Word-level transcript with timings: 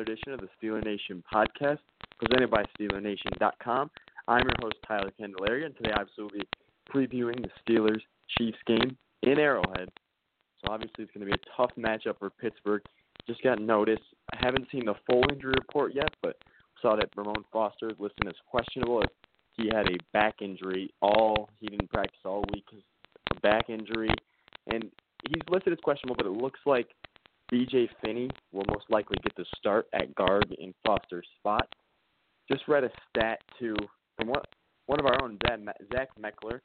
edition 0.00 0.32
of 0.32 0.40
the 0.40 0.48
Steeler 0.56 0.82
Nation 0.82 1.22
podcast 1.32 1.80
presented 2.18 2.50
by 2.50 2.62
SteelerNation.com. 2.78 3.90
I'm 4.26 4.42
your 4.42 4.54
host, 4.62 4.76
Tyler 4.88 5.10
Candelaria, 5.18 5.66
and 5.66 5.76
today 5.76 5.92
I 5.94 6.04
will 6.16 6.30
be 6.30 6.48
previewing 6.90 7.42
the 7.42 7.50
Steelers 7.60 8.00
Chiefs 8.38 8.56
game 8.66 8.96
in 9.22 9.38
Arrowhead. 9.38 9.90
So 10.60 10.72
obviously 10.72 11.04
it's 11.04 11.12
going 11.12 11.26
to 11.28 11.30
be 11.30 11.38
a 11.38 11.56
tough 11.56 11.72
matchup 11.78 12.18
for 12.18 12.30
Pittsburgh. 12.30 12.80
Just 13.26 13.42
got 13.42 13.60
notice. 13.60 14.00
I 14.32 14.38
haven't 14.40 14.66
seen 14.72 14.86
the 14.86 14.94
full 15.06 15.22
injury 15.30 15.54
report 15.58 15.94
yet, 15.94 16.14
but 16.22 16.36
saw 16.80 16.96
that 16.96 17.10
Ramon 17.16 17.44
Foster 17.52 17.90
is 17.90 17.96
listed 17.98 18.28
as 18.28 18.34
questionable 18.50 19.02
if 19.02 19.10
he 19.52 19.66
had 19.66 19.86
a 19.88 19.98
back 20.14 20.36
injury. 20.40 20.90
All 21.02 21.50
he 21.60 21.66
didn't 21.66 21.90
practice 21.90 22.20
all 22.24 22.44
week 22.54 22.64
because 22.66 22.84
of 23.30 23.42
back 23.42 23.68
injury, 23.68 24.10
and 24.72 24.84
he's 25.28 25.42
listed 25.50 25.74
as 25.74 25.78
questionable. 25.82 26.16
But 26.16 26.26
it 26.26 26.32
looks 26.32 26.60
like 26.64 26.88
B.J. 27.50 27.88
Finney 28.02 28.30
will 28.52 28.64
most 28.68 28.86
likely 28.88 29.16
get 29.22 29.34
the 29.36 29.44
start 29.56 29.86
at 29.92 30.14
guard 30.14 30.54
in 30.58 30.74
Foster's 30.84 31.26
spot. 31.38 31.68
Just 32.50 32.66
read 32.68 32.84
a 32.84 32.90
stat 33.10 33.40
too 33.58 33.76
from 34.16 34.28
one 34.28 34.42
one 34.86 35.00
of 35.00 35.06
our 35.06 35.22
own 35.22 35.38
Zach 35.92 36.10
Meckler 36.20 36.60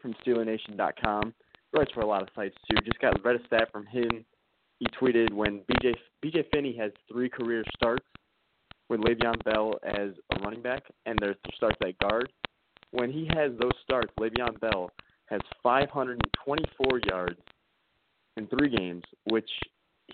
from 0.00 0.14
SteelerNation.com. 0.26 1.32
Writes 1.72 1.92
for 1.92 2.00
a 2.00 2.06
lot 2.06 2.22
of 2.22 2.28
sites 2.34 2.56
too. 2.68 2.76
Just 2.84 2.98
got 3.00 3.24
read 3.24 3.36
a 3.36 3.46
stat 3.46 3.68
from 3.70 3.86
him. 3.86 4.24
He 4.78 4.86
tweeted 5.00 5.32
when 5.32 5.60
B.J. 5.68 5.94
B.J. 6.22 6.46
Finney 6.52 6.76
has 6.76 6.92
three 7.10 7.28
career 7.28 7.64
starts 7.74 8.04
with 8.88 9.00
Le'Veon 9.00 9.42
Bell 9.44 9.74
as 9.84 10.10
a 10.32 10.42
running 10.42 10.62
back, 10.62 10.82
and 11.06 11.18
there's 11.20 11.36
starts 11.54 11.76
at 11.82 11.98
guard. 11.98 12.30
When 12.92 13.10
he 13.10 13.28
has 13.34 13.52
those 13.60 13.72
starts, 13.82 14.12
Le'Veon 14.20 14.60
Bell 14.60 14.90
has 15.26 15.40
524 15.62 17.00
yards 17.08 17.40
in 18.36 18.46
three 18.46 18.68
games, 18.68 19.02
which 19.24 19.48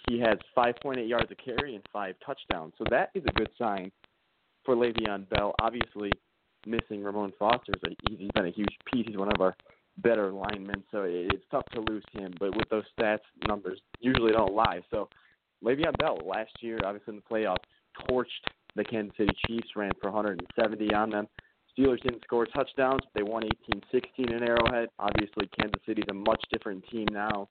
he 0.09 0.19
has 0.21 0.39
5.8 0.57 1.09
yards 1.09 1.31
of 1.31 1.37
carry 1.39 1.75
and 1.75 1.85
five 1.93 2.15
touchdowns. 2.25 2.73
So 2.79 2.85
that 2.91 3.11
is 3.15 3.23
a 3.29 3.33
good 3.33 3.51
sign 3.59 3.91
for 4.65 4.75
Le'Veon 4.75 5.29
Bell. 5.29 5.55
Obviously, 5.61 6.13
missing 6.67 7.03
Ramon 7.03 7.33
Foster, 7.39 7.73
so 7.85 7.93
he's 8.09 8.31
been 8.35 8.47
a 8.47 8.51
huge 8.51 8.77
piece. 8.93 9.07
He's 9.09 9.17
one 9.17 9.33
of 9.33 9.41
our 9.41 9.55
better 9.99 10.33
linemen, 10.33 10.83
so 10.91 11.05
it's 11.07 11.45
tough 11.51 11.67
to 11.73 11.81
lose 11.81 12.05
him. 12.13 12.33
But 12.39 12.57
with 12.57 12.69
those 12.71 12.85
stats, 12.99 13.21
numbers 13.47 13.81
usually 14.01 14.33
don't 14.33 14.55
lie. 14.55 14.81
So 14.91 15.09
Le'Veon 15.65 15.97
Bell 15.99 16.19
last 16.25 16.53
year, 16.61 16.79
obviously 16.85 17.15
in 17.15 17.23
the 17.27 17.35
playoffs, 17.35 17.65
torched 18.09 18.27
the 18.75 18.85
Kansas 18.85 19.17
City 19.17 19.35
Chiefs, 19.47 19.69
ran 19.77 19.93
for 20.01 20.11
170 20.11 20.95
on 20.95 21.11
them. 21.11 21.29
Steelers 21.77 22.03
didn't 22.03 22.23
score 22.23 22.47
touchdowns. 22.47 23.03
They 23.15 23.23
won 23.23 23.45
18-16 23.95 24.03
in 24.19 24.43
Arrowhead. 24.43 24.89
Obviously, 24.99 25.49
Kansas 25.59 25.81
City's 25.87 26.05
a 26.11 26.15
much 26.15 26.43
different 26.51 26.85
team 26.91 27.07
now. 27.11 27.49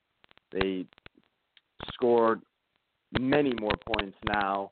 They 0.51 0.85
scored 1.93 2.41
many 3.19 3.53
more 3.59 3.75
points 3.97 4.17
now. 4.27 4.71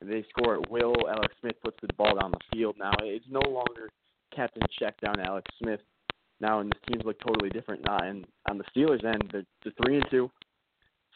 They 0.00 0.24
score 0.30 0.54
at 0.54 0.70
will. 0.70 0.94
Alex 1.08 1.34
Smith 1.40 1.56
puts 1.62 1.76
the 1.80 1.92
ball 1.94 2.18
down 2.18 2.32
the 2.32 2.38
field 2.52 2.76
now. 2.78 2.92
It's 3.00 3.24
no 3.28 3.40
longer 3.40 3.88
captain 4.34 4.62
check 4.78 5.00
down 5.00 5.20
Alex 5.20 5.48
Smith 5.62 5.80
now, 6.40 6.60
and 6.60 6.70
this 6.70 6.80
teams 6.88 7.04
look 7.04 7.18
totally 7.20 7.50
different 7.50 7.84
now. 7.84 7.98
And 7.98 8.26
on 8.50 8.58
the 8.58 8.64
Steelers' 8.74 9.04
end, 9.04 9.30
they're, 9.32 9.72
three 9.84 9.96
and 9.96 10.06
two, 10.10 10.30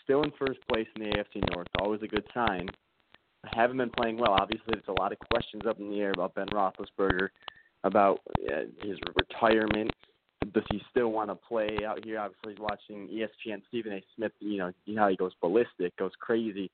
still 0.04 0.22
in 0.22 0.30
first 0.38 0.60
place 0.68 0.86
in 0.94 1.02
the 1.02 1.16
AFC 1.16 1.42
North. 1.52 1.66
Always 1.80 2.02
a 2.02 2.06
good 2.06 2.24
sign. 2.32 2.68
Haven't 3.44 3.76
been 3.76 3.90
playing 3.90 4.18
well. 4.18 4.32
Obviously, 4.32 4.66
there's 4.68 4.84
a 4.88 5.00
lot 5.00 5.12
of 5.12 5.18
questions 5.30 5.62
up 5.68 5.78
in 5.80 5.90
the 5.90 6.00
air 6.00 6.12
about 6.12 6.34
Ben 6.34 6.46
Roethlisberger, 6.48 7.28
about 7.84 8.20
uh, 8.48 8.62
his 8.82 8.98
retirement. 9.16 9.92
Does 10.52 10.64
he 10.70 10.80
still 10.90 11.08
want 11.08 11.30
to 11.30 11.34
play 11.34 11.78
out 11.86 12.04
here? 12.04 12.18
Obviously, 12.18 12.52
he's 12.52 12.60
watching 12.60 13.08
ESPN. 13.08 13.62
Stephen 13.68 13.92
A. 13.92 14.04
Smith, 14.14 14.32
you 14.40 14.58
know, 14.58 14.72
you 14.84 14.94
know 14.94 15.02
how 15.02 15.08
he 15.08 15.16
goes 15.16 15.32
ballistic, 15.40 15.96
goes 15.96 16.12
crazy, 16.20 16.70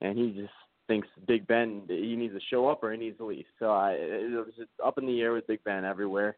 and 0.00 0.18
he 0.18 0.32
just 0.32 0.52
thinks 0.86 1.08
Big 1.26 1.46
Ben 1.46 1.82
he 1.88 2.16
needs 2.16 2.34
to 2.34 2.40
show 2.50 2.68
up 2.68 2.82
or 2.82 2.92
he 2.92 2.98
needs 2.98 3.16
to 3.18 3.24
leave. 3.24 3.46
So 3.58 3.70
I, 3.70 3.92
it 3.92 4.30
was 4.30 4.54
just 4.56 4.70
up 4.84 4.98
in 4.98 5.06
the 5.06 5.20
air 5.20 5.32
with 5.32 5.46
Big 5.46 5.62
Ben 5.64 5.84
everywhere. 5.84 6.36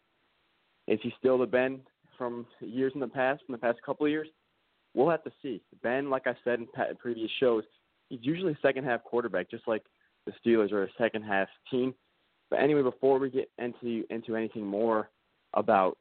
Is 0.86 1.00
he 1.02 1.12
still 1.18 1.38
the 1.38 1.46
Ben 1.46 1.80
from 2.16 2.46
years 2.60 2.92
in 2.94 3.00
the 3.00 3.08
past, 3.08 3.42
from 3.44 3.54
the 3.54 3.58
past 3.58 3.78
couple 3.84 4.06
of 4.06 4.12
years? 4.12 4.28
We'll 4.94 5.10
have 5.10 5.24
to 5.24 5.32
see. 5.42 5.60
Ben, 5.82 6.08
like 6.08 6.26
I 6.26 6.34
said 6.44 6.60
in 6.60 6.68
previous 6.98 7.30
shows, 7.40 7.64
he's 8.08 8.20
usually 8.22 8.52
a 8.52 8.58
second 8.62 8.84
half 8.84 9.02
quarterback, 9.04 9.50
just 9.50 9.66
like 9.66 9.82
the 10.26 10.32
Steelers 10.44 10.72
are 10.72 10.84
a 10.84 10.88
second 10.98 11.22
half 11.22 11.48
team. 11.70 11.94
But 12.50 12.60
anyway, 12.60 12.82
before 12.82 13.18
we 13.18 13.30
get 13.30 13.50
into 13.58 14.04
into 14.10 14.36
anything 14.36 14.64
more 14.64 15.10
about 15.54 15.98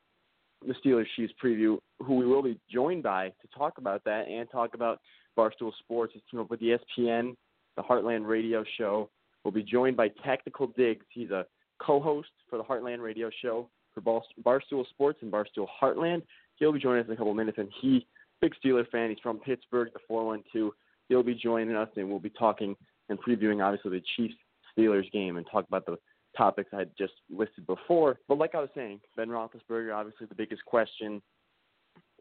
the 0.65 0.73
Steelers 0.83 1.05
Chiefs 1.15 1.33
preview, 1.43 1.77
who 1.99 2.15
we 2.15 2.25
will 2.25 2.41
be 2.41 2.59
joined 2.71 3.03
by 3.03 3.29
to 3.29 3.47
talk 3.57 3.77
about 3.77 4.03
that 4.05 4.27
and 4.27 4.49
talk 4.51 4.73
about 4.73 4.99
Barstool 5.37 5.71
Sports, 5.79 6.13
his 6.13 6.21
team 6.29 6.39
up 6.39 6.49
with 6.49 6.61
ESPN, 6.61 7.35
the 7.75 7.83
Heartland 7.83 8.27
Radio 8.27 8.63
Show. 8.77 9.09
We'll 9.43 9.51
be 9.51 9.63
joined 9.63 9.97
by 9.97 10.09
Tactical 10.23 10.67
Digs. 10.75 11.05
He's 11.09 11.31
a 11.31 11.45
co-host 11.79 12.29
for 12.49 12.57
the 12.57 12.63
Heartland 12.63 13.01
Radio 13.01 13.29
Show 13.41 13.69
for 13.93 14.01
Barstool 14.01 14.87
Sports 14.89 15.19
and 15.21 15.31
Barstool 15.31 15.67
Heartland. 15.81 16.23
He'll 16.55 16.71
be 16.71 16.79
joining 16.79 17.01
us 17.01 17.07
in 17.07 17.13
a 17.13 17.17
couple 17.17 17.31
of 17.31 17.37
minutes, 17.37 17.57
and 17.57 17.69
he, 17.81 18.07
big 18.41 18.53
Steeler 18.63 18.87
fan, 18.89 19.09
he's 19.09 19.19
from 19.21 19.39
Pittsburgh, 19.39 19.89
the 19.93 19.99
412. 20.07 20.71
He'll 21.09 21.21
be 21.21 21.35
joining 21.35 21.75
us, 21.75 21.89
and 21.95 22.09
we'll 22.09 22.19
be 22.19 22.31
talking 22.31 22.75
and 23.09 23.19
previewing, 23.21 23.63
obviously, 23.63 23.91
the 23.91 24.03
Chiefs 24.15 24.35
Steelers 24.75 25.09
game 25.11 25.37
and 25.37 25.45
talk 25.51 25.67
about 25.67 25.85
the 25.85 25.97
topics 26.37 26.69
I 26.73 26.79
had 26.79 26.91
just 26.97 27.13
listed 27.29 27.65
before. 27.67 28.19
But 28.27 28.37
like 28.37 28.55
I 28.55 28.59
was 28.59 28.69
saying, 28.75 29.01
Ben 29.15 29.29
Roethlisberger, 29.29 29.95
obviously 29.95 30.27
the 30.27 30.35
biggest 30.35 30.63
question, 30.65 31.21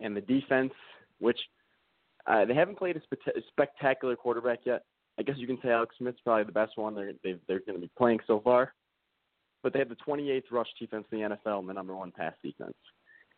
and 0.00 0.16
the 0.16 0.20
defense, 0.20 0.72
which 1.18 1.38
uh, 2.26 2.44
they 2.44 2.54
haven't 2.54 2.78
played 2.78 2.96
a 2.96 3.02
spe- 3.02 3.38
spectacular 3.48 4.16
quarterback 4.16 4.60
yet. 4.64 4.84
I 5.18 5.22
guess 5.22 5.36
you 5.38 5.46
can 5.46 5.58
say 5.62 5.70
Alex 5.70 5.94
Smith's 5.98 6.20
probably 6.24 6.44
the 6.44 6.52
best 6.52 6.76
one 6.76 6.94
they're 6.94 7.12
they, 7.22 7.36
they're 7.46 7.60
going 7.60 7.74
to 7.74 7.86
be 7.86 7.90
playing 7.96 8.20
so 8.26 8.40
far. 8.40 8.74
But 9.62 9.72
they 9.72 9.78
have 9.78 9.88
the 9.88 9.96
28th 10.06 10.44
rush 10.50 10.68
defense 10.78 11.06
in 11.10 11.20
the 11.20 11.28
NFL 11.28 11.60
and 11.60 11.68
the 11.68 11.72
number 11.72 11.94
one 11.94 12.12
pass 12.12 12.34
defense. 12.42 12.74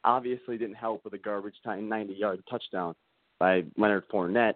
Obviously, 0.05 0.59
didn't 0.59 0.77
help 0.77 1.05
with 1.05 1.13
a 1.13 1.19
garbage 1.19 1.55
time 1.65 1.89
90-yard 1.89 2.43
touchdown 2.51 2.95
by 3.39 3.65
Leonard 3.77 4.09
Fournette. 4.09 4.55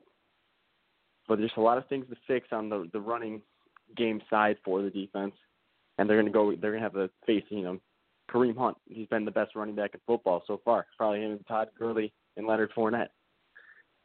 But 1.29 1.39
there's 1.39 1.53
a 1.57 1.61
lot 1.61 1.79
of 1.79 1.87
things 1.89 2.07
to 2.11 2.17
fix 2.27 2.49
on 2.51 2.69
the 2.69 2.89
the 2.93 3.01
running 3.01 3.43
game 3.97 4.21
side 4.31 4.57
for 4.65 4.83
the 4.83 4.91
defense 4.91 5.35
and 6.01 6.09
they're 6.09 6.17
going 6.17 6.33
to 6.33 6.33
go. 6.33 6.57
They're 6.57 6.73
to 6.73 6.81
have 6.81 6.95
to 6.95 7.11
face 7.27 7.45
you 7.51 7.63
know 7.63 7.79
Kareem 8.33 8.57
Hunt. 8.57 8.77
He's 8.89 9.07
been 9.09 9.27
the 9.27 9.31
best 9.31 9.55
running 9.55 9.75
back 9.75 9.91
in 9.95 10.01
football 10.07 10.43
so 10.47 10.61
far. 10.65 10.87
Probably 10.97 11.21
him 11.21 11.39
Todd 11.47 11.69
Gurley 11.79 12.13
and 12.37 12.47
Leonard 12.47 12.73
Fournette. 12.77 13.09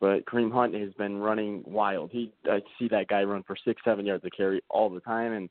But 0.02 0.26
Kareem 0.26 0.52
Hunt 0.52 0.76
has 0.76 0.94
been 0.94 1.18
running 1.18 1.64
wild. 1.66 2.12
He 2.12 2.34
I 2.52 2.60
see 2.78 2.90
that 2.90 3.08
guy 3.08 3.24
run 3.24 3.44
for 3.48 3.56
six, 3.66 3.82
seven 3.86 4.06
yards 4.06 4.26
of 4.26 4.32
carry 4.36 4.62
all 4.70 4.90
the 4.90 5.00
time, 5.00 5.32
and 5.32 5.50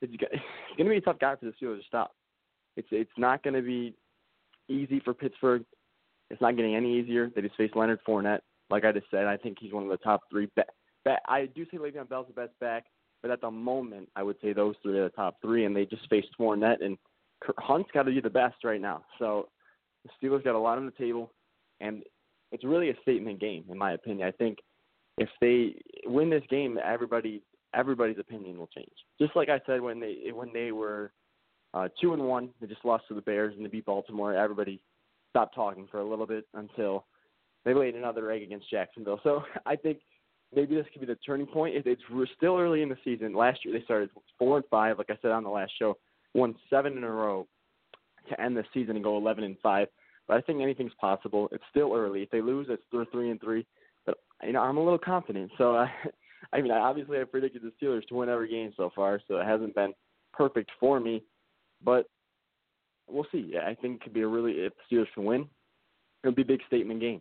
it's, 0.00 0.12
it's 0.12 0.42
going 0.76 0.86
to 0.86 0.90
be 0.90 0.96
a 0.98 1.00
tough 1.00 1.18
guy 1.18 1.34
for 1.34 1.46
the 1.46 1.52
Steelers 1.60 1.80
to 1.80 1.86
stop. 1.86 2.14
It's 2.76 2.88
it's 2.92 3.10
not 3.18 3.42
going 3.42 3.54
to 3.54 3.62
be 3.62 3.94
easy 4.68 5.00
for 5.00 5.12
Pittsburgh. 5.12 5.64
It's 6.30 6.40
not 6.40 6.56
getting 6.56 6.76
any 6.76 7.00
easier. 7.00 7.30
They 7.34 7.42
just 7.42 7.56
face 7.56 7.72
Leonard 7.74 7.98
Fournette. 8.06 8.40
Like 8.70 8.84
I 8.84 8.92
just 8.92 9.06
said, 9.10 9.24
I 9.24 9.36
think 9.36 9.56
he's 9.60 9.72
one 9.72 9.82
of 9.82 9.88
the 9.88 9.96
top 9.96 10.20
three. 10.30 10.48
Ba- 10.54 10.64
ba- 11.04 11.20
I 11.26 11.46
do 11.46 11.64
say 11.64 11.78
Le'Veon 11.78 12.08
Bell's 12.08 12.26
the 12.28 12.34
best 12.34 12.52
back. 12.60 12.84
But 13.22 13.30
at 13.30 13.40
the 13.40 13.50
moment, 13.50 14.08
I 14.14 14.22
would 14.22 14.36
say 14.40 14.52
those 14.52 14.76
three 14.82 14.98
are 14.98 15.04
the 15.04 15.10
top 15.10 15.36
three, 15.42 15.64
and 15.64 15.74
they 15.74 15.84
just 15.84 16.08
faced 16.08 16.28
Fournette 16.38 16.84
and 16.84 16.96
Hunt's 17.58 17.90
got 17.92 18.04
to 18.04 18.10
be 18.10 18.20
the 18.20 18.30
best 18.30 18.64
right 18.64 18.80
now. 18.80 19.04
So 19.18 19.48
the 20.04 20.10
Steelers 20.28 20.44
got 20.44 20.54
a 20.54 20.58
lot 20.58 20.78
on 20.78 20.86
the 20.86 20.92
table, 20.92 21.32
and 21.80 22.02
it's 22.52 22.64
really 22.64 22.90
a 22.90 23.00
statement 23.02 23.40
game, 23.40 23.64
in 23.70 23.78
my 23.78 23.92
opinion. 23.92 24.26
I 24.26 24.32
think 24.32 24.58
if 25.18 25.28
they 25.40 25.80
win 26.04 26.30
this 26.30 26.42
game, 26.50 26.78
everybody 26.82 27.42
everybody's 27.74 28.18
opinion 28.18 28.58
will 28.58 28.68
change. 28.68 28.92
Just 29.20 29.36
like 29.36 29.48
I 29.48 29.60
said 29.66 29.80
when 29.80 30.00
they 30.00 30.30
when 30.32 30.52
they 30.52 30.72
were 30.72 31.12
uh, 31.74 31.88
two 32.00 32.12
and 32.14 32.22
one, 32.22 32.50
they 32.60 32.66
just 32.66 32.84
lost 32.84 33.04
to 33.08 33.14
the 33.14 33.20
Bears 33.20 33.54
and 33.56 33.64
they 33.64 33.70
beat 33.70 33.84
Baltimore. 33.84 34.34
Everybody 34.34 34.80
stopped 35.30 35.54
talking 35.54 35.86
for 35.90 36.00
a 36.00 36.08
little 36.08 36.26
bit 36.26 36.46
until 36.54 37.04
they 37.64 37.74
laid 37.74 37.94
another 37.94 38.30
egg 38.30 38.42
against 38.42 38.70
Jacksonville. 38.70 39.20
So 39.22 39.42
I 39.66 39.76
think 39.76 39.98
maybe 40.54 40.74
this 40.74 40.86
could 40.92 41.00
be 41.00 41.06
the 41.06 41.16
turning 41.16 41.46
point. 41.46 41.76
It, 41.76 41.86
it's 41.86 42.02
we're 42.10 42.26
still 42.36 42.58
early 42.58 42.82
in 42.82 42.88
the 42.88 42.96
season. 43.04 43.34
Last 43.34 43.64
year 43.64 43.78
they 43.78 43.84
started 43.84 44.10
four 44.38 44.56
and 44.56 44.66
five, 44.70 44.98
like 44.98 45.10
I 45.10 45.18
said 45.20 45.30
on 45.30 45.44
the 45.44 45.50
last 45.50 45.72
show, 45.78 45.96
won 46.34 46.54
seven 46.70 46.96
in 46.96 47.04
a 47.04 47.10
row 47.10 47.46
to 48.28 48.40
end 48.40 48.56
the 48.56 48.64
season 48.74 48.96
and 48.96 49.04
go 49.04 49.16
eleven 49.16 49.44
and 49.44 49.56
five. 49.62 49.88
But 50.26 50.36
I 50.36 50.40
think 50.42 50.60
anything's 50.60 50.92
possible. 51.00 51.48
It's 51.52 51.64
still 51.70 51.94
early. 51.94 52.22
If 52.22 52.30
they 52.30 52.42
lose, 52.42 52.66
it's 52.70 52.82
they're 52.92 53.06
three 53.06 53.30
and 53.30 53.40
three. 53.40 53.66
But 54.06 54.18
you 54.42 54.52
know, 54.52 54.60
I'm 54.60 54.76
a 54.76 54.82
little 54.82 54.98
confident. 54.98 55.50
So 55.58 55.76
uh, 55.76 55.86
I 56.52 56.60
mean, 56.60 56.70
obviously 56.70 57.20
I 57.20 57.24
predicted 57.24 57.62
the 57.62 57.72
Steelers 57.80 58.06
to 58.08 58.14
win 58.14 58.28
every 58.28 58.48
game 58.48 58.72
so 58.76 58.90
far, 58.94 59.20
so 59.28 59.38
it 59.38 59.46
hasn't 59.46 59.74
been 59.74 59.92
perfect 60.32 60.70
for 60.78 61.00
me. 61.00 61.22
But 61.84 62.06
we'll 63.08 63.26
see. 63.32 63.54
I 63.62 63.74
think 63.74 63.96
it 63.96 64.02
could 64.02 64.14
be 64.14 64.22
a 64.22 64.26
really 64.26 64.52
if 64.52 64.72
the 64.90 64.96
Steelers 64.96 65.12
can 65.14 65.24
win, 65.24 65.46
it'll 66.22 66.34
be 66.34 66.42
a 66.42 66.46
big 66.46 66.60
statement 66.66 67.00
game. 67.00 67.20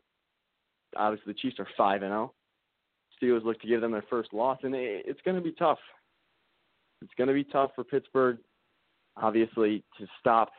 Obviously, 0.95 1.33
the 1.33 1.39
Chiefs 1.39 1.59
are 1.59 1.68
five 1.77 2.01
and 2.03 2.12
zero. 2.12 2.33
Steelers 3.22 3.44
look 3.44 3.60
to 3.62 3.68
give 3.68 3.81
them 3.81 3.92
their 3.92 4.06
first 4.10 4.34
loss, 4.34 4.60
and 4.64 4.74
it's 4.75 5.19
going 5.25 5.36
to 5.36 5.42
be 5.42 5.54
tough. 5.54 5.80
It's 7.02 7.14
going 7.18 7.28
to 7.28 7.34
be 7.34 7.44
tough 7.44 7.72
for 7.75 7.84
Pittsburgh, 7.84 8.38
obviously, 9.16 9.84
to 10.00 10.08
stop 10.19 10.50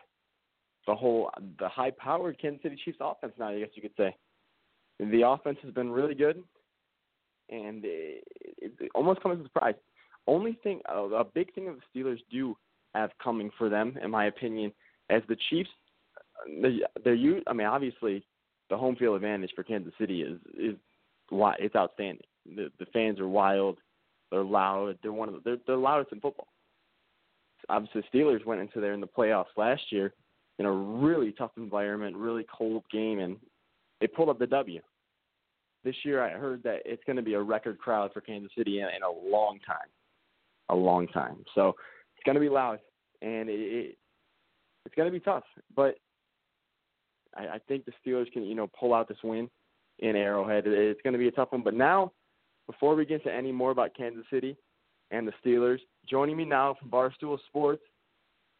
the 0.87 0.95
whole 0.95 1.31
the 1.59 1.69
high-powered 1.69 2.41
Kansas 2.41 2.63
City 2.63 2.79
Chiefs 2.85 2.99
offense. 3.01 3.33
Now, 3.39 3.49
I 3.49 3.59
guess 3.61 3.69
you 3.75 3.83
could 3.83 3.97
say 3.97 4.17
the 4.99 5.27
offense 5.27 5.59
has 5.63 5.73
been 5.73 5.91
really 5.91 6.15
good, 6.15 6.43
and 7.51 7.85
it, 7.85 8.25
it 8.59 8.91
almost 8.95 9.21
comes 9.23 9.39
as 9.39 9.45
a 9.45 9.49
surprise. 9.49 9.75
only 10.29 10.59
thing, 10.63 10.81
a, 10.89 10.99
a 10.99 11.25
big 11.25 11.53
thing 11.55 11.67
that 11.67 11.77
the 11.77 12.01
Steelers 12.01 12.21
do 12.31 12.57
have 12.95 13.11
coming 13.23 13.51
for 13.59 13.69
them, 13.69 13.99
in 14.03 14.11
my 14.11 14.27
opinion, 14.27 14.73
as 15.11 15.23
the 15.29 15.37
Chiefs, 15.51 15.71
they, 16.63 16.81
they're 17.03 17.15
you. 17.15 17.43
I 17.47 17.53
mean, 17.53 17.67
obviously, 17.67 18.25
the 18.71 18.77
home 18.77 18.95
field 18.95 19.17
advantage 19.17 19.51
for 19.57 19.65
Kansas 19.65 19.95
City 19.99 20.23
is 20.23 20.39
is 20.57 20.77
why 21.31 21.55
it's 21.59 21.75
outstanding. 21.75 22.23
The 22.47 22.71
the 22.79 22.87
fans 22.87 23.21
are 23.21 23.29
wild, 23.29 23.79
they're 24.31 24.43
loud, 24.45 24.99
they're 25.03 25.13
one 25.13 25.29
of 25.29 25.35
the, 25.35 25.41
they're 25.45 25.59
they're 25.67 25.77
loudest 25.77 26.13
in 26.13 26.21
football. 26.21 26.49
Obviously, 27.69 28.03
the 28.13 28.19
Steelers 28.19 28.45
went 28.47 28.61
into 28.61 28.81
there 28.81 28.95
in 28.95 29.01
the 29.01 29.07
playoffs 29.07 29.57
last 29.57 29.83
year 29.91 30.15
in 30.59 30.67
a 30.67 30.73
really 30.73 31.33
tough 31.33 31.53
environment, 31.57 32.17
really 32.17 32.47
cold 32.57 32.85
game, 32.91 33.19
and 33.19 33.37
they 34.01 34.07
pulled 34.07 34.29
up 34.29 34.39
the 34.39 34.47
W. 34.47 34.81
This 35.85 35.97
year, 36.05 36.23
I 36.23 36.31
heard 36.31 36.63
that 36.65 36.81
it's 36.85 37.03
going 37.05 37.17
to 37.17 37.23
be 37.23 37.35
a 37.35 37.41
record 37.41 37.79
crowd 37.79 38.13
for 38.13 38.21
Kansas 38.21 38.51
City 38.57 38.81
in, 38.81 38.87
in 38.87 39.03
a 39.03 39.31
long 39.31 39.59
time, 39.67 39.77
a 40.69 40.75
long 40.75 41.07
time. 41.09 41.45
So 41.55 41.75
it's 42.17 42.25
going 42.25 42.35
to 42.35 42.41
be 42.41 42.49
loud, 42.49 42.81
and 43.23 43.49
it, 43.49 43.61
it 43.61 43.99
it's 44.87 44.95
going 44.95 45.07
to 45.07 45.13
be 45.13 45.21
tough. 45.21 45.45
But 45.77 45.97
I, 47.37 47.43
I 47.55 47.59
think 47.69 47.85
the 47.85 47.93
Steelers 48.05 48.31
can, 48.33 48.45
you 48.45 48.55
know, 48.55 48.69
pull 48.79 48.95
out 48.95 49.09
this 49.09 49.19
win 49.23 49.49
in 49.99 50.17
Arrowhead. 50.17 50.65
It's 50.67 51.01
going 51.03 51.13
to 51.13 51.19
be 51.19 51.29
a 51.29 51.33
tough 51.33 51.53
one. 51.53 51.63
But 51.63 51.75
now, 51.75 52.13
before 52.69 52.95
we 52.95 53.05
get 53.05 53.25
to 53.25 53.35
any 53.35 53.51
more 53.51 53.73
about 53.73 53.97
Kansas 53.97 54.25
City 54.31 54.57
and 55.11 55.27
the 55.27 55.33
Steelers, 55.45 55.79
joining 56.09 56.37
me 56.37 56.45
now 56.45 56.77
from 56.79 56.91
Barstool 56.91 57.39
Sports, 57.49 57.83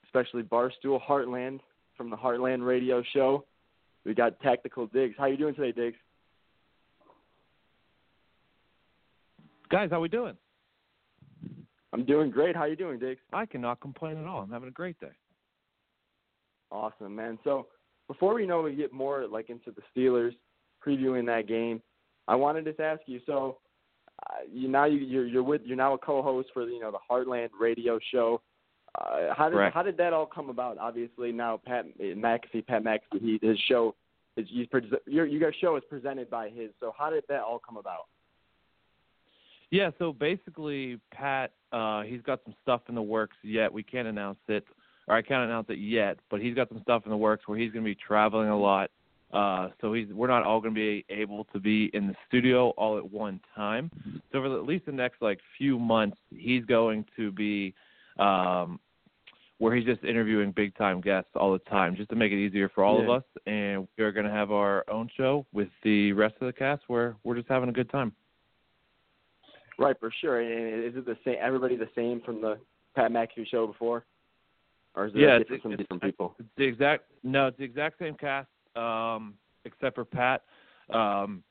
especially 0.05 0.43
Barstool 0.43 1.01
Heartland 1.01 1.61
from 1.97 2.11
the 2.11 2.17
Heartland 2.17 2.67
Radio 2.67 3.03
Show, 3.13 3.45
we 4.05 4.15
got 4.15 4.41
Tactical 4.41 4.87
Digs. 4.87 5.15
How 5.19 5.27
you 5.27 5.37
doing 5.37 5.55
today, 5.55 5.73
Digs? 5.73 5.99
Guys, 9.71 9.91
how 9.91 10.01
we 10.01 10.09
doing? 10.09 10.37
I'm 11.93 12.07
doing 12.07 12.31
great. 12.31 12.57
How 12.57 12.65
you 12.65 12.77
doing, 12.77 12.99
Digs? 12.99 13.21
I 13.33 13.45
cannot 13.45 13.81
complain 13.81 14.17
at 14.17 14.27
all. 14.27 14.41
I'm 14.41 14.51
having 14.51 14.69
a 14.69 14.73
great 14.73 14.99
day. 14.99 15.13
Awesome, 16.71 17.15
man. 17.15 17.39
So 17.45 17.67
before 18.09 18.35
we 18.35 18.47
know 18.47 18.63
we 18.63 18.75
get 18.75 18.93
more 18.93 19.27
like 19.27 19.51
into 19.51 19.71
the 19.71 19.83
Steelers 19.95 20.35
previewing 20.85 21.27
that 21.27 21.47
game, 21.47 21.83
I 22.27 22.35
wanted 22.35 22.65
to 22.65 22.83
ask 22.83 23.03
you. 23.07 23.21
So 23.27 23.59
uh, 24.27 24.35
you 24.53 24.69
now 24.69 24.85
you, 24.85 24.99
you're 24.99 25.27
you're 25.27 25.43
with 25.43 25.63
you're 25.65 25.77
now 25.77 25.95
a 25.95 25.99
co-host 25.99 26.49
for 26.53 26.69
you 26.69 26.81
know 26.81 26.91
the 26.91 26.99
Heartland 27.11 27.51
Radio 27.59 27.99
Show. 28.13 28.41
Uh, 28.99 29.35
how 29.37 29.49
did 29.49 29.55
Correct. 29.55 29.75
how 29.75 29.83
did 29.83 29.97
that 29.99 30.13
all 30.13 30.27
come 30.27 30.51
about? 30.51 30.79
Obviously 30.79 31.33
now 31.33 31.61
Pat 31.65 31.87
McAfee, 32.01 32.67
Pat 32.67 32.83
McAfee, 32.83 33.21
he, 33.21 33.39
his 33.43 33.59
show 33.69 33.95
is 34.37 34.47
you 34.51 34.67
your 35.07 35.27
you 35.27 35.41
guys 35.41 35.53
show 35.61 35.77
is 35.77 35.83
presented 35.89 36.31
by 36.31 36.49
his. 36.49 36.71
So 36.81 36.93
how 36.97 37.11
did 37.11 37.25
that 37.29 37.43
all 37.43 37.61
come 37.65 37.77
about? 37.77 38.07
Yeah, 39.71 39.91
so 39.99 40.13
basically, 40.15 40.99
Pat, 41.13 41.53
uh, 41.73 42.03
he's 42.03 42.23
got 42.23 42.41
some 42.45 42.55
stuff 42.63 42.83
in 42.89 42.95
the 42.95 43.03
works 43.03 43.37
yet. 43.43 43.71
We 43.71 43.83
can't 43.83 44.09
announce 44.09 44.39
it, 44.49 44.65
or 45.07 45.15
I 45.15 45.21
can't 45.21 45.45
announce 45.45 45.67
it 45.69 45.79
yet, 45.79 46.19
but 46.31 46.41
he's 46.41 46.55
got 46.55 46.71
some 46.71 46.81
stuff 46.83 47.03
in 47.05 47.11
the 47.11 47.17
works 47.17 47.47
where 47.47 47.59
he's 47.59 47.71
going 47.71 47.85
to 47.85 47.91
be 47.91 47.95
traveling 47.95 48.49
a 48.49 48.59
lot. 48.59 48.91
Uh, 49.33 49.69
so 49.81 49.93
he's 49.93 50.09
we're 50.09 50.27
not 50.29 50.43
all 50.43 50.61
going 50.61 50.75
to 50.75 50.79
be 50.79 51.05
able 51.11 51.45
to 51.45 51.61
be 51.61 51.91
in 51.93 52.07
the 52.07 52.15
studio 52.27 52.71
all 52.71 52.97
at 52.97 53.11
one 53.11 53.39
time. 53.55 53.91
So 54.33 54.41
for 54.41 54.47
at 54.59 54.65
least 54.65 54.87
the 54.87 54.93
next 54.93 55.21
like 55.21 55.39
few 55.59 55.79
months, 55.79 56.17
he's 56.31 56.65
going 56.65 57.05
to 57.17 57.31
be 57.31 57.75
um, 58.19 58.81
where 59.59 59.75
he's 59.77 59.85
just 59.85 60.03
interviewing 60.03 60.53
big 60.53 60.75
time 60.77 61.01
guests 61.03 61.31
all 61.35 61.53
the 61.53 61.59
time, 61.61 61.95
just 61.95 62.09
to 62.11 62.17
make 62.17 62.33
it 62.33 62.39
easier 62.39 62.71
for 62.71 62.85
all 62.85 62.99
Yeah. 62.99 63.05
of 63.05 63.11
us. 63.11 63.23
And 63.47 63.87
we 63.99 64.05
are 64.05 64.13
going 64.13 64.25
to 64.25 64.33
have 64.33 64.51
our 64.51 64.85
own 64.91 65.11
show 65.15 65.45
with 65.53 65.69
the 65.83 66.13
rest 66.13 66.37
of 66.41 66.47
the 66.47 66.53
cast 66.53 66.83
where 66.87 67.15
we're 67.23 67.37
just 67.37 67.49
having 67.49 67.69
a 67.69 67.73
good 67.73 67.91
time. 67.91 68.13
Right, 69.79 69.97
for 70.01 70.11
sure. 70.21 70.41
And 70.41 70.85
is 70.85 70.97
it 70.97 71.05
the 71.05 71.17
same? 71.25 71.37
Everybody 71.41 71.77
the 71.77 71.89
same 71.95 72.21
from 72.23 72.41
the 72.41 72.59
Pat 72.97 73.13
McAfee 73.13 73.47
show 73.49 73.67
before, 73.67 74.05
or 74.95 75.07
is 75.07 75.15
it 75.15 75.21
Yeah, 75.21 75.39
different 75.39 75.51
it's- 75.51 75.63
from 75.63 75.77
different 75.77 76.03
people? 76.03 76.35
It's 76.39 76.49
the 76.57 76.65
exact 76.65 77.05
no, 77.23 77.49
it's 77.49 77.59
the 77.59 77.65
exact 77.65 77.99
same 77.99 78.15
cast, 78.15 78.49
um, 78.79 79.35
except 79.65 79.95
for 79.95 80.05
Pat. 80.05 80.43
Um, 80.91 81.43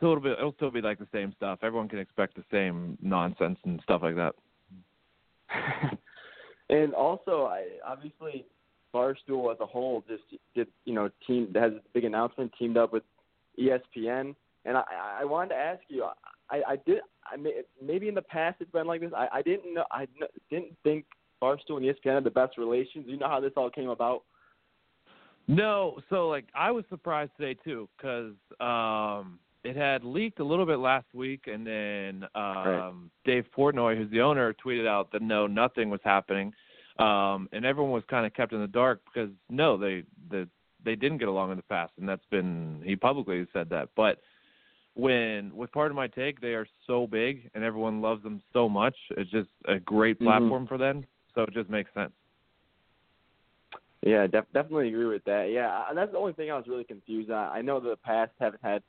so 0.00 0.12
it'll 0.12 0.20
be 0.20 0.30
it'll 0.30 0.54
still 0.54 0.70
be 0.70 0.80
like 0.80 0.98
the 0.98 1.08
same 1.12 1.32
stuff. 1.36 1.60
Everyone 1.62 1.88
can 1.88 1.98
expect 1.98 2.34
the 2.34 2.44
same 2.50 2.98
nonsense 3.00 3.58
and 3.64 3.80
stuff 3.82 4.02
like 4.02 4.16
that. 4.16 4.34
and 6.70 6.94
also, 6.94 7.44
I 7.44 7.64
obviously 7.86 8.44
Barstool 8.94 9.52
as 9.52 9.60
a 9.60 9.66
whole 9.66 10.04
just 10.08 10.22
did 10.54 10.68
you 10.84 10.94
know 10.94 11.10
team 11.26 11.52
has 11.54 11.72
a 11.72 11.80
big 11.92 12.04
announcement 12.04 12.52
teamed 12.58 12.76
up 12.76 12.92
with 12.92 13.02
ESPN, 13.60 14.34
and 14.64 14.76
I 14.76 14.84
I 15.20 15.24
wanted 15.24 15.50
to 15.50 15.56
ask 15.56 15.80
you. 15.88 16.04
I 16.50 16.62
I 16.66 16.76
did 16.84 16.98
I 17.30 17.36
may, 17.36 17.62
maybe 17.82 18.08
in 18.08 18.14
the 18.14 18.22
past 18.22 18.56
it's 18.60 18.70
been 18.70 18.86
like 18.86 19.00
this. 19.00 19.12
I 19.16 19.28
I 19.32 19.42
didn't 19.42 19.74
know 19.74 19.84
I 19.90 20.06
didn't 20.50 20.76
think 20.82 21.04
Barstool 21.42 21.76
and 21.76 21.84
ESPN 21.84 22.14
had 22.14 22.24
the 22.24 22.30
best 22.30 22.58
relations. 22.58 23.06
You 23.06 23.16
know 23.16 23.28
how 23.28 23.40
this 23.40 23.52
all 23.56 23.70
came 23.70 23.88
about? 23.88 24.24
No, 25.46 26.00
so 26.08 26.28
like 26.28 26.46
I 26.54 26.70
was 26.70 26.84
surprised 26.88 27.32
today 27.38 27.58
too 27.62 27.88
because 27.96 28.34
um, 28.60 29.38
it 29.62 29.76
had 29.76 30.02
leaked 30.04 30.40
a 30.40 30.44
little 30.44 30.66
bit 30.66 30.78
last 30.78 31.06
week, 31.12 31.46
and 31.46 31.66
then 31.66 32.24
um, 32.34 32.40
Right. 32.64 32.92
Dave 33.24 33.46
Portnoy, 33.56 33.96
who's 33.96 34.10
the 34.10 34.20
owner, 34.20 34.54
tweeted 34.54 34.86
out 34.86 35.12
that 35.12 35.22
no, 35.22 35.46
nothing 35.46 35.90
was 35.90 36.00
happening, 36.02 36.52
um, 36.98 37.48
and 37.52 37.64
everyone 37.64 37.92
was 37.92 38.04
kind 38.08 38.24
of 38.24 38.32
kept 38.32 38.52
in 38.52 38.60
the 38.60 38.66
dark 38.66 39.02
because 39.04 39.30
no, 39.50 39.76
they 39.76 40.04
the 40.30 40.48
they 40.82 40.96
didn't 40.96 41.18
get 41.18 41.28
along 41.28 41.50
in 41.50 41.56
the 41.56 41.62
past, 41.64 41.92
and 41.98 42.08
that's 42.08 42.26
been 42.30 42.80
he 42.84 42.96
publicly 42.96 43.46
said 43.52 43.68
that. 43.70 43.90
But 43.96 44.20
when 44.94 45.54
with 45.54 45.72
part 45.72 45.90
of 45.90 45.96
my 45.96 46.06
take, 46.06 46.40
they 46.40 46.54
are 46.54 46.66
so 46.86 47.06
big 47.06 47.50
and 47.54 47.64
everyone 47.64 48.00
loves 48.00 48.22
them 48.22 48.40
so 48.52 48.68
much. 48.68 48.96
It's 49.16 49.30
just 49.30 49.50
a 49.66 49.78
great 49.78 50.18
Mhm. 50.20 50.24
platform 50.24 50.66
for 50.66 50.78
them, 50.78 51.04
so 51.34 51.42
it 51.42 51.52
just 51.52 51.68
makes 51.68 51.92
sense. 51.94 52.12
Yeah, 54.04 54.26
def- 54.26 54.52
definitely 54.52 54.88
agree 54.88 55.06
with 55.06 55.24
that. 55.24 55.50
Yeah, 55.50 55.84
and 55.88 55.96
that's 55.96 56.12
the 56.12 56.18
only 56.18 56.34
thing 56.34 56.50
I 56.50 56.56
was 56.56 56.66
really 56.68 56.84
confused 56.84 57.30
on. 57.30 57.50
I 57.50 57.62
know 57.62 57.80
the 57.80 57.96
past 57.96 58.32
haven't 58.38 58.62
had 58.62 58.82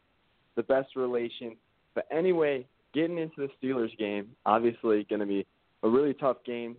the 0.56 0.64
best 0.64 0.96
relation, 0.96 1.56
but 1.94 2.06
anyway, 2.12 2.66
getting 2.94 3.18
into 3.18 3.36
the 3.38 3.50
Steelers 3.68 3.98
game, 3.98 4.28
obviously 4.46 5.06
going 5.10 5.22
to 5.22 5.26
be 5.26 5.46
a 5.84 5.90
really 5.90 6.14
tough 6.14 6.38
game. 6.46 6.76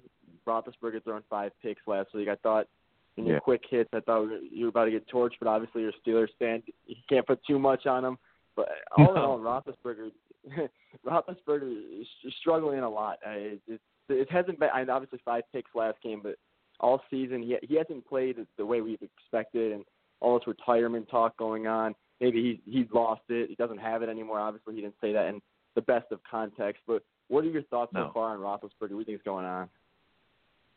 Roethlisberger 0.46 1.02
throwing 1.02 1.22
five 1.30 1.52
picks 1.62 1.80
last 1.86 2.14
week. 2.14 2.28
I 2.28 2.36
thought 2.36 2.68
in 3.16 3.24
your 3.24 3.36
Yeah. 3.36 3.40
quick 3.40 3.62
hits, 3.68 3.88
I 3.94 4.00
thought 4.00 4.28
you 4.50 4.64
were 4.64 4.68
about 4.68 4.84
to 4.84 4.90
get 4.90 5.08
torched, 5.08 5.38
but 5.40 5.48
obviously 5.48 5.80
you're 5.82 5.90
a 5.90 6.08
Steelers 6.08 6.28
fan. 6.38 6.62
You 6.86 6.96
can't 7.08 7.26
put 7.26 7.40
too 7.46 7.58
much 7.58 7.86
on 7.86 8.04
him. 8.04 8.18
But 8.54 8.68
all 8.96 9.10
in 9.12 9.18
all, 9.18 9.38
Roethlisberger, 9.38 10.10
Roethlisberger 11.06 12.00
is 12.00 12.06
struggling 12.40 12.80
a 12.80 12.88
lot. 12.88 13.18
It, 13.26 13.60
it, 13.66 13.80
it 14.08 14.30
hasn't 14.30 14.58
been. 14.60 14.68
I 14.72 14.80
mean, 14.80 14.90
obviously 14.90 15.20
five 15.24 15.42
picks 15.52 15.74
last 15.74 15.98
game, 16.02 16.20
but 16.22 16.36
all 16.80 17.00
season 17.10 17.42
he 17.42 17.56
he 17.62 17.76
hasn't 17.76 18.06
played 18.06 18.36
the 18.56 18.66
way 18.66 18.80
we've 18.80 19.02
expected, 19.02 19.72
and 19.72 19.84
all 20.20 20.38
this 20.38 20.46
retirement 20.46 21.08
talk 21.08 21.36
going 21.36 21.66
on. 21.66 21.94
Maybe 22.20 22.60
he's 22.64 22.74
he's 22.74 22.86
lost 22.92 23.22
it. 23.28 23.48
He 23.48 23.54
doesn't 23.56 23.78
have 23.78 24.02
it 24.02 24.08
anymore. 24.08 24.40
Obviously, 24.40 24.74
he 24.74 24.80
didn't 24.80 24.96
say 25.00 25.12
that 25.12 25.26
in 25.26 25.40
the 25.74 25.82
best 25.82 26.06
of 26.10 26.20
context. 26.28 26.82
But 26.86 27.02
what 27.28 27.44
are 27.44 27.48
your 27.48 27.62
thoughts 27.64 27.92
No. 27.92 28.06
so 28.08 28.12
far 28.14 28.30
on 28.30 28.38
Roethlisberger? 28.40 28.80
What 28.80 28.88
do 28.90 28.98
you 28.98 29.04
think 29.04 29.18
is 29.18 29.24
going 29.24 29.44
on? 29.46 29.68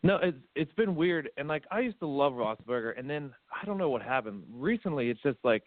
No, 0.02 0.18
it's 0.18 0.38
it's 0.56 0.74
been 0.74 0.96
weird, 0.96 1.30
and 1.38 1.48
like 1.48 1.64
I 1.72 1.82
used 1.82 2.00
to 2.00 2.08
love 2.08 2.34
Rossberger, 2.34 2.98
and 2.98 3.10
then 3.10 3.34
I 3.52 3.66
don't 3.66 3.78
know 3.78 3.90
what 3.90 4.02
happened 4.02 4.44
recently. 4.54 5.10
It's 5.10 5.22
just 5.22 5.38
like 5.44 5.64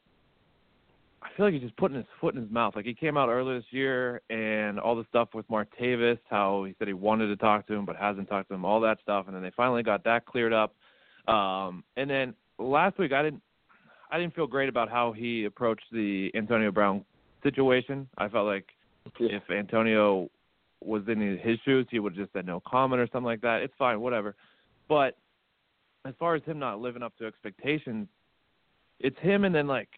I 1.23 1.29
feel 1.37 1.47
like 1.47 1.55
he's 1.55 1.63
just 1.63 1.77
putting 1.77 1.97
his 1.97 2.07
foot 2.21 2.35
in 2.35 2.43
his 2.43 2.51
mouth. 2.51 2.75
Like 2.75 2.85
he 2.85 2.95
came 2.95 3.17
out 3.17 3.29
earlier 3.29 3.59
this 3.59 3.67
year, 3.71 4.21
and 4.29 4.79
all 4.81 4.97
the 4.97 5.05
stuff 5.09 5.29
with 5.35 5.49
Martavis, 5.49 6.19
how 6.29 6.65
he 6.65 6.75
said 6.79 6.89
he 6.89 6.95
wanted 6.95 7.29
to 7.29 7.37
talk 7.37 7.67
to 7.69 7.75
him 7.75 7.87
but 7.87 7.97
hasn't 7.97 8.29
talked 8.29 8.49
to 8.49 8.55
him, 8.55 8.65
all 8.65 8.81
that 8.81 8.99
stuff, 9.03 9.27
and 9.27 9.37
then 9.37 9.43
they 9.43 9.53
finally 9.57 9.83
got 9.83 10.05
that 10.05 10.27
cleared 10.27 10.53
up. 10.53 10.75
Um, 11.33 11.85
and 11.97 12.11
then 12.11 12.35
last 12.59 12.99
week 12.99 13.13
I 13.13 13.23
didn't 13.23 13.43
I 14.11 14.19
didn't 14.19 14.35
feel 14.35 14.47
great 14.47 14.69
about 14.69 14.91
how 14.91 15.13
he 15.13 15.45
approached 15.45 15.85
the 15.93 16.31
Antonio 16.35 16.71
Brown 16.71 17.05
situation. 17.43 18.09
I 18.19 18.29
felt 18.29 18.47
like 18.47 18.67
if 19.21 19.43
Antonio 19.51 20.29
was 20.81 21.03
in 21.09 21.39
his 21.43 21.59
shoes, 21.65 21.87
he 21.91 21.99
would 21.99 22.15
have 22.15 22.25
just 22.25 22.33
said 22.33 22.47
no 22.47 22.61
comment 22.67 23.01
or 23.01 23.07
something 23.07 23.25
like 23.25 23.41
that. 23.43 23.63
It's 23.63 23.73
fine, 23.79 24.01
whatever. 24.01 24.35
But 24.89 25.17
as 26.05 26.15
far 26.19 26.35
as 26.35 26.43
him 26.43 26.59
not 26.59 26.81
living 26.81 27.03
up 27.03 27.17
to 27.19 27.27
expectations, 27.27 28.09
it's 28.99 29.19
him 29.21 29.45
and 29.45 29.55
then 29.55 29.67
like 29.67 29.89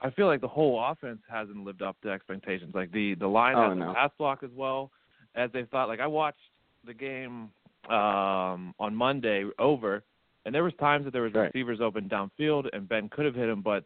I 0.00 0.10
feel 0.10 0.26
like 0.26 0.40
the 0.40 0.48
whole 0.48 0.82
offense 0.84 1.20
hasn't 1.30 1.64
lived 1.64 1.82
up 1.82 1.96
to 2.02 2.10
expectations. 2.10 2.74
Like 2.74 2.92
the 2.92 3.14
the 3.14 3.26
line 3.26 3.56
Oh, 3.56 3.62
hasn't 3.62 3.80
no. 3.80 3.94
pass 3.94 4.10
block 4.18 4.42
as 4.42 4.50
well 4.54 4.90
as 5.34 5.50
they 5.52 5.64
thought. 5.64 5.88
Like 5.88 6.00
I 6.00 6.06
watched 6.06 6.38
the 6.84 6.94
game 6.94 7.50
um 7.90 8.74
on 8.78 8.94
Monday 8.94 9.44
over 9.58 10.02
and 10.44 10.54
there 10.54 10.62
was 10.64 10.72
times 10.78 11.04
that 11.04 11.12
there 11.12 11.22
was 11.22 11.32
Right. 11.34 11.46
receivers 11.46 11.80
open 11.80 12.08
downfield 12.08 12.68
and 12.72 12.88
Ben 12.88 13.08
could 13.08 13.24
have 13.24 13.34
hit 13.34 13.48
him 13.48 13.60
but 13.62 13.84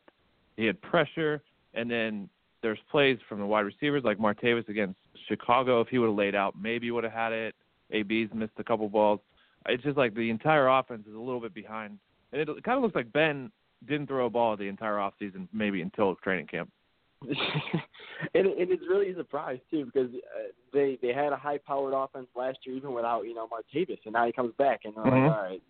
he 0.56 0.64
had 0.66 0.80
pressure 0.82 1.42
and 1.74 1.90
then 1.90 2.28
there's 2.62 2.78
plays 2.90 3.18
from 3.28 3.38
the 3.40 3.46
wide 3.46 3.60
receivers 3.64 4.02
like 4.04 4.18
Martavis 4.18 4.68
against 4.68 4.98
Chicago. 5.28 5.80
If 5.80 5.88
he 5.88 5.98
would 5.98 6.06
have 6.08 6.16
laid 6.16 6.34
out, 6.34 6.54
maybe 6.60 6.90
would 6.92 7.02
have 7.04 7.12
had 7.12 7.32
it. 7.32 7.54
AB's 7.90 8.32
missed 8.34 8.52
a 8.58 8.64
couple 8.64 8.88
balls. 8.88 9.18
It's 9.66 9.82
just 9.82 9.96
like 9.96 10.14
the 10.14 10.30
entire 10.30 10.68
offense 10.68 11.04
is 11.08 11.14
a 11.14 11.18
little 11.18 11.40
bit 11.40 11.54
behind, 11.54 11.98
and 12.32 12.40
it, 12.40 12.48
it 12.48 12.62
kind 12.62 12.76
of 12.76 12.82
looks 12.82 12.94
like 12.94 13.12
Ben 13.12 13.50
didn't 13.86 14.06
throw 14.06 14.26
a 14.26 14.30
ball 14.30 14.56
the 14.56 14.68
entire 14.68 14.98
off 14.98 15.14
season, 15.18 15.48
maybe 15.52 15.82
until 15.82 16.14
training 16.16 16.46
camp. 16.46 16.70
and, 18.34 18.46
and 18.46 18.70
it's 18.70 18.82
really 18.88 19.10
a 19.10 19.14
surprise 19.14 19.60
too 19.70 19.84
because 19.84 20.10
uh, 20.14 20.48
they 20.72 20.98
they 21.00 21.12
had 21.12 21.32
a 21.32 21.36
high 21.36 21.58
powered 21.58 21.94
offense 21.94 22.26
last 22.34 22.58
year 22.64 22.74
even 22.76 22.92
without 22.92 23.22
you 23.22 23.34
know 23.34 23.46
Martavis, 23.46 23.98
and 24.04 24.12
now 24.12 24.26
he 24.26 24.32
comes 24.32 24.52
back 24.58 24.80
and 24.84 24.94
they're 24.96 25.04
Mhm. 25.04 25.26
like, 25.26 25.32
all 25.32 25.42
right, 25.42 25.62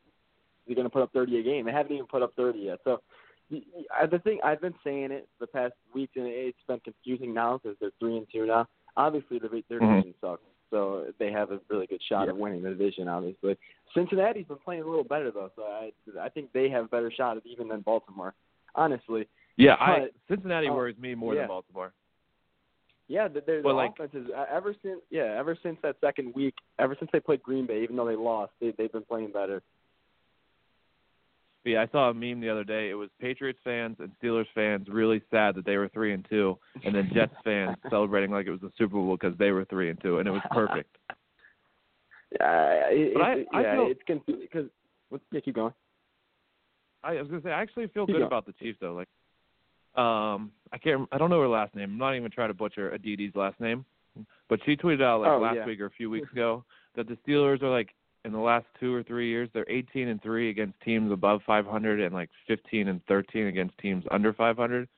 they're 0.66 0.75
going 0.76 0.87
to 0.87 0.90
put 0.90 1.02
up 1.02 1.12
30 1.12 1.40
a 1.40 1.42
game. 1.42 1.66
They 1.66 1.73
haven't 1.73 1.92
even 1.92 2.07
put 2.07 2.23
up 2.23 2.35
30 2.37 2.59
yet. 2.59 2.78
So 2.85 3.02
the, 3.50 3.62
the 4.11 4.19
thing 4.21 4.40
I've 4.42 4.61
been 4.61 4.75
saying 4.83 5.12
it 5.12 5.28
the 5.40 5.47
past 5.47 5.75
weeks, 5.95 6.12
and 6.16 6.26
it's 6.26 6.57
been 6.66 6.81
confusing 6.81 7.35
now 7.35 7.59
because 7.59 7.76
they're 7.81 7.90
three 7.99 8.16
and 8.16 8.26
two 8.33 8.47
now. 8.47 8.66
Obviously, 8.97 9.38
their 9.38 9.50
their 9.69 9.81
Mhm. 9.81 10.14
sucks, 10.21 10.42
so 10.73 11.07
they 11.21 11.31
have 11.31 11.52
a 11.52 11.61
really 11.69 11.87
good 11.87 12.02
shot 12.09 12.25
Yeah. 12.25 12.31
of 12.31 12.38
winning 12.38 12.62
the 12.62 12.71
division. 12.71 13.07
Obviously, 13.07 13.57
Cincinnati's 13.95 14.47
been 14.47 14.57
playing 14.57 14.83
a 14.83 14.87
little 14.87 15.05
better 15.05 15.31
though, 15.31 15.52
so 15.55 15.62
I 15.62 15.93
I 16.21 16.29
think 16.31 16.50
they 16.52 16.69
have 16.71 16.87
a 16.87 16.88
better 16.88 17.12
shot 17.12 17.37
at 17.37 17.47
even 17.47 17.69
than 17.69 17.83
Baltimore. 17.83 18.35
Honestly, 18.75 19.29
Yeah, 19.57 19.75
I 19.79 20.09
Cincinnati 20.29 20.69
oh, 20.69 20.75
worries 20.75 20.99
me 20.99 21.14
more 21.14 21.35
yeah. 21.35 21.43
than 21.43 21.49
Baltimore. 21.49 21.93
Yeah, 23.09 23.29
the, 23.29 23.41
But, 23.41 23.62
the 23.62 23.69
like- 23.69 23.91
offense 23.93 24.14
is 24.14 24.31
uh, 24.35 24.47
ever 24.50 24.75
since 24.83 25.00
yeah 25.11 25.35
ever 25.38 25.57
since 25.62 25.79
that 25.83 25.97
second 26.00 26.35
week, 26.35 26.55
ever 26.79 26.97
since 26.99 27.11
they 27.12 27.21
played 27.21 27.43
Green 27.43 27.67
Bay, 27.67 27.83
even 27.83 27.95
though 27.97 28.07
they 28.07 28.17
lost, 28.17 28.52
they 28.61 28.71
they've 28.79 28.91
been 28.91 29.05
playing 29.05 29.31
better. 29.33 29.62
But 31.64 31.71
yeah, 31.71 31.83
I 31.83 31.87
saw 31.92 32.11
a 32.11 32.14
meme 32.14 32.40
the 32.40 32.49
other 32.50 32.64
day. 32.64 32.90
It 32.90 32.95
was 32.95 33.09
Patriots 33.21 33.61
fans 33.62 33.97
and 34.00 34.11
Steelers 34.21 34.47
fans 34.54 34.88
really 34.88 35.23
sad 35.31 35.54
that 35.54 35.64
they 35.64 35.76
were 35.76 35.88
three 35.88 36.12
and 36.12 36.26
two, 36.28 36.59
and 36.85 36.95
then 36.95 37.09
Jets 37.14 37.35
fans 37.45 37.76
celebrating 37.88 38.31
like 38.33 38.47
it 38.47 38.50
was 38.50 38.61
the 38.61 38.73
Super 38.76 38.95
Bowl 38.97 39.16
because 39.16 39.38
they 39.38 39.50
were 39.52 39.64
three 39.66 39.88
and 39.90 40.00
two, 40.02 40.19
and 40.19 40.26
it 40.26 40.33
was 40.33 40.42
perfect. 40.50 40.97
Yeah, 42.40 42.88
it, 42.88 43.12
But 43.14 43.23
I- 43.23 43.35
it, 43.35 43.47
I 43.52 43.61
yeah, 43.61 43.75
feel- 43.75 43.90
it's 43.90 44.00
confusing 44.07 44.40
because 44.50 44.71
yeah, 45.31 45.40
keep 45.40 45.54
going. 45.54 45.75
I 47.04 47.14
was 47.21 47.28
gonna 47.28 47.42
say 47.42 47.50
I 47.50 47.61
actually 47.61 47.88
feel 47.88 48.07
Keep 48.07 48.14
good 48.14 48.21
going. 48.21 48.26
about 48.26 48.47
the 48.47 48.52
Chiefs 48.54 48.78
though. 48.81 48.95
Like, 48.95 49.09
um, 50.02 50.50
I 50.73 50.78
can't, 50.78 51.07
I 51.12 51.19
don't 51.19 51.28
know 51.31 51.40
her 51.40 51.49
last 51.49 51.75
name. 51.75 51.90
I'm 51.90 51.99
not 51.99 52.14
even 52.16 52.31
trying 52.31 52.49
to 52.49 52.54
butcher 52.54 52.97
Aditi's 52.97 53.35
last 53.37 53.61
name, 53.61 53.85
but 54.49 54.61
she 54.64 54.76
tweeted 54.76 55.02
out 55.02 55.21
like 55.21 55.31
Oh, 55.31 55.38
last 55.40 55.57
yeah. 55.57 55.66
week 55.66 55.81
or 55.81 55.87
a 55.87 55.90
few 55.90 56.09
weeks 56.09 56.28
ago 56.33 56.64
that 56.97 57.07
the 57.09 57.19
Steelers 57.26 57.61
are 57.62 57.69
like 57.69 57.90
in 58.25 58.33
the 58.33 58.38
last 58.38 58.67
two 58.79 58.95
or 58.95 59.02
three 59.02 59.29
years 59.29 59.49
they're 59.52 59.69
18 59.69 60.09
and 60.09 60.23
three 60.23 60.50
against 60.50 60.81
teams 60.81 61.11
above 61.12 61.41
500 61.47 62.00
and 62.00 62.14
like 62.14 62.31
15 62.47 62.88
and 62.88 63.05
13 63.07 63.47
against 63.49 63.76
teams 63.79 64.05
under 64.11 64.33
500. 64.33 64.88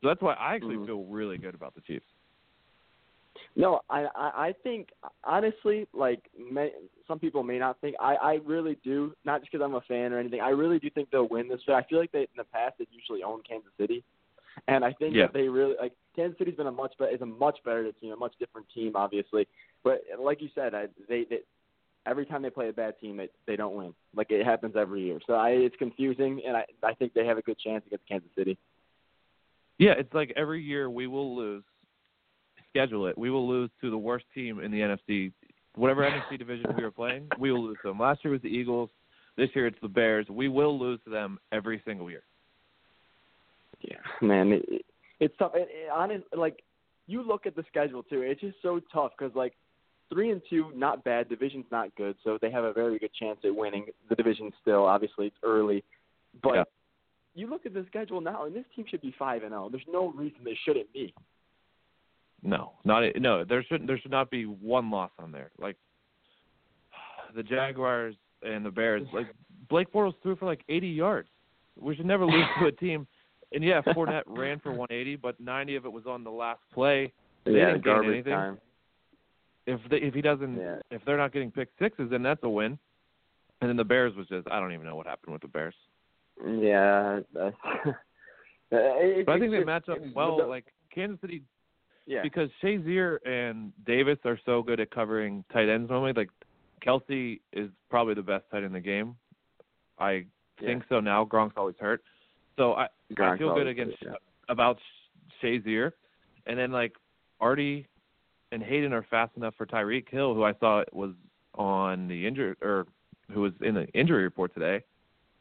So 0.00 0.08
that's 0.08 0.22
why 0.22 0.34
I 0.34 0.54
actually 0.54 0.76
Mhm. 0.76 0.86
feel 0.86 1.04
really 1.04 1.38
good 1.38 1.54
about 1.54 1.74
the 1.74 1.80
Chiefs. 1.82 2.06
No, 3.54 3.80
I 3.90 4.08
I, 4.14 4.52
think 4.62 4.90
honestly, 5.24 5.86
like 5.92 6.28
may, 6.38 6.72
some 7.06 7.18
people 7.18 7.42
may 7.42 7.58
not 7.58 7.78
think. 7.80 7.96
I 8.00 8.14
I 8.16 8.34
really 8.44 8.76
do. 8.82 9.14
Not 9.24 9.40
just 9.40 9.52
because 9.52 9.64
I'm 9.64 9.74
a 9.74 9.80
fan 9.82 10.12
or 10.12 10.18
anything. 10.18 10.40
I 10.40 10.50
really 10.50 10.78
do 10.78 10.88
think 10.90 11.10
they'll 11.10 11.28
win 11.28 11.48
this. 11.48 11.60
But 11.66 11.74
I 11.76 11.82
feel 11.82 11.98
like 11.98 12.12
they 12.12 12.22
in 12.22 12.26
the 12.36 12.44
past 12.44 12.76
they've 12.78 12.88
usually 12.90 13.22
owned 13.22 13.44
Kansas 13.44 13.72
City, 13.78 14.04
and 14.68 14.84
I 14.84 14.92
think 14.94 15.14
Yeah. 15.14 15.26
that 15.26 15.32
they 15.34 15.48
really 15.48 15.76
like 15.80 15.92
Kansas 16.14 16.38
City's 16.38 16.56
been 16.56 16.66
a 16.66 16.72
much 16.72 16.96
better 16.98 17.10
is 17.10 17.20
a 17.20 17.26
much 17.26 17.62
better 17.64 17.90
team, 17.92 18.12
a 18.12 18.16
much 18.16 18.34
different 18.38 18.68
team, 18.70 18.96
obviously. 18.96 19.46
But 19.82 20.02
like 20.18 20.40
you 20.40 20.48
said, 20.54 20.74
I, 20.74 20.88
they, 21.08 21.24
they 21.24 21.40
every 22.06 22.26
time 22.26 22.42
they 22.42 22.50
play 22.50 22.68
a 22.68 22.72
bad 22.72 22.98
team, 23.00 23.16
they 23.16 23.28
they 23.46 23.56
don't 23.56 23.74
win. 23.74 23.94
Like 24.14 24.30
it 24.30 24.44
happens 24.44 24.74
every 24.76 25.02
year. 25.02 25.20
So 25.26 25.34
I 25.34 25.50
it's 25.50 25.76
confusing, 25.76 26.42
and 26.46 26.56
I 26.56 26.64
I 26.82 26.94
think 26.94 27.14
they 27.14 27.26
have 27.26 27.38
a 27.38 27.42
good 27.42 27.58
chance 27.58 27.84
against 27.86 28.08
Kansas 28.08 28.30
City. 28.36 28.58
Yeah, 29.78 29.92
it's 29.98 30.12
like 30.14 30.32
every 30.36 30.62
year 30.62 30.90
we 30.90 31.06
will 31.06 31.34
lose. 31.34 31.64
Schedule 32.70 33.06
it. 33.06 33.18
We 33.18 33.30
will 33.30 33.48
lose 33.48 33.70
to 33.80 33.90
the 33.90 33.98
worst 33.98 34.24
team 34.34 34.60
in 34.60 34.70
the 34.70 34.80
NFC. 34.80 35.32
Whatever 35.74 36.02
NFC 36.02 36.38
division 36.38 36.74
we 36.76 36.82
were 36.82 36.90
playing, 36.90 37.28
we 37.38 37.52
will 37.52 37.64
lose 37.64 37.76
to 37.82 37.88
them. 37.88 37.98
Last 37.98 38.24
year 38.24 38.32
was 38.32 38.42
the 38.42 38.48
Eagles. 38.48 38.90
This 39.36 39.48
year 39.54 39.66
it's 39.66 39.78
the 39.80 39.88
Bears. 39.88 40.26
We 40.28 40.48
will 40.48 40.78
lose 40.78 41.00
to 41.04 41.10
them 41.10 41.38
every 41.52 41.82
single 41.86 42.10
year. 42.10 42.22
Yeah, 43.80 43.96
man, 44.20 44.52
it, 44.52 44.64
it, 44.68 44.84
it's 45.20 45.34
tough. 45.38 45.52
It, 45.54 45.68
it, 45.70 45.90
honest, 45.92 46.24
like 46.36 46.62
you 47.06 47.22
look 47.22 47.46
at 47.46 47.56
the 47.56 47.64
schedule 47.68 48.02
too. 48.02 48.22
It's 48.22 48.40
just 48.40 48.56
so 48.62 48.80
tough 48.92 49.12
because 49.18 49.34
like 49.34 49.54
three 50.12 50.30
and 50.30 50.42
two, 50.50 50.70
not 50.74 51.02
bad. 51.04 51.28
Division's 51.28 51.64
not 51.70 51.94
good, 51.96 52.16
so 52.24 52.38
they 52.40 52.50
have 52.50 52.64
a 52.64 52.72
very 52.72 52.98
good 52.98 53.12
chance 53.14 53.38
at 53.44 53.54
winning 53.54 53.86
the 54.08 54.14
division. 54.14 54.52
Still, 54.60 54.84
obviously, 54.84 55.26
it's 55.26 55.36
early, 55.42 55.82
but 56.42 56.54
Yeah. 56.54 56.64
you 57.34 57.46
look 57.48 57.64
at 57.66 57.74
the 57.74 57.84
schedule 57.88 58.20
now, 58.20 58.44
and 58.44 58.54
this 58.54 58.64
team 58.76 58.84
should 58.88 59.00
be 59.00 59.12
five 59.18 59.42
and 59.42 59.52
zero. 59.52 59.68
There's 59.70 59.86
no 59.90 60.08
reason 60.12 60.38
they 60.44 60.58
shouldn't 60.64 60.92
be. 60.92 61.14
No, 62.42 62.72
not 62.84 63.04
no. 63.16 63.44
There 63.44 63.62
should 63.64 63.86
there 63.86 63.98
should 63.98 64.10
not 64.10 64.30
be 64.30 64.44
one 64.46 64.90
loss 64.90 65.10
on 65.18 65.30
there. 65.32 65.50
Like 65.58 65.76
the 67.34 67.42
Jaguars 67.42 68.16
and 68.42 68.64
the 68.66 68.70
Bears. 68.70 69.06
Like 69.12 69.28
Blake 69.68 69.92
Bortles 69.92 70.14
threw 70.22 70.36
for 70.36 70.46
like 70.46 70.62
80 70.68 70.88
yards. 70.88 71.28
We 71.80 71.94
should 71.96 72.06
never 72.06 72.26
lose 72.26 72.44
to 72.60 72.66
a 72.66 72.72
team. 72.84 73.06
And 73.52 73.62
yeah, 73.62 73.80
Fournette 73.82 74.22
ran 74.26 74.60
for 74.60 74.70
180, 74.70 75.16
but 75.16 75.38
90 75.38 75.76
of 75.76 75.84
it 75.84 75.92
was 75.92 76.04
on 76.06 76.24
the 76.24 76.30
last 76.30 76.60
play. 76.72 77.12
They 77.44 77.52
yeah, 77.52 77.66
didn't 77.66 77.84
gain 77.84 77.92
garbage 77.94 78.10
anything. 78.12 78.32
time. 78.32 78.58
If 79.66 79.80
they, 79.90 79.98
if 79.98 80.14
he 80.14 80.20
doesn't, 80.22 80.56
Yeah. 80.56 80.76
if 80.90 81.04
they're 81.04 81.16
not 81.16 81.32
getting 81.32 81.50
pick 81.50 81.68
sixes, 81.78 82.10
then 82.10 82.22
that's 82.22 82.42
a 82.42 82.48
win. 82.48 82.78
And 83.60 83.68
then 83.68 83.76
the 83.76 83.84
Bears 83.84 84.14
was 84.16 84.26
just 84.28 84.48
I 84.50 84.58
don't 84.60 84.72
even 84.72 84.86
know 84.86 84.96
what 84.96 85.06
happened 85.06 85.32
with 85.32 85.42
the 85.42 85.48
Bears. 85.48 85.74
Yeah, 86.44 87.20
that's, 87.32 87.56
it, 88.70 89.26
But 89.26 89.32
I 89.32 89.38
think 89.38 89.52
they 89.52 89.64
match 89.64 89.88
up 89.88 89.98
well. 90.14 90.38
the- 90.38 90.46
Like 90.46 90.66
Kansas 90.94 91.20
City 91.20 91.42
yeah, 92.06 92.22
because 92.22 92.48
Shazier 92.62 93.18
and 93.24 93.72
Davis 93.86 94.18
are 94.24 94.38
so 94.44 94.62
good 94.62 94.80
at 94.80 94.90
covering 94.90 95.44
tight 95.52 95.68
ends 95.68 95.88
normally. 95.90 96.12
Like 96.12 96.30
Kelce 96.84 97.40
is 97.52 97.70
probably 97.90 98.14
the 98.14 98.22
best 98.22 98.44
tight 98.50 98.58
end 98.58 98.66
in 98.66 98.72
the 98.72 98.80
game. 98.80 99.14
I 99.98 100.12
Yeah. 100.60 100.66
think 100.66 100.84
so 100.88 100.98
now. 101.00 101.24
Gronk's 101.24 101.54
always 101.56 101.76
hurt, 101.78 102.02
so 102.56 102.72
I 102.74 102.88
I 103.18 103.36
feel 103.36 103.54
good 103.54 103.68
against 103.68 104.00
good, 104.00 104.08
yeah. 104.10 104.16
about 104.48 104.78
Shazier, 105.40 105.92
and 106.46 106.58
then 106.58 106.72
like 106.72 106.92
Artie 107.40 107.86
and 108.52 108.62
Haden 108.62 108.92
are 108.92 109.04
fast 109.10 109.32
enough 109.36 109.54
for 109.56 109.66
Tyreek 109.66 110.08
Hill, 110.08 110.34
who 110.34 110.44
I 110.44 110.52
saw 110.60 110.84
was 110.92 111.10
on 111.56 112.06
the 112.08 112.26
injury 112.26 112.54
or 112.62 112.86
who 113.32 113.40
was 113.40 113.52
in 113.62 113.74
the 113.74 113.86
injury 113.88 114.22
report 114.22 114.54
today. 114.54 114.84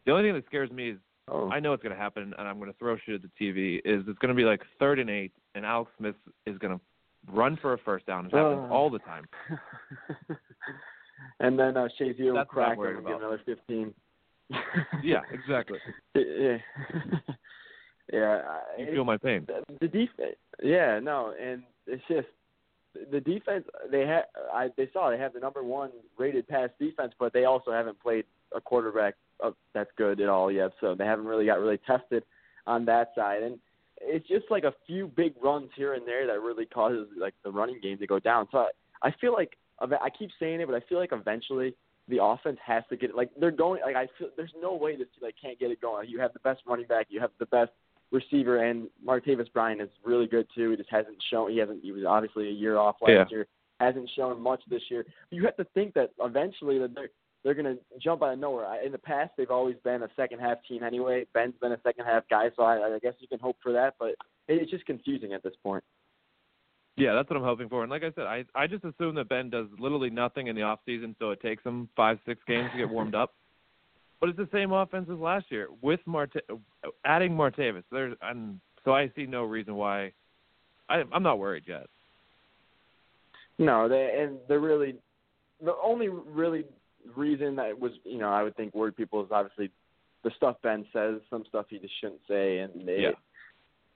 The 0.05 0.11
only 0.11 0.23
thing 0.23 0.33
that 0.33 0.45
scares 0.47 0.71
me 0.71 0.89
is 0.91 0.97
Oh. 1.27 1.49
I 1.49 1.59
know 1.61 1.71
it's 1.71 1.83
going 1.83 1.95
to 1.95 2.01
happen, 2.01 2.33
and 2.37 2.47
I'm 2.47 2.57
going 2.59 2.71
to 2.71 2.77
throw 2.77 2.97
shit 2.97 3.15
at 3.15 3.21
the 3.21 3.29
TV. 3.39 3.77
Is 3.85 4.03
it's 4.07 4.17
going 4.19 4.29
to 4.29 4.33
be 4.35 4.43
like 4.43 4.61
third 4.79 4.99
and 4.99 5.09
eight, 5.09 5.31
and 5.55 5.65
Alex 5.65 5.89
Smith 5.97 6.15
is 6.45 6.57
going 6.57 6.77
to 6.77 6.81
run 7.31 7.57
for 7.61 7.73
a 7.73 7.77
first 7.77 8.05
down. 8.05 8.25
It 8.25 8.33
happens 8.33 8.67
Oh. 8.69 8.73
all 8.73 8.89
the 8.89 8.99
time. 8.99 9.25
and 11.39 11.57
then 11.57 11.77
uh, 11.77 11.87
Shazier 11.99 12.25
will 12.25 12.33
That's 12.33 12.49
what 12.53 12.67
I'm 12.69 12.75
crack 12.77 12.95
and 12.97 13.05
get 13.05 13.15
another 13.17 13.39
fifteen. 13.45 13.93
Yeah, 15.03 15.21
exactly. 15.31 15.77
yeah. 16.15 16.57
yeah. 18.11 18.41
You 18.77 18.87
feel 18.91 19.05
my 19.05 19.17
pain. 19.17 19.47
the, 19.47 19.63
the 19.79 19.87
defense. 19.87 20.35
Yeah, 20.61 20.99
no, 21.01 21.33
and 21.41 21.63
it's 21.87 22.03
just 22.09 22.27
the 23.11 23.19
defense. 23.19 23.65
They 23.91 24.01
had. 24.01 24.23
I 24.53 24.69
they 24.77 24.89
saw 24.93 25.09
they 25.09 25.17
have 25.17 25.33
the 25.33 25.39
number 25.39 25.63
one 25.63 25.91
rated 26.17 26.47
pass 26.47 26.69
defense, 26.79 27.13
but 27.19 27.33
they 27.33 27.45
also 27.45 27.71
haven't 27.71 27.99
played 28.01 28.25
a 28.55 28.61
quarterback 28.61 29.15
that's 29.73 29.89
good 29.97 30.21
at 30.21 30.29
all 30.29 30.51
yet. 30.51 30.71
So 30.79 30.95
they 30.95 31.05
haven't 31.05 31.25
really 31.25 31.45
got 31.45 31.59
really 31.59 31.79
tested 31.85 32.23
on 32.67 32.85
that 32.85 33.11
side, 33.15 33.43
and 33.43 33.59
it's 34.01 34.27
just 34.27 34.45
like 34.49 34.63
a 34.63 34.73
few 34.87 35.07
big 35.07 35.33
runs 35.41 35.69
here 35.75 35.93
and 35.93 36.07
there 36.07 36.27
that 36.27 36.41
really 36.41 36.65
causes 36.65 37.07
like 37.19 37.33
the 37.43 37.51
running 37.51 37.79
game 37.81 37.97
to 37.99 38.07
go 38.07 38.19
down. 38.19 38.47
So 38.51 38.59
I, 38.59 39.07
I 39.07 39.11
feel 39.19 39.33
like 39.33 39.57
I 39.79 40.09
keep 40.09 40.29
saying 40.39 40.61
it, 40.61 40.67
but 40.67 40.75
I 40.75 40.81
feel 40.87 40.99
like 40.99 41.11
eventually 41.11 41.75
the 42.07 42.23
offense 42.23 42.57
has 42.65 42.83
to 42.89 42.97
get 42.97 43.15
like 43.15 43.29
they're 43.39 43.51
going. 43.51 43.81
Like 43.81 43.95
I 43.95 44.07
feel 44.17 44.29
there's 44.35 44.53
no 44.61 44.75
way 44.75 44.95
this 44.95 45.07
team 45.15 45.23
like 45.23 45.35
can't 45.41 45.59
get 45.59 45.71
it 45.71 45.81
going. 45.81 46.09
You 46.09 46.19
have 46.19 46.33
the 46.33 46.39
best 46.39 46.61
running 46.67 46.87
back, 46.87 47.07
you 47.09 47.19
have 47.19 47.31
the 47.39 47.45
best 47.47 47.71
receiver, 48.11 48.63
and 48.63 48.87
Martavis 49.05 49.51
Bryant 49.53 49.81
is 49.81 49.89
really 50.03 50.27
good 50.27 50.47
too. 50.53 50.71
He 50.71 50.77
just 50.77 50.89
hasn't 50.89 51.17
shown. 51.29 51.51
He 51.51 51.57
hasn't. 51.57 51.83
He 51.83 51.91
was 51.91 52.03
obviously 52.05 52.47
a 52.47 52.51
year 52.51 52.77
off 52.77 52.97
last 53.01 53.11
Yeah. 53.11 53.25
year. 53.29 53.47
Hasn't 53.79 54.09
shown 54.15 54.39
much 54.39 54.61
this 54.69 54.83
year. 54.91 55.05
You 55.31 55.43
have 55.45 55.55
to 55.57 55.63
think 55.73 55.93
that 55.95 56.11
eventually 56.19 56.77
that 56.79 56.93
they're 56.93 57.09
they're 57.43 57.55
going 57.55 57.75
to 57.75 57.81
jump 57.99 58.21
out 58.21 58.33
of 58.33 58.37
nowhere. 58.39 58.79
In 58.83 58.91
the 58.91 58.99
past, 58.99 59.31
they've 59.35 59.49
always 59.49 59.75
been 59.83 60.03
a 60.03 60.09
second 60.15 60.37
half 60.39 60.59
team 60.67 60.83
anyway. 60.83 61.25
Ben's 61.33 61.55
been 61.59 61.71
a 61.71 61.81
second 61.81 62.05
half 62.05 62.23
guy, 62.29 62.51
so 62.55 62.61
I, 62.61 62.93
I 62.95 62.99
guess 62.99 63.15
you 63.17 63.27
can 63.27 63.39
hope 63.39 63.57
for 63.63 63.71
that. 63.71 63.95
But 63.97 64.13
it's 64.47 64.69
just 64.69 64.85
confusing 64.85 65.33
at 65.33 65.41
this 65.41 65.55
point. 65.63 65.83
Yeah, 66.97 67.15
that's 67.15 67.27
what 67.31 67.37
I'm 67.37 67.43
hoping 67.43 67.67
for. 67.67 67.81
And 67.81 67.89
like 67.89 68.03
I 68.03 68.11
said, 68.11 68.25
I 68.27 68.45
I 68.53 68.67
just 68.67 68.83
assume 68.83 69.15
that 69.15 69.29
Ben 69.29 69.49
does 69.49 69.65
literally 69.79 70.11
nothing 70.11 70.47
in 70.47 70.55
the 70.55 70.61
off 70.61 70.79
season, 70.85 71.15
so 71.17 71.31
it 71.31 71.41
takes 71.41 71.63
him 71.63 71.89
five 71.95 72.19
six 72.27 72.39
games 72.47 72.69
to 72.73 72.77
get 72.77 72.89
warmed 72.89 73.15
up. 73.15 73.33
But 74.21 74.29
it's 74.29 74.37
the 74.37 74.47
same 74.53 74.71
offense 74.71 75.09
as 75.11 75.17
last 75.17 75.45
year 75.49 75.67
with 75.81 75.99
Marte, 76.05 76.37
adding 77.03 77.31
Martavis. 77.31 77.83
There's 77.91 78.15
and 78.21 78.59
so 78.85 78.93
I 78.93 79.11
see 79.15 79.25
no 79.25 79.43
reason 79.43 79.75
why. 79.75 80.13
I, 80.89 81.03
I'm 81.11 81.23
not 81.23 81.39
worried 81.39 81.63
yet. 81.67 81.87
No, 83.57 83.89
they 83.89 84.19
and 84.19 84.37
they're 84.47 84.59
really 84.59 84.95
the 85.63 85.73
only 85.83 86.09
really 86.09 86.65
reason 87.15 87.55
that 87.55 87.79
was 87.79 87.91
you 88.03 88.19
know 88.19 88.29
I 88.29 88.43
would 88.43 88.55
think 88.55 88.75
worried 88.75 88.95
people 88.95 89.23
is 89.23 89.29
obviously 89.31 89.71
the 90.23 90.31
stuff 90.37 90.57
Ben 90.61 90.85
says, 90.93 91.15
some 91.29 91.43
stuff 91.49 91.65
he 91.69 91.79
just 91.79 91.93
shouldn't 91.99 92.21
say, 92.27 92.59
and 92.59 92.87
they, 92.87 93.01
Yeah. 93.01 93.11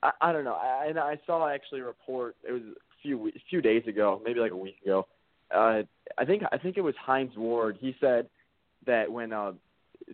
I, 0.02 0.12
I 0.22 0.32
don't 0.32 0.44
know. 0.44 0.56
I, 0.56 0.88
and 0.88 1.00
I 1.00 1.20
saw 1.26 1.48
actually 1.48 1.82
a 1.82 1.86
report. 1.86 2.36
It 2.48 2.52
was 2.52 2.64
a 2.64 3.02
few 3.02 3.28
a 3.28 3.32
few 3.50 3.62
days 3.62 3.84
ago, 3.88 4.22
maybe 4.26 4.40
like 4.40 4.52
a 4.52 4.58
week 4.58 4.78
ago. 4.84 5.08
Uh, 5.54 5.84
I 6.18 6.26
think 6.26 6.44
I 6.52 6.58
think 6.58 6.78
it 6.78 6.82
was 6.82 6.96
Hines 7.00 7.36
Ward. 7.38 7.78
He 7.80 7.96
said 8.00 8.28
that 8.86 9.12
when 9.12 9.34
uh, 9.34 9.54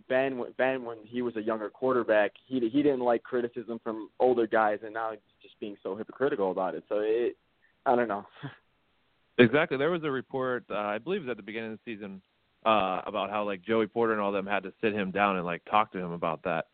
Ben 0.08 0.42
Ben 0.56 0.84
when 0.84 0.98
he 1.04 1.22
was 1.22 1.36
a 1.36 1.42
younger 1.42 1.68
quarterback, 1.68 2.32
he 2.46 2.60
he 2.60 2.82
didn't 2.82 3.00
like 3.00 3.22
criticism 3.22 3.80
from 3.82 4.08
older 4.18 4.46
guys, 4.46 4.78
and 4.82 4.94
now 4.94 5.10
he's 5.10 5.20
just 5.42 5.58
being 5.60 5.76
so 5.82 5.96
hypocritical 5.96 6.50
about 6.50 6.74
it. 6.74 6.84
So 6.88 7.00
it, 7.00 7.36
I 7.84 7.94
don't 7.94 8.08
know. 8.08 8.24
exactly. 9.38 9.76
There 9.76 9.90
was 9.90 10.04
a 10.04 10.10
report, 10.10 10.64
uh, 10.70 10.76
I 10.76 10.98
believe, 10.98 11.22
it 11.22 11.26
was 11.26 11.30
at 11.32 11.36
the 11.36 11.42
beginning 11.42 11.72
of 11.72 11.78
the 11.84 11.92
season, 11.94 12.22
uh, 12.64 13.02
about 13.06 13.30
how 13.30 13.44
like 13.44 13.62
Joey 13.62 13.86
Porter 13.86 14.12
and 14.12 14.20
all 14.20 14.32
them 14.32 14.46
had 14.46 14.62
to 14.62 14.72
sit 14.80 14.94
him 14.94 15.10
down 15.10 15.36
and 15.36 15.44
like 15.44 15.62
talk 15.70 15.92
to 15.92 15.98
him 15.98 16.12
about 16.12 16.42
that, 16.44 16.66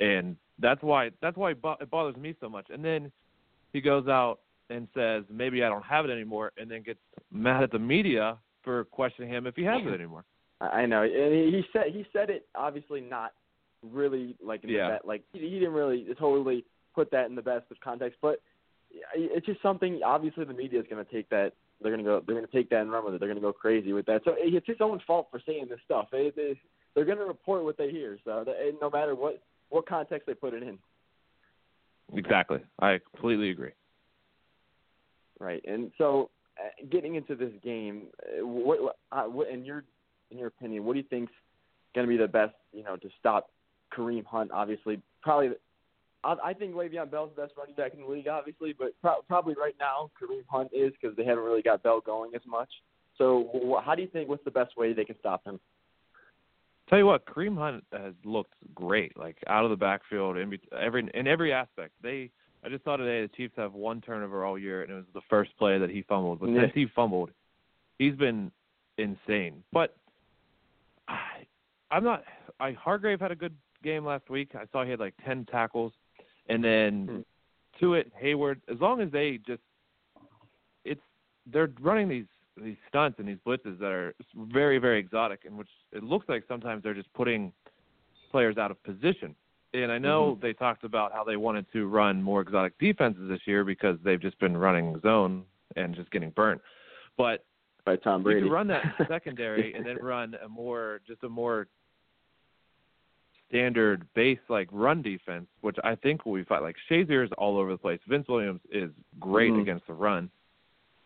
and 0.00 0.36
that's 0.58 0.82
why 0.82 1.10
that's 1.22 1.36
why 1.36 1.52
it 1.52 1.90
bothers 1.90 2.16
me 2.16 2.34
so 2.40 2.48
much. 2.48 2.66
And 2.70 2.84
then 2.84 3.12
he 3.72 3.80
goes 3.80 4.08
out 4.08 4.40
and 4.70 4.88
says 4.94 5.24
maybe 5.30 5.62
I 5.62 5.68
don't 5.68 5.84
have 5.84 6.04
it 6.04 6.10
anymore, 6.10 6.52
and 6.56 6.70
then 6.70 6.82
gets 6.82 7.00
mad 7.30 7.62
at 7.62 7.70
the 7.70 7.78
media 7.78 8.38
for 8.62 8.84
questioning 8.86 9.30
him 9.30 9.46
if 9.46 9.54
he 9.54 9.62
has 9.62 9.80
it 9.84 9.94
anymore. 9.94 10.24
I 10.60 10.86
know, 10.86 11.02
and 11.02 11.32
he 11.32 11.62
said 11.72 11.86
he 11.92 12.06
said 12.12 12.30
it 12.30 12.46
obviously 12.54 13.00
not 13.00 13.32
really 13.82 14.36
like 14.42 14.64
in 14.64 14.70
yeah. 14.70 14.86
the 14.86 14.92
best, 14.94 15.04
like 15.04 15.22
he, 15.32 15.40
he 15.40 15.58
didn't 15.58 15.74
really 15.74 16.06
totally 16.18 16.64
put 16.94 17.10
that 17.10 17.26
in 17.26 17.34
the 17.34 17.42
best 17.42 17.64
of 17.70 17.80
context, 17.80 18.18
but 18.22 18.40
it's 19.14 19.46
just 19.46 19.60
something. 19.62 20.00
Obviously, 20.04 20.44
the 20.44 20.54
media 20.54 20.80
is 20.80 20.86
going 20.88 21.04
to 21.04 21.12
take 21.12 21.28
that. 21.30 21.52
They're 21.82 21.92
going 21.92 22.04
to 22.04 22.10
go. 22.10 22.22
They're 22.24 22.36
going 22.36 22.46
to 22.46 22.52
take 22.52 22.70
that 22.70 22.82
and 22.82 22.92
run 22.92 23.04
with 23.04 23.14
it. 23.14 23.20
They're 23.20 23.28
going 23.28 23.40
to 23.40 23.46
go 23.46 23.52
crazy 23.52 23.92
with 23.92 24.06
that. 24.06 24.22
So 24.24 24.34
it's 24.38 24.66
his 24.66 24.76
own 24.80 25.00
fault 25.06 25.28
for 25.30 25.40
saying 25.44 25.66
this 25.68 25.80
stuff. 25.84 26.06
They, 26.12 26.32
they, 26.34 26.58
they're 26.94 27.04
going 27.04 27.18
to 27.18 27.24
report 27.24 27.64
what 27.64 27.76
they 27.76 27.90
hear. 27.90 28.18
So 28.24 28.44
they, 28.46 28.70
no 28.80 28.90
matter 28.90 29.14
what 29.14 29.42
what 29.70 29.88
context 29.88 30.26
they 30.26 30.34
put 30.34 30.54
it 30.54 30.62
in. 30.62 30.78
Exactly, 32.16 32.60
I 32.80 33.00
completely 33.12 33.50
agree. 33.50 33.72
Right, 35.40 35.62
and 35.66 35.90
so 35.98 36.30
uh, 36.58 36.86
getting 36.90 37.16
into 37.16 37.34
this 37.34 37.50
game, 37.62 38.04
uh, 38.22 38.46
what, 38.46 38.82
what, 38.82 38.96
uh, 39.10 39.24
what 39.24 39.48
in 39.48 39.64
your 39.64 39.84
in 40.30 40.38
your 40.38 40.48
opinion, 40.48 40.84
what 40.84 40.94
do 40.94 41.00
you 41.00 41.06
think's 41.08 41.32
going 41.94 42.06
to 42.06 42.10
be 42.10 42.16
the 42.16 42.28
best, 42.28 42.54
you 42.72 42.82
know, 42.82 42.96
to 42.96 43.08
stop 43.18 43.50
Kareem 43.96 44.24
Hunt? 44.24 44.50
Obviously, 44.52 45.00
probably. 45.22 45.50
I, 46.22 46.36
I 46.44 46.52
think 46.54 46.74
Le'Veon 46.74 47.10
Bell's 47.10 47.30
the 47.36 47.42
best 47.42 47.54
running 47.56 47.74
back 47.74 47.94
in 47.94 48.00
the 48.00 48.06
league, 48.06 48.28
obviously, 48.28 48.74
but 48.76 48.94
pro- 49.02 49.22
probably 49.28 49.54
right 49.60 49.74
now 49.78 50.10
Kareem 50.20 50.44
Hunt 50.48 50.70
is 50.72 50.92
because 51.00 51.16
they 51.16 51.24
haven't 51.24 51.44
really 51.44 51.62
got 51.62 51.82
Bell 51.82 52.00
going 52.00 52.32
as 52.34 52.42
much. 52.46 52.70
So, 53.18 53.48
wh- 53.52 53.84
how 53.84 53.94
do 53.94 54.02
you 54.02 54.08
think? 54.08 54.28
What's 54.28 54.44
the 54.44 54.50
best 54.50 54.76
way 54.76 54.92
they 54.92 55.04
can 55.04 55.18
stop 55.20 55.44
him? 55.44 55.60
Tell 56.88 56.98
you 56.98 57.06
what, 57.06 57.24
Kareem 57.24 57.56
Hunt 57.56 57.84
has 57.92 58.12
looked 58.24 58.54
great, 58.74 59.16
like 59.18 59.38
out 59.46 59.64
of 59.64 59.70
the 59.70 59.76
backfield 59.76 60.36
in 60.36 60.58
every 60.78 61.10
in 61.14 61.26
every 61.26 61.52
aspect. 61.52 61.92
They, 62.02 62.30
I 62.64 62.68
just 62.68 62.84
saw 62.84 62.96
today 62.96 63.22
the 63.22 63.36
Chiefs 63.36 63.54
have 63.56 63.72
one 63.72 64.00
turnover 64.00 64.44
all 64.44 64.58
year, 64.58 64.82
and 64.82 64.90
it 64.90 64.94
was 64.94 65.04
the 65.14 65.22
first 65.30 65.56
play 65.56 65.78
that 65.78 65.88
he 65.88 66.02
fumbled. 66.02 66.40
But 66.40 66.50
yeah. 66.50 66.62
since 66.62 66.72
he 66.74 66.86
fumbled, 66.94 67.30
he's 67.98 68.14
been 68.16 68.50
insane. 68.98 69.62
But 69.72 69.96
I'm 71.94 72.02
not. 72.02 72.24
I 72.58 72.72
Hargrave 72.72 73.20
had 73.20 73.30
a 73.30 73.36
good 73.36 73.54
game 73.84 74.04
last 74.04 74.28
week. 74.28 74.50
I 74.56 74.64
saw 74.72 74.82
he 74.82 74.90
had 74.90 74.98
like 74.98 75.14
ten 75.24 75.46
tackles, 75.46 75.92
and 76.48 76.62
then 76.62 77.24
hmm. 77.80 77.94
it 77.94 78.12
Heyward. 78.20 78.60
As 78.68 78.80
long 78.80 79.00
as 79.00 79.12
they 79.12 79.38
just, 79.46 79.62
it's 80.84 81.00
they're 81.46 81.70
running 81.80 82.08
these 82.08 82.26
these 82.60 82.76
stunts 82.88 83.20
and 83.20 83.28
these 83.28 83.38
blitzes 83.46 83.78
that 83.78 83.92
are 83.92 84.12
very 84.34 84.78
very 84.78 84.98
exotic, 84.98 85.42
in 85.44 85.56
which 85.56 85.68
it 85.92 86.02
looks 86.02 86.28
like 86.28 86.42
sometimes 86.48 86.82
they're 86.82 86.94
just 86.94 87.12
putting 87.14 87.52
players 88.32 88.58
out 88.58 88.72
of 88.72 88.82
position. 88.82 89.36
And 89.72 89.92
I 89.92 89.98
know 89.98 90.32
mm-hmm. 90.32 90.42
they 90.42 90.52
talked 90.52 90.82
about 90.82 91.12
how 91.12 91.22
they 91.22 91.36
wanted 91.36 91.66
to 91.74 91.86
run 91.86 92.20
more 92.20 92.40
exotic 92.40 92.76
defenses 92.80 93.28
this 93.28 93.40
year 93.44 93.64
because 93.64 93.98
they've 94.04 94.20
just 94.20 94.38
been 94.40 94.56
running 94.56 95.00
zone 95.00 95.44
and 95.76 95.94
just 95.94 96.10
getting 96.10 96.30
burnt. 96.30 96.60
But 97.16 97.44
by 97.84 97.96
Tom 97.96 98.24
Brady, 98.24 98.40
you 98.40 98.46
could 98.46 98.52
run 98.52 98.66
that 98.68 98.82
secondary 99.08 99.74
and 99.74 99.86
then 99.86 99.98
run 100.00 100.34
a 100.44 100.48
more 100.48 101.00
just 101.06 101.22
a 101.22 101.28
more 101.28 101.68
standard 103.48 104.06
base 104.14 104.38
like 104.48 104.68
run 104.72 105.02
defense, 105.02 105.46
which 105.60 105.76
I 105.84 105.94
think 105.94 106.24
will 106.24 106.34
be 106.34 106.44
fine. 106.44 106.62
Like 106.62 106.76
Shazier 106.90 107.24
is 107.24 107.30
all 107.38 107.58
over 107.58 107.72
the 107.72 107.78
place. 107.78 108.00
Vince 108.08 108.26
Williams 108.28 108.60
is 108.70 108.90
great 109.20 109.52
mm-hmm. 109.52 109.60
against 109.60 109.86
the 109.86 109.94
run. 109.94 110.30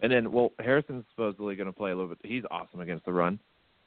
And 0.01 0.13
then, 0.13 0.31
well, 0.31 0.53
Harrison's 0.61 1.05
supposedly 1.11 1.57
going 1.57 1.67
to 1.67 1.73
play 1.73 1.91
a 1.91 1.95
little 1.95 2.09
bit. 2.09 2.19
He's 2.23 2.45
awesome 2.51 2.81
against 2.81 3.05
the 3.05 3.13
run. 3.13 3.39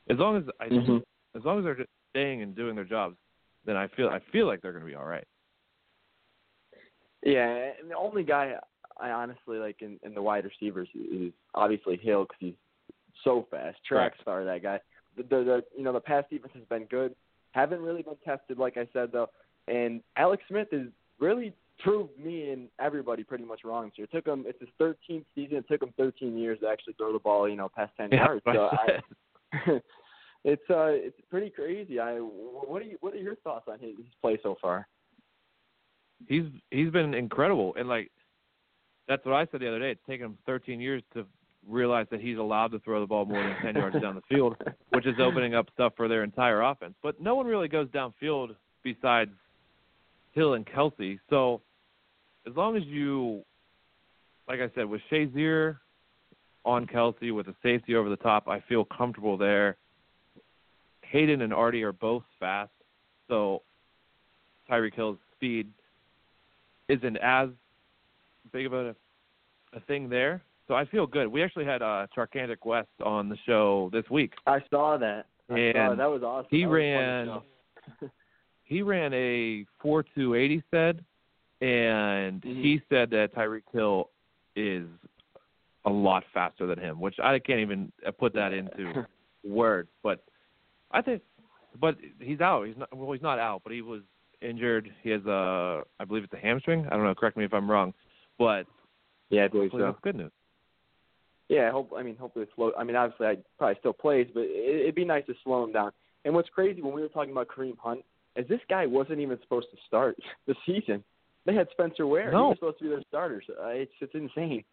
As 0.10 0.18
long 0.18 0.38
as 0.38 0.44
I, 0.60 0.68
mm-hmm. 0.68 0.98
as 1.38 1.46
long 1.46 1.60
as 1.60 1.64
they're 1.64 1.76
just 1.76 1.90
staying 2.10 2.42
and 2.42 2.56
doing 2.56 2.76
their 2.76 2.86
jobs, 2.86 3.16
then 3.66 3.78
I 3.78 3.88
feel 3.88 4.10
I 4.10 4.20
feel 4.32 4.48
like 4.48 4.62
they're 4.62 4.74
going 4.74 4.84
to 4.84 4.90
be 4.90 4.96
all 4.96 5.06
right. 5.06 5.26
Yeah, 7.24 7.72
and 7.80 7.90
the 7.90 7.96
only 7.96 8.24
guy 8.24 8.56
I 9.00 9.12
honestly 9.12 9.58
like 9.58 9.82
in, 9.82 10.00
in 10.04 10.14
the 10.14 10.22
wide 10.22 10.44
receivers 10.46 10.90
is 10.96 11.32
obviously 11.54 11.98
Hill 11.98 12.24
because 12.24 12.38
he's 12.40 12.54
so 13.24 13.48
fast, 13.52 13.78
track 13.88 14.14
right. 14.14 14.22
star 14.22 14.46
that 14.46 14.64
guy. 14.64 14.80
The, 15.16 15.24
the 15.24 15.44
the 15.44 15.64
you 15.78 15.84
know 15.84 15.94
the 15.94 16.00
pass 16.00 16.24
defense 16.30 16.54
has 16.56 16.64
been 16.66 16.86
good, 16.86 17.16
haven't 17.52 17.82
really 17.82 18.02
been 18.02 18.16
tested 18.26 18.58
like 18.58 18.78
I 18.78 18.88
said 18.94 19.12
though, 19.12 19.30
and 19.68 20.02
Alex 20.18 20.44
Smith 20.48 20.68
is 20.72 20.88
really 21.20 21.54
proved 21.80 22.18
me 22.20 22.52
and 22.52 22.68
everybody 22.80 23.24
pretty 23.24 23.44
much 23.44 23.62
wrong 23.64 23.86
this 23.86 23.94
year. 23.98 24.08
It 24.12 24.16
took 24.16 24.28
him 24.28 24.46
it's 24.48 24.60
his 24.60 24.70
13th 24.80 25.26
season. 25.36 25.58
It 25.58 25.68
took 25.68 25.82
him 25.82 25.94
13 25.98 26.38
years 26.38 26.60
to 26.60 26.68
actually 26.68 26.94
throw 26.94 27.14
the 27.14 27.20
ball, 27.20 27.50
you 27.50 27.56
know, 27.56 27.70
past 27.76 27.92
10 27.98 28.10
yeah, 28.12 28.26
yards. 28.26 28.42
So 28.46 28.70
I, 28.72 29.00
it's 30.44 30.70
uh 30.70 30.92
it's 30.92 31.18
pretty 31.30 31.50
crazy. 31.50 32.00
I 32.00 32.16
what 32.16 32.82
are 32.82 32.86
you 32.86 32.98
what 33.02 33.14
are 33.14 33.18
your 33.18 33.36
thoughts 33.38 33.66
on 33.68 33.80
his, 33.80 33.98
his 33.98 34.06
play 34.22 34.40
so 34.44 34.56
far? 34.62 34.88
He's 36.28 36.46
he's 36.70 36.92
been 36.92 37.14
incredible, 37.14 37.74
and 37.78 37.90
like 37.90 38.12
that's 39.08 39.26
what 39.26 39.36
I 39.36 39.48
said 39.52 39.62
the 39.62 39.68
other 39.68 39.80
day. 39.80 39.92
It's 39.92 40.06
taken 40.08 40.28
him 40.28 40.38
13 40.46 40.80
years 40.80 41.02
to 41.14 41.26
realize 41.67 42.08
that 42.12 42.21
he's 42.21 42.38
allowed 42.38 42.71
to 42.71 42.80
throw 42.80 43.00
the 43.00 43.06
ball 43.06 43.26
more 43.26 43.41
than 43.41 43.56
10 43.62 43.76
yards 43.76 44.02
down 44.02 44.15
the 44.15 44.36
field, 44.36 44.56
which 44.89 45.06
is 45.06 45.15
opening 45.19 45.56
up 45.56 45.67
stuff 45.74 45.93
for 45.95 46.08
their 46.08 46.24
entire 46.24 46.62
offense. 46.62 46.95
But 47.04 47.21
no 47.21 47.36
one 47.36 47.45
really 47.45 47.67
goes 47.67 47.88
downfield 47.89 48.56
besides 48.84 49.32
Hill 50.34 50.56
and 50.56 50.65
Kelce. 50.65 51.19
So 51.30 51.62
as 52.47 52.56
long 52.56 52.76
as 52.76 52.84
you, 52.84 53.43
like 54.47 54.60
I 54.60 54.69
said, 54.76 54.86
with 54.86 55.02
Shazier 55.12 55.78
on 56.65 56.88
Kelce 56.88 57.34
with 57.34 57.47
a 57.47 57.56
safety 57.62 57.95
over 57.95 58.10
the 58.10 58.15
top, 58.17 58.47
I 58.47 58.60
feel 58.62 58.86
comfortable 58.86 59.38
there. 59.38 59.78
Haden 61.02 61.41
and 61.41 61.54
Artie 61.54 61.84
are 61.84 61.91
both 61.91 62.24
fast, 62.39 62.71
so 63.28 63.63
Tyreek 64.69 64.95
Hill's 64.95 65.17
speed 65.36 65.67
isn't 66.88 67.17
as 67.17 67.50
big 68.54 68.65
of 68.65 68.74
a, 68.74 68.95
a 69.74 69.80
thing 69.82 70.10
there. 70.10 70.41
So 70.67 70.76
I 70.76 70.86
feel 70.86 71.06
good. 71.06 71.28
We 71.28 71.43
actually 71.43 71.65
had 71.65 71.82
uh, 71.82 72.08
Charcandrick 72.15 72.65
West 72.65 72.89
on 73.04 73.30
the 73.30 73.38
show 73.45 73.89
this 73.91 74.06
week. 74.10 74.34
I 74.47 74.60
saw 74.69 74.97
that. 74.97 75.26
I 75.50 75.60
and 75.60 75.76
saw 75.76 75.95
that. 75.95 76.10
was 76.10 76.24
awesome. 76.24 76.47
He 76.50 76.63
that 76.63 76.69
ran. 76.69 77.41
he 78.63 78.82
ran 78.82 79.13
a 79.13 79.65
four 79.82 80.06
two 80.15 80.36
eighty 80.36 80.63
said, 80.71 81.04
and 81.62 82.41
mm-hmm. 82.41 82.62
he 82.62 82.82
said 82.89 83.10
that 83.12 83.36
Tyreek 83.36 83.63
Hill 83.74 84.10
is 84.56 84.86
a 85.86 85.89
lot 85.89 86.24
faster 86.34 86.67
than 86.67 86.80
him, 86.80 87.00
which 87.00 87.15
I 87.21 87.39
can't 87.39 87.60
even 87.60 87.91
put 88.19 88.34
that 88.34 88.54
into 88.54 89.06
words. 89.43 89.89
But 90.04 90.24
I 90.91 91.02
think, 91.02 91.21
but 91.80 91.97
he's 92.19 92.39
out. 92.39 92.67
He's 92.67 92.78
not. 92.78 92.95
Well, 92.95 93.12
he's 93.12 93.21
not 93.21 93.39
out, 93.39 93.62
but 93.63 93.74
he 93.74 93.82
was 93.82 94.02
injured. 94.41 94.89
He 95.04 95.10
has 95.10 95.26
a, 95.26 95.82
I 96.00 96.06
believe 96.06 96.24
it's 96.24 96.34
a 96.34 96.38
hamstring. 96.38 96.86
I 96.88 96.91
don't 96.91 97.04
know. 97.04 97.15
Correct 97.15 97.38
me 97.38 97.45
if 97.45 97.54
I'm 97.54 97.69
wrong, 97.69 97.93
but 98.38 98.65
yeah, 99.30 99.45
I 99.45 99.47
believe 99.47 99.71
so. 99.71 99.80
That's 99.80 99.97
good 100.02 100.15
news. 100.15 100.32
Yeah, 101.52 101.68
I 101.68 101.72
hope. 101.72 101.92
I 101.98 102.02
mean, 102.02 102.16
hopefully 102.16 102.46
slow. 102.56 102.72
I 102.80 102.86
mean, 102.86 102.96
obviously, 102.96 103.28
I 103.28 103.36
probably 103.58 103.76
still 103.82 103.92
plays, 103.92 104.26
but 104.34 104.44
it, 104.44 104.84
it'd 104.84 104.96
be 104.96 105.04
nice 105.04 105.26
to 105.26 105.34
slow 105.44 105.66
him 105.66 105.74
down. 105.74 105.92
And 106.24 106.34
what's 106.34 106.48
crazy 106.48 106.82
when 106.82 106.94
we 106.94 107.02
were 107.02 107.10
talking 107.10 107.34
about 107.34 107.50
Kareem 107.50 107.78
Hunt 107.78 108.06
is 108.38 108.48
this 108.48 108.62
guy 108.70 108.86
wasn't 108.86 109.20
even 109.20 109.38
supposed 109.44 109.68
to 109.72 109.78
start 109.86 110.16
the 110.48 110.56
season. 110.66 111.04
They 111.46 111.54
had 111.54 111.68
Spencer 111.72 112.08
Ware. 112.08 112.32
No. 112.32 112.38
He 112.38 112.48
was 112.48 112.58
supposed 112.58 112.78
to 112.78 112.84
be 112.86 112.90
their 112.90 113.04
starter. 113.10 113.44
So, 113.46 113.54
uh, 113.62 113.68
it's 113.68 113.92
it's 114.00 114.16
insane. 114.16 114.64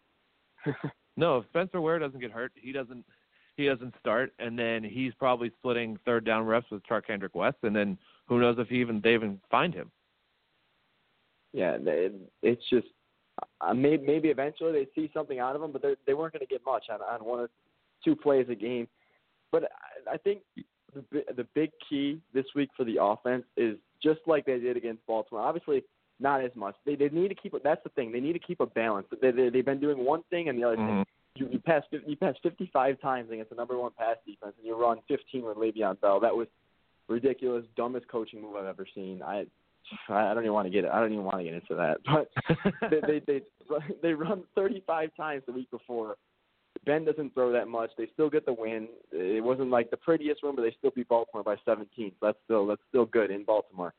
no, 1.17 1.39
if 1.39 1.47
Spencer 1.49 1.81
Ware 1.81 1.99
doesn't 1.99 2.21
get 2.21 2.31
hurt, 2.31 2.53
he 2.55 2.71
doesn't 2.71 3.03
he 3.57 3.65
doesn't 3.65 3.93
start, 3.99 4.31
and 4.39 4.57
then 4.57 4.81
he's 4.81 5.13
probably 5.15 5.51
splitting 5.59 5.99
third 6.05 6.23
down 6.23 6.45
reps 6.45 6.71
with 6.71 6.81
Charcandrick 6.83 7.35
West, 7.35 7.57
and 7.63 7.75
then 7.75 7.97
who 8.27 8.39
knows 8.39 8.55
if 8.57 8.69
he 8.69 8.79
even 8.79 9.01
they 9.03 9.15
even 9.15 9.41
find 9.51 9.73
him. 9.73 9.91
Yeah, 11.51 11.77
it's 12.41 12.69
just 12.69 12.87
uh, 13.61 13.73
maybe 13.73 14.05
maybe 14.05 14.29
eventually 14.29 14.71
they 14.71 14.87
see 14.95 15.09
something 15.13 15.39
out 15.39 15.55
of 15.55 15.61
him, 15.61 15.71
but 15.71 15.81
they 15.81 15.95
they 16.05 16.13
weren't 16.13 16.33
going 16.33 16.45
to 16.45 16.51
get 16.51 16.61
much 16.65 16.85
on 16.89 17.01
on 17.01 17.25
one 17.25 17.39
or 17.39 17.49
two 18.03 18.15
plays 18.15 18.47
a 18.49 18.55
game. 18.55 18.87
But 19.51 19.63
I, 19.63 20.13
I 20.13 20.17
think 20.17 20.41
the 20.93 21.23
the 21.35 21.43
big 21.53 21.71
key 21.89 22.21
this 22.33 22.45
week 22.55 22.69
for 22.75 22.83
the 22.83 22.97
offense 23.01 23.43
is 23.57 23.77
just 24.01 24.19
like 24.27 24.45
they 24.45 24.59
did 24.59 24.77
against 24.77 25.05
Baltimore. 25.05 25.43
Obviously, 25.43 25.83
not 26.19 26.43
as 26.43 26.51
much. 26.55 26.75
They 26.85 26.95
they 26.95 27.09
need 27.09 27.29
to 27.29 27.35
keep. 27.35 27.53
That's 27.63 27.83
the 27.83 27.89
thing. 27.89 28.11
They 28.11 28.19
need 28.19 28.33
to 28.33 28.39
keep 28.39 28.59
a 28.59 28.65
balance. 28.65 29.07
They, 29.21 29.31
they 29.31 29.49
they've 29.49 29.65
been 29.65 29.79
doing 29.79 30.03
one 30.03 30.23
thing 30.29 30.49
and 30.49 30.57
the 30.57 30.65
other 30.65 30.77
mm-hmm. 30.77 30.97
thing. 30.97 31.05
You 31.35 31.49
you 31.51 31.59
pass 31.59 31.83
you 31.91 32.15
pass 32.15 32.35
55 32.43 32.99
times 33.01 33.31
against 33.31 33.49
the 33.49 33.55
number 33.55 33.77
one 33.77 33.91
pass 33.97 34.17
defense, 34.25 34.53
and 34.57 34.65
you 34.65 34.79
run 34.79 34.99
15 35.07 35.43
with 35.43 35.57
Le'Veon 35.57 35.99
Bell. 36.01 36.19
That 36.19 36.35
was 36.35 36.47
ridiculous, 37.07 37.65
dumbest 37.75 38.07
coaching 38.07 38.41
move 38.41 38.55
I've 38.55 38.65
ever 38.65 38.85
seen. 38.93 39.21
I 39.23 39.45
I 40.09 40.33
don't 40.33 40.43
even 40.43 40.53
want 40.53 40.67
to 40.67 40.71
get. 40.71 40.85
I 40.85 40.99
don't 40.99 41.11
even 41.11 41.25
want 41.25 41.37
to 41.37 41.43
get 41.43 41.53
into 41.53 41.75
that. 41.75 41.97
But 42.05 42.29
they, 42.89 42.99
they 43.07 43.21
they 43.25 43.41
they 44.01 44.13
run 44.13 44.43
35 44.55 45.15
times 45.15 45.43
the 45.45 45.53
week 45.53 45.69
before. 45.71 46.15
Ben 46.85 47.03
doesn't 47.03 47.33
throw 47.33 47.51
that 47.51 47.67
much. 47.67 47.91
They 47.97 48.07
still 48.13 48.29
get 48.29 48.45
the 48.45 48.53
win. 48.53 48.87
It 49.11 49.43
wasn't 49.43 49.69
like 49.69 49.89
the 49.89 49.97
prettiest 49.97 50.43
win, 50.43 50.55
but 50.55 50.61
they 50.61 50.75
still 50.77 50.91
beat 50.95 51.09
Baltimore 51.09 51.43
by 51.43 51.55
17. 51.65 52.11
So 52.19 52.25
that's 52.25 52.37
still 52.45 52.67
that's 52.67 52.81
still 52.89 53.05
good 53.05 53.31
in 53.31 53.43
Baltimore. 53.43 53.93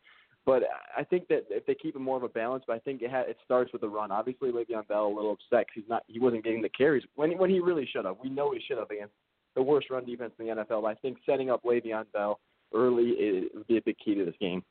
But 0.47 0.63
I 0.97 1.05
think 1.05 1.29
that 1.29 1.45
if 1.51 1.67
they 1.67 1.75
keep 1.75 1.95
it 1.95 2.01
more 2.01 2.17
of 2.17 2.23
a 2.23 2.29
balance, 2.29 2.65
but 2.67 2.75
I 2.75 2.79
think 2.79 3.03
it 3.03 3.11
ha- 3.11 3.25
it 3.29 3.37
starts 3.45 3.73
with 3.73 3.83
the 3.83 3.89
run. 3.89 4.11
Obviously, 4.11 4.51
Le'Veon 4.51 4.89
Bell 4.89 5.07
a 5.07 5.15
little 5.15 5.33
upset 5.33 5.67
he's 5.75 5.85
not 5.89 6.03
he 6.07 6.19
wasn't 6.19 6.45
getting 6.45 6.63
the 6.63 6.69
carries 6.71 7.05
when 7.15 7.37
when 7.37 7.51
he 7.51 7.61
really 7.61 7.89
should 7.93 8.05
have. 8.05 8.17
We 8.23 8.31
know 8.31 8.53
he 8.53 8.61
should 8.67 8.79
have 8.79 8.91
against 8.91 9.15
the 9.55 9.63
worst 9.63 9.91
run 9.91 10.07
defense 10.07 10.33
in 10.39 10.47
the 10.47 10.53
NFL. 10.53 10.83
But 10.83 10.89
I 10.89 10.95
think 10.95 11.19
setting 11.27 11.51
up 11.51 11.63
Le'Veon 11.65 12.07
Bell 12.13 12.41
early 12.73 13.11
it 13.19 13.55
would 13.55 13.67
be 13.67 13.77
a 13.77 13.83
big 13.83 13.97
key 14.03 14.15
to 14.15 14.25
this 14.25 14.35
game. 14.41 14.63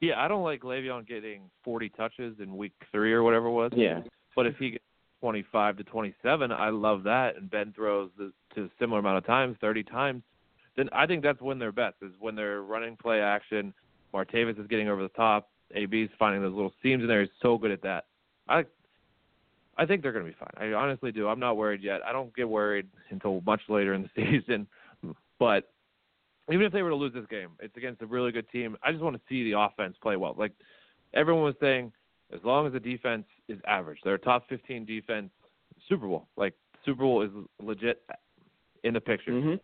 Yeah, 0.00 0.20
I 0.22 0.28
don't 0.28 0.44
like 0.44 0.62
Le'Veon 0.62 1.06
getting 1.06 1.50
40 1.64 1.88
touches 1.90 2.36
in 2.40 2.56
week 2.56 2.72
three 2.92 3.12
or 3.12 3.22
whatever 3.22 3.46
it 3.46 3.52
was. 3.52 3.72
Yeah. 3.74 4.00
But 4.36 4.46
if 4.46 4.56
he 4.56 4.70
gets 4.70 4.84
25 5.20 5.78
to 5.78 5.84
27, 5.84 6.52
I 6.52 6.68
love 6.70 7.02
that. 7.04 7.36
And 7.36 7.50
Ben 7.50 7.72
throws 7.74 8.10
the, 8.16 8.32
to 8.54 8.64
a 8.64 8.70
similar 8.78 9.00
amount 9.00 9.18
of 9.18 9.26
times, 9.26 9.56
30 9.60 9.82
times. 9.84 10.22
Then 10.76 10.88
I 10.92 11.06
think 11.06 11.24
that's 11.24 11.40
when 11.40 11.58
they're 11.58 11.72
best 11.72 11.96
is 12.02 12.12
when 12.20 12.36
they're 12.36 12.62
running 12.62 12.96
play 12.96 13.20
action. 13.20 13.74
Martavis 14.14 14.60
is 14.60 14.68
getting 14.68 14.88
over 14.88 15.02
the 15.02 15.08
top. 15.10 15.50
AB's 15.74 16.10
finding 16.18 16.40
those 16.40 16.54
little 16.54 16.72
seams 16.82 17.02
in 17.02 17.08
there. 17.08 17.22
He's 17.22 17.30
so 17.42 17.58
good 17.58 17.72
at 17.72 17.82
that. 17.82 18.04
I 18.48 18.64
I 19.76 19.86
think 19.86 20.02
they're 20.02 20.12
going 20.12 20.24
to 20.24 20.30
be 20.30 20.36
fine. 20.38 20.70
I 20.70 20.74
honestly 20.74 21.12
do. 21.12 21.28
I'm 21.28 21.38
not 21.38 21.56
worried 21.56 21.82
yet. 21.82 22.00
I 22.06 22.12
don't 22.12 22.34
get 22.34 22.48
worried 22.48 22.86
until 23.10 23.40
much 23.46 23.60
later 23.68 23.94
in 23.94 24.02
the 24.02 24.10
season. 24.40 24.66
But 25.38 25.70
even 26.50 26.66
if 26.66 26.72
they 26.72 26.82
were 26.82 26.90
to 26.90 26.96
lose 26.96 27.12
this 27.12 27.26
game, 27.30 27.50
it's 27.60 27.76
against 27.76 28.02
a 28.02 28.06
really 28.06 28.32
good 28.32 28.48
team. 28.50 28.76
I 28.82 28.90
just 28.92 29.02
want 29.02 29.16
to 29.16 29.22
see 29.28 29.50
the 29.50 29.58
offense 29.58 29.96
play 30.02 30.16
well. 30.16 30.34
Like 30.36 30.52
everyone 31.14 31.44
was 31.44 31.54
saying, 31.60 31.92
as 32.32 32.40
long 32.44 32.66
as 32.66 32.72
the 32.72 32.80
defense 32.80 33.24
is 33.48 33.58
average, 33.66 33.98
they're 34.04 34.14
a 34.14 34.18
top 34.18 34.48
15 34.48 34.84
defense. 34.84 35.30
Super 35.88 36.06
Bowl, 36.06 36.26
like 36.36 36.54
Super 36.84 37.02
Bowl 37.02 37.22
is 37.22 37.30
legit 37.62 38.02
in 38.84 38.94
the 38.94 39.00
picture. 39.00 39.30
Mm-hmm. 39.32 39.54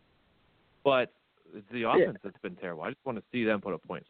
But 0.83 1.11
it's 1.53 1.65
the 1.71 1.83
offense 1.83 2.03
Yeah. 2.13 2.17
that's 2.23 2.37
been 2.41 2.55
terrible. 2.55 2.83
I 2.83 2.89
just 2.91 3.05
want 3.05 3.17
to 3.17 3.23
see 3.31 3.43
them 3.43 3.61
put 3.61 3.73
up 3.73 3.83
points. 3.83 4.07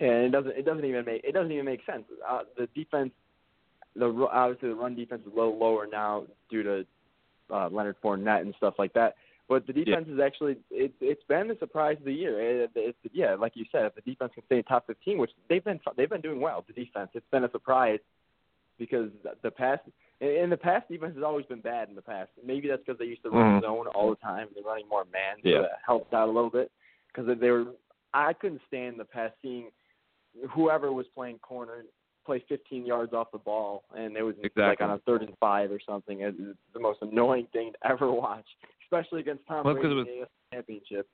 and 0.00 0.10
it 0.26 0.30
doesn't 0.30 0.56
it 0.56 0.64
doesn't 0.64 0.84
even 0.84 1.04
make 1.04 1.22
it 1.24 1.32
doesn't 1.32 1.50
even 1.52 1.64
make 1.64 1.80
sense. 1.86 2.04
Uh, 2.28 2.40
the 2.56 2.66
defense, 2.74 3.10
the 3.94 4.06
obviously 4.30 4.68
the 4.68 4.74
run 4.74 4.94
defense 4.94 5.22
is 5.26 5.32
a 5.32 5.36
little 5.36 5.58
lower 5.58 5.86
now 5.90 6.24
due 6.50 6.62
to 6.62 6.86
uh, 7.50 7.68
Leonard 7.70 7.96
Fournette 8.02 8.42
and 8.42 8.54
stuff 8.58 8.74
like 8.78 8.92
that. 8.94 9.14
But 9.48 9.66
the 9.66 9.72
defense 9.72 10.08
is 10.08 10.18
actually 10.18 10.56
it, 10.70 10.92
it's 11.00 11.22
been 11.28 11.48
the 11.48 11.56
surprise 11.60 11.96
of 11.98 12.04
the 12.04 12.12
year. 12.12 12.62
It, 12.64 12.70
it's 12.74 12.98
yeah, 13.12 13.34
like 13.34 13.52
you 13.54 13.64
said, 13.70 13.84
if 13.84 13.94
the 13.94 14.00
defense 14.00 14.32
can 14.34 14.44
stay 14.46 14.58
in 14.58 14.64
top 14.64 14.86
15, 14.88 15.18
which 15.18 15.30
they've 15.48 15.64
been 15.64 15.78
they've 15.96 16.10
been 16.10 16.20
doing 16.20 16.40
well. 16.40 16.64
The 16.66 16.72
defense, 16.72 17.10
it's 17.14 17.26
been 17.30 17.44
a 17.44 17.50
surprise 17.50 18.00
because 18.78 19.10
the 19.42 19.50
past 19.50 19.82
in 20.20 20.50
the 20.50 20.56
past 20.56 20.88
defense 20.88 21.14
has 21.14 21.22
always 21.22 21.46
been 21.46 21.60
bad 21.60 21.88
in 21.88 21.94
the 21.94 22.02
past. 22.02 22.30
Maybe 22.44 22.68
that's 22.68 22.82
because 22.84 22.98
they 22.98 23.04
used 23.04 23.22
to 23.22 23.30
run 23.30 23.60
Mhm. 23.60 23.62
zone 23.62 23.86
all 23.88 24.10
the 24.10 24.16
time. 24.16 24.48
They're 24.54 24.64
running 24.64 24.88
more 24.88 25.04
man, 25.12 25.36
so 25.42 25.48
Yeah. 25.48 25.60
that 25.62 25.78
helped 25.84 26.12
out 26.12 26.28
a 26.28 26.32
little 26.32 26.50
bit 26.50 26.72
because 27.08 27.38
they 27.38 27.50
were. 27.50 27.66
I 28.14 28.32
couldn't 28.32 28.62
stand 28.66 28.98
the 28.98 29.04
past 29.04 29.34
seeing 29.42 29.70
whoever 30.50 30.92
was 30.92 31.06
playing 31.08 31.38
corner 31.38 31.84
play 32.26 32.44
15 32.48 32.84
yards 32.84 33.12
off 33.12 33.28
the 33.32 33.38
ball, 33.38 33.84
and 33.96 34.16
it 34.16 34.22
was 34.22 34.34
like 34.56 34.80
on 34.80 34.90
a 34.90 34.98
third 34.98 35.22
and 35.22 35.32
five 35.40 35.70
or 35.70 35.78
something. 35.86 36.20
It's 36.20 36.36
it's 36.38 36.58
the 36.74 36.80
most 36.80 36.98
annoying 37.02 37.46
thing 37.52 37.72
to 37.72 37.90
ever 37.90 38.10
watch, 38.24 38.44
especially 38.84 39.20
against 39.20 39.46
Tom 39.46 39.64
Well, 39.64 39.74
Brady 39.74 39.88
it 39.88 39.92
in 39.92 40.20
the 40.20 40.26
Championship. 40.52 41.08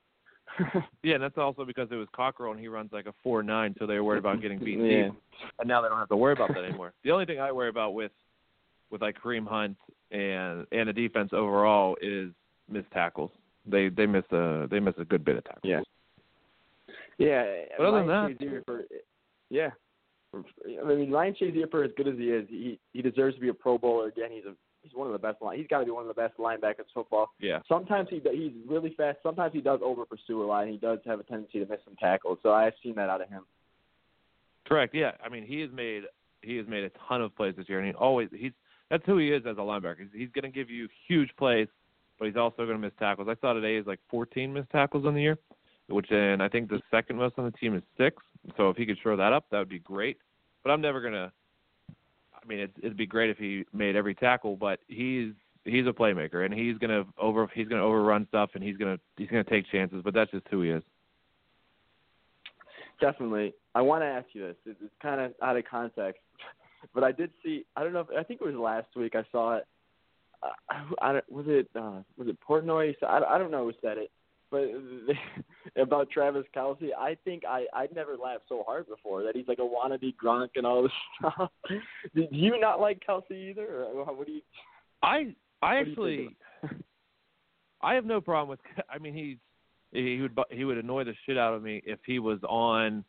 Yeah, 1.03 1.15
and 1.15 1.23
that's 1.23 1.39
also 1.39 1.65
because 1.65 1.89
it 1.91 1.95
was 1.97 2.09
Cockrell 2.15 2.51
and 2.53 2.61
he 2.61 2.69
runs 2.69 2.93
like 2.93 3.07
a 3.07 3.15
four 3.23 3.43
nine, 3.43 3.75
so 3.79 3.87
they 3.87 3.95
were 3.95 4.05
worried 4.05 4.19
about 4.19 4.41
getting 4.43 4.59
beaten 4.59 4.85
Yeah. 4.87 5.05
deep. 5.09 5.15
And 5.61 5.69
now 5.69 5.81
they 5.83 5.89
don't 5.89 5.99
have 5.99 6.09
to 6.09 6.17
worry 6.17 6.33
about 6.33 6.49
that 6.55 6.65
anymore. 6.65 6.93
the 7.05 7.11
only 7.11 7.25
thing 7.27 7.41
I 7.41 7.53
worry 7.53 7.69
about 7.69 7.95
with 7.95 8.13
with 8.91 9.01
like 9.01 9.17
Kareem 9.23 9.47
Hunt 9.47 9.77
and 10.11 10.67
and 10.73 10.89
the 10.89 10.93
defense 10.93 11.31
overall 11.33 11.97
is 12.03 12.31
missed 12.71 12.91
tackles. 12.93 13.31
They 13.67 13.89
they 13.89 14.07
miss 14.07 14.25
a 14.33 14.67
they 14.71 14.81
miss 14.81 14.95
a 14.99 15.05
good 15.05 15.25
bit 15.25 15.37
of 15.39 15.45
tackles. 15.45 15.63
Yeah. 15.65 15.81
Yeah. 17.19 17.45
But 17.79 17.87
other 17.87 17.99
than 17.99 18.09
that- 18.09 18.63
for, 18.67 18.83
yeah. 19.49 19.71
I 20.35 20.85
mean, 20.85 21.11
Ryan 21.11 21.35
Shazier, 21.41 21.71
for 21.71 21.85
as 21.85 21.91
good 21.97 22.09
as 22.09 22.17
he 22.17 22.25
is, 22.25 22.47
he 22.49 22.79
he 22.93 23.03
deserves 23.03 23.35
to 23.37 23.41
be 23.41 23.49
a 23.49 23.55
Pro 23.55 23.79
Bowler 23.79 24.09
again. 24.09 24.31
He's 24.31 24.45
a 24.45 24.55
he's 24.83 24.93
one 24.95 25.07
of 25.07 25.13
the 25.13 25.19
best 25.19 25.43
line. 25.43 25.59
He's 25.59 25.67
got 25.67 25.81
to 25.81 25.85
be 25.85 25.91
one 25.91 26.03
of 26.03 26.09
the 26.09 26.21
best 26.21 26.37
linebackers 26.39 26.81
in 26.81 26.85
football. 26.95 27.29
Yeah. 27.39 27.61
Sometimes 27.69 28.09
he 28.11 28.21
he's 28.33 28.53
really 28.67 28.95
fast. 28.97 29.19
Sometimes 29.23 29.53
he 29.53 29.61
does 29.61 29.81
over 29.83 30.05
pursue 30.05 30.43
a 30.43 30.47
lot. 30.47 30.65
And 30.65 30.73
he 30.73 30.79
does 30.79 30.99
have 31.07 31.21
a 31.21 31.23
tendency 31.25 31.59
to 31.61 31.67
miss 31.67 31.81
some 31.85 31.97
tackles. 31.97 32.39
So 32.43 32.53
I've 32.53 32.75
seen 32.83 32.95
that 32.97 33.09
out 33.09 33.21
of 33.21 33.29
him. 33.29 33.45
Correct. 34.67 34.95
Yeah. 34.95 35.13
I 35.25 35.29
mean, 35.29 35.45
he 35.45 35.61
has 35.61 35.71
made 35.73 36.05
he 36.43 36.57
has 36.57 36.67
made 36.67 36.85
a 36.85 36.91
ton 37.09 37.23
of 37.23 37.35
plays 37.37 37.55
this 37.57 37.69
year, 37.69 37.79
and 37.79 37.89
he 37.89 37.95
always 37.95 38.29
he's 38.33 38.53
that's 38.91 39.05
who 39.07 39.19
he 39.19 39.29
is 39.29 39.43
as 39.47 39.57
a 39.57 39.61
linebacker. 39.61 40.01
He's, 40.01 40.09
he's 40.13 40.31
going 40.33 40.51
to 40.51 40.51
give 40.51 40.69
you 40.69 40.89
huge 41.09 41.31
plays, 41.39 41.69
but 42.19 42.27
he's 42.27 42.37
also 42.37 42.59
going 42.59 42.77
to 42.77 42.79
miss 42.79 42.93
tackles. 42.99 43.29
I 43.31 43.37
saw 43.41 43.55
today 43.55 43.79
he's 43.79 43.87
like 43.87 44.01
14 44.11 44.53
missed 44.53 44.71
tackles 44.71 45.07
on 45.07 45.15
the 45.15 45.23
year, 45.23 45.39
which 45.89 46.11
and 46.11 46.43
I 46.43 46.49
think 46.49 46.69
the 46.69 46.81
second 46.91 47.17
most 47.17 47.35
on 47.39 47.45
the 47.45 47.51
team 47.53 47.75
is 47.77 47.83
six. 47.97 48.17
So 48.57 48.71
if 48.71 48.77
he 48.77 48.87
could 48.87 48.99
show 49.03 49.17
that 49.17 49.33
up, 49.33 49.47
that 49.51 49.59
would 49.59 49.69
be 49.69 49.79
great. 49.79 50.19
But 50.63 50.71
I'm 50.71 50.81
never 50.81 51.01
gonna. 51.01 51.33
I 52.35 52.47
mean, 52.47 52.59
it'd, 52.59 52.73
it'd 52.79 52.97
be 52.97 53.07
great 53.07 53.31
if 53.31 53.39
he 53.39 53.65
made 53.73 53.95
every 53.95 54.15
tackle, 54.15 54.57
but 54.57 54.81
he's 54.89 55.33
he's 55.65 55.87
a 55.87 55.93
playmaker, 55.93 56.45
and 56.45 56.53
he's 56.53 56.77
gonna 56.79 57.05
over 57.19 57.49
he's 57.55 57.69
gonna 57.69 57.85
overrun 57.85 58.27
stuff, 58.29 58.51
and 58.55 58.63
he's 58.63 58.77
gonna 58.77 58.99
he's 59.17 59.29
gonna 59.29 59.45
take 59.45 59.71
chances. 59.71 60.03
But 60.05 60.15
that's 60.15 60.31
just 60.31 60.47
who 60.51 60.63
he 60.63 60.71
is. 60.71 60.83
Definitely. 63.01 63.55
I 63.75 63.83
want 63.83 64.03
to 64.03 64.07
ask 64.07 64.27
you 64.33 64.43
this. 64.47 64.57
It's, 64.67 64.79
it's 64.83 64.95
kind 65.03 65.21
of 65.21 65.33
out 65.43 65.57
of 65.57 65.65
context, 65.65 66.21
but 66.95 67.03
I 67.03 67.13
did 67.13 67.31
see. 67.45 67.65
I 67.77 67.83
don't 67.83 67.93
know. 67.93 68.01
If, 68.01 68.09
I 68.17 68.23
think 68.23 68.41
it 68.41 68.45
was 68.47 68.55
last 68.55 68.89
week. 68.97 69.15
I 69.15 69.25
saw 69.33 69.57
it. 69.57 69.67
Uh, 70.43 70.75
I, 71.01 71.13
don't- 71.13 71.33
was 71.33 71.47
it 71.49 71.69
uh, 71.77 72.03
was 72.17 72.29
it 72.29 72.37
Portnoy? 72.49 72.95
I, 73.03 73.21
I 73.29 73.39
don't 73.39 73.51
know 73.51 73.65
who 73.65 73.73
said 73.81 73.99
it, 73.99 74.11
but 74.53 74.69
about 75.81 76.11
Travis 76.11 76.45
Kelce. 76.55 76.91
I 76.97 77.17
think 77.25 77.43
I 77.49 77.65
I'd 77.75 77.95
never 77.95 78.17
laughed 78.17 78.45
so 78.49 78.63
hard 78.65 78.87
before. 78.89 79.25
That 79.25 79.35
he's 79.35 79.49
like 79.49 79.59
a 79.59 79.63
wannabe 79.63 80.15
Gronk 80.23 80.51
and 80.55 80.65
all 80.65 80.85
this 80.85 80.93
stuff. 81.19 81.51
Did 82.15 82.29
you 82.31 82.61
not 82.61 82.81
like 82.81 83.03
Kelce 83.09 83.33
either? 83.33 83.85
Or 83.87 84.03
uh, 84.03 84.13
what 84.13 84.27
do 84.27 84.35
you? 84.35 84.43
I 85.03 85.35
I 85.61 85.79
What 85.79 85.85
do 85.85 85.91
you 85.91 85.97
think 85.97 86.37
actually 86.63 86.79
I 87.83 87.95
have 87.95 88.05
no 88.05 88.21
problem 88.21 88.49
with. 88.49 88.61
I 88.89 88.99
mean, 88.99 89.15
he's 89.15 89.39
he 89.91 90.21
would 90.21 90.39
he 90.51 90.65
would 90.65 90.79
annoy 90.79 91.05
the 91.05 91.15
shit 91.27 91.37
out 91.37 91.55
of 91.55 91.63
me 91.63 91.83
if 91.85 91.99
he 92.07 92.19
was 92.19 92.39
on 92.49 93.05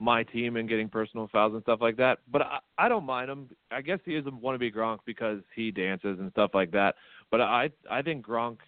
my 0.00 0.22
team 0.24 0.56
and 0.56 0.68
getting 0.68 0.88
personal 0.88 1.28
fouls 1.30 1.52
and 1.52 1.62
stuff 1.62 1.80
like 1.80 1.96
that. 1.98 2.18
But 2.32 2.42
I, 2.42 2.58
I 2.78 2.88
don't 2.88 3.04
mind 3.04 3.30
him. 3.30 3.50
I 3.70 3.82
guess 3.82 3.98
he 4.04 4.16
is 4.16 4.26
a 4.26 4.30
wannabe 4.30 4.74
Gronk 4.74 5.00
because 5.04 5.40
he 5.54 5.70
dances 5.70 6.18
and 6.18 6.30
stuff 6.32 6.50
like 6.54 6.72
that. 6.72 6.96
But 7.30 7.42
I 7.42 7.70
I 7.90 8.02
think 8.02 8.26
Gronk 8.26 8.58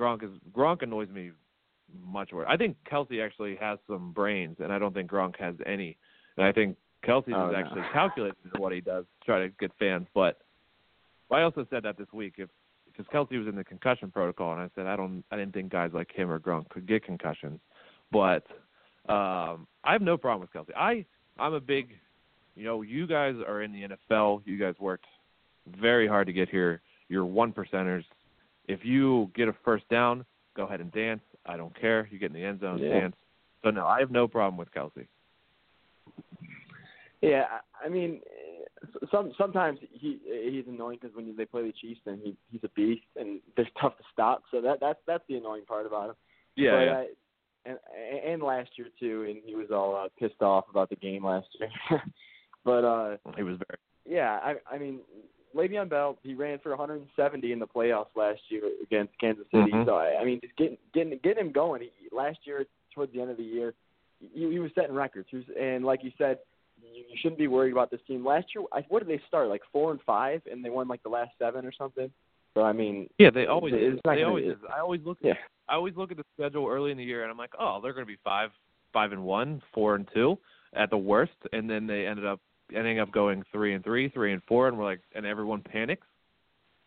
Gronk 0.00 0.22
is 0.24 0.30
Gronk 0.52 0.82
annoys 0.82 1.08
me 1.10 1.32
much 2.04 2.32
more. 2.32 2.48
I 2.48 2.56
think 2.56 2.76
Kelce 2.90 3.24
actually 3.24 3.56
has 3.56 3.78
some 3.86 4.12
brains, 4.12 4.56
and 4.60 4.72
I 4.72 4.78
don't 4.78 4.94
think 4.94 5.10
Gronk 5.10 5.38
has 5.38 5.54
any. 5.66 5.96
And 6.36 6.46
I 6.46 6.52
think 6.52 6.76
Kelce 7.06 7.32
Oh, 7.34 7.48
is 7.48 7.52
no. 7.52 7.54
actually 7.56 7.82
calculated 7.92 8.36
in 8.54 8.60
what 8.60 8.72
he 8.72 8.80
does 8.80 9.04
to 9.04 9.26
try 9.26 9.40
to 9.40 9.48
get 9.60 9.72
fans. 9.78 10.06
But 10.14 10.38
I 11.30 11.42
also 11.42 11.66
said 11.70 11.82
that 11.82 11.98
this 11.98 12.08
week 12.12 12.34
if 12.38 12.48
because 12.86 13.06
Kelce 13.12 13.38
was 13.38 13.46
in 13.48 13.54
the 13.54 13.64
concussion 13.64 14.10
protocol, 14.10 14.52
and 14.52 14.60
I 14.60 14.68
said 14.74 14.86
I 14.86 14.96
don't, 14.96 15.22
I 15.30 15.36
didn't 15.36 15.54
think 15.54 15.70
guys 15.70 15.90
like 15.94 16.10
him 16.12 16.30
or 16.30 16.40
Gronk 16.40 16.68
could 16.70 16.86
get 16.86 17.04
concussions, 17.04 17.60
but 18.10 18.44
um, 19.08 19.66
I 19.84 19.92
have 19.92 20.02
no 20.02 20.16
problem 20.16 20.40
with 20.40 20.52
Kelce. 20.52 20.74
I, 20.76 21.04
I'm 21.38 21.54
a 21.54 21.60
big, 21.60 21.96
you 22.56 22.64
know, 22.64 22.82
you 22.82 23.06
guys 23.06 23.36
are 23.46 23.62
in 23.62 23.72
the 23.72 23.96
NFL. 24.10 24.42
You 24.44 24.58
guys 24.58 24.74
worked 24.80 25.06
very 25.80 26.06
hard 26.08 26.26
to 26.26 26.32
get 26.32 26.48
here. 26.48 26.82
You're 27.08 27.24
one 27.24 27.52
percenters. 27.52 28.04
If 28.70 28.84
you 28.84 29.30
get 29.34 29.48
a 29.48 29.54
first 29.64 29.88
down, 29.88 30.24
go 30.56 30.64
ahead 30.64 30.80
and 30.80 30.92
dance. 30.92 31.22
I 31.46 31.56
don't 31.56 31.78
care. 31.80 32.08
You 32.10 32.18
get 32.18 32.26
in 32.26 32.34
the 32.40 32.44
end 32.44 32.60
zone, 32.60 32.78
Yeah. 32.78 33.00
dance. 33.00 33.16
So 33.62 33.70
no, 33.70 33.86
I 33.86 33.98
have 34.00 34.10
no 34.10 34.28
problem 34.28 34.56
with 34.56 34.72
Kelce. 34.72 35.06
Yeah, 37.20 37.44
I 37.84 37.88
mean, 37.88 38.20
some 39.10 39.32
sometimes 39.36 39.78
he 39.92 40.18
he's 40.24 40.64
annoying 40.66 40.98
because 41.00 41.14
when 41.14 41.36
they 41.36 41.44
play 41.44 41.62
the 41.62 41.72
Chiefs, 41.72 42.00
then 42.06 42.18
he 42.22 42.34
he's 42.50 42.64
a 42.64 42.68
beast 42.70 43.02
and 43.16 43.40
they're 43.56 43.68
tough 43.80 43.98
to 43.98 44.04
stop. 44.12 44.42
So 44.50 44.60
that 44.62 44.78
that's 44.80 44.98
that's 45.06 45.24
the 45.28 45.36
annoying 45.36 45.64
part 45.66 45.86
about 45.86 46.10
him. 46.10 46.16
Yeah, 46.56 46.70
but 46.72 46.84
yeah. 46.84 46.92
I, 46.94 47.06
and 47.66 47.78
and 48.26 48.42
last 48.42 48.70
year 48.76 48.88
too, 48.98 49.26
and 49.28 49.38
he 49.44 49.54
was 49.54 49.70
all 49.70 49.94
uh, 49.96 50.08
pissed 50.18 50.40
off 50.40 50.64
about 50.70 50.88
the 50.88 50.96
game 50.96 51.24
last 51.24 51.48
year. 51.58 52.02
but 52.64 52.84
uh 52.84 53.16
he 53.36 53.42
was 53.42 53.56
very. 53.58 53.78
yeah, 54.16 54.38
I 54.42 54.54
I 54.74 54.78
mean, 54.78 55.00
Le'Veon 55.54 55.88
Bell 55.88 56.18
he 56.22 56.34
ran 56.34 56.58
for 56.60 56.70
170 56.70 57.52
in 57.52 57.58
the 57.58 57.66
playoffs 57.66 58.06
last 58.16 58.40
year 58.48 58.62
against 58.82 59.18
Kansas 59.18 59.46
City. 59.52 59.70
Mhm. 59.72 59.84
So 59.86 59.94
I, 59.96 60.20
I 60.20 60.24
mean, 60.24 60.40
just 60.40 60.56
getting 60.56 60.78
getting 60.94 61.18
getting 61.22 61.46
him 61.46 61.52
going. 61.52 61.82
He, 61.82 61.90
last 62.14 62.38
year 62.44 62.64
towards 62.94 63.12
the 63.12 63.20
end 63.20 63.30
of 63.30 63.36
the 63.36 63.42
year, 63.44 63.74
he, 64.34 64.50
he 64.50 64.58
was 64.58 64.70
setting 64.74 64.94
records. 64.94 65.28
He 65.30 65.36
was, 65.38 65.46
and 65.58 65.84
like 65.84 66.04
you 66.04 66.12
said, 66.18 66.38
you, 66.82 67.04
you 67.10 67.16
shouldn't 67.20 67.38
be 67.38 67.48
worried 67.48 67.72
about 67.72 67.90
this 67.90 68.00
team. 68.06 68.24
Last 68.24 68.46
year, 68.54 68.64
I, 68.72 68.84
what 68.88 69.06
did 69.06 69.08
they 69.08 69.22
start 69.28 69.48
like 69.48 69.62
four 69.72 69.90
and 69.90 70.00
five, 70.06 70.42
and 70.50 70.64
they 70.64 70.70
won 70.70 70.88
like 70.88 71.02
the 71.02 71.08
last 71.08 71.30
seven 71.38 71.64
or 71.66 71.72
something. 71.72 72.10
So 72.54 72.62
I 72.62 72.72
mean, 72.72 73.08
Yeah, 73.18 73.30
they 73.30 73.46
always. 73.46 73.74
It's 73.76 74.00
not 74.04 74.12
they 74.14 74.18
gonna- 74.22 74.28
always. 74.28 74.46
is. 74.46 74.56
I 74.74 74.80
always 74.80 75.00
look. 75.04 75.18
yeah. 75.20 75.34
I 75.68 75.74
always 75.74 75.94
look 75.96 76.10
at 76.10 76.16
the 76.16 76.24
schedule 76.36 76.66
early 76.68 76.90
in 76.90 76.96
the 76.98 77.04
year, 77.04 77.22
and 77.22 77.30
I'm 77.30 77.38
like, 77.38 77.52
oh, 77.58 77.78
they're 77.80 77.92
going 77.92 78.04
to 78.04 78.10
be 78.12 78.18
five, 78.24 78.50
five 78.92 79.12
and 79.12 79.22
one, 79.22 79.62
four 79.72 79.94
and 79.94 80.08
two, 80.12 80.36
at 80.74 80.90
the 80.90 80.98
worst, 80.98 81.30
and 81.52 81.70
then 81.70 81.86
they 81.86 82.06
ended 82.08 82.26
up 82.26 82.40
ending 82.74 82.98
up 83.00 83.10
going 83.12 83.42
three 83.52 83.74
and 83.74 83.82
three, 83.84 84.08
three 84.08 84.32
and 84.32 84.42
four, 84.44 84.68
and 84.68 84.78
we're 84.78 84.84
like, 84.84 85.00
and 85.14 85.26
everyone 85.26 85.62
panics. 85.62 86.06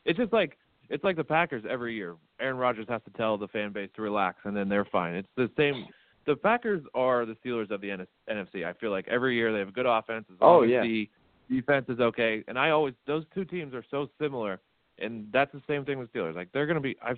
It's 0.06 0.18
just 0.18 0.34
like 0.34 0.58
it's 0.90 1.04
like 1.04 1.16
the 1.16 1.24
Packers 1.24 1.64
every 1.70 1.96
year. 1.96 2.16
Aaron 2.40 2.58
Rodgers 2.58 2.86
has 2.90 3.02
to 3.06 3.12
tell 3.12 3.38
the 3.38 3.48
fan 3.48 3.72
base 3.72 3.90
to 3.96 4.02
relax, 4.02 4.40
and 4.44 4.56
then 4.56 4.68
they're 4.70 4.86
fine. 4.86 5.16
It's 5.16 5.28
the 5.38 5.50
same. 5.58 5.86
the 6.26 6.36
Packers 6.36 6.84
are 6.94 7.26
the 7.26 7.36
Steelers 7.44 7.72
of 7.72 7.82
the 7.82 8.06
NFC. 8.30 8.66
I 8.66 8.74
feel 8.74 8.92
like 8.92 9.08
every 9.08 9.36
year 9.36 9.52
they 9.54 9.60
have 9.60 9.70
a 9.70 9.72
good 9.72 9.86
offense. 9.86 10.26
As 10.30 10.38
Oh, 10.42 10.64
yeah. 10.64 10.82
the 10.82 11.10
defense 11.50 11.86
is 11.90 12.00
okay, 12.00 12.44
and 12.48 12.58
I 12.60 12.72
always 12.72 12.94
those 13.08 13.24
two 13.34 13.46
teams 13.46 13.74
are 13.74 13.84
so 13.90 14.10
similar, 14.20 14.60
and 15.00 15.28
that's 15.32 15.52
the 15.52 15.62
same 15.68 15.86
thing 15.86 16.00
with 16.00 16.12
Steelers. 16.14 16.36
Like 16.36 16.50
they're 16.54 16.68
gonna 16.68 16.80
be, 16.82 16.98
I, 17.02 17.14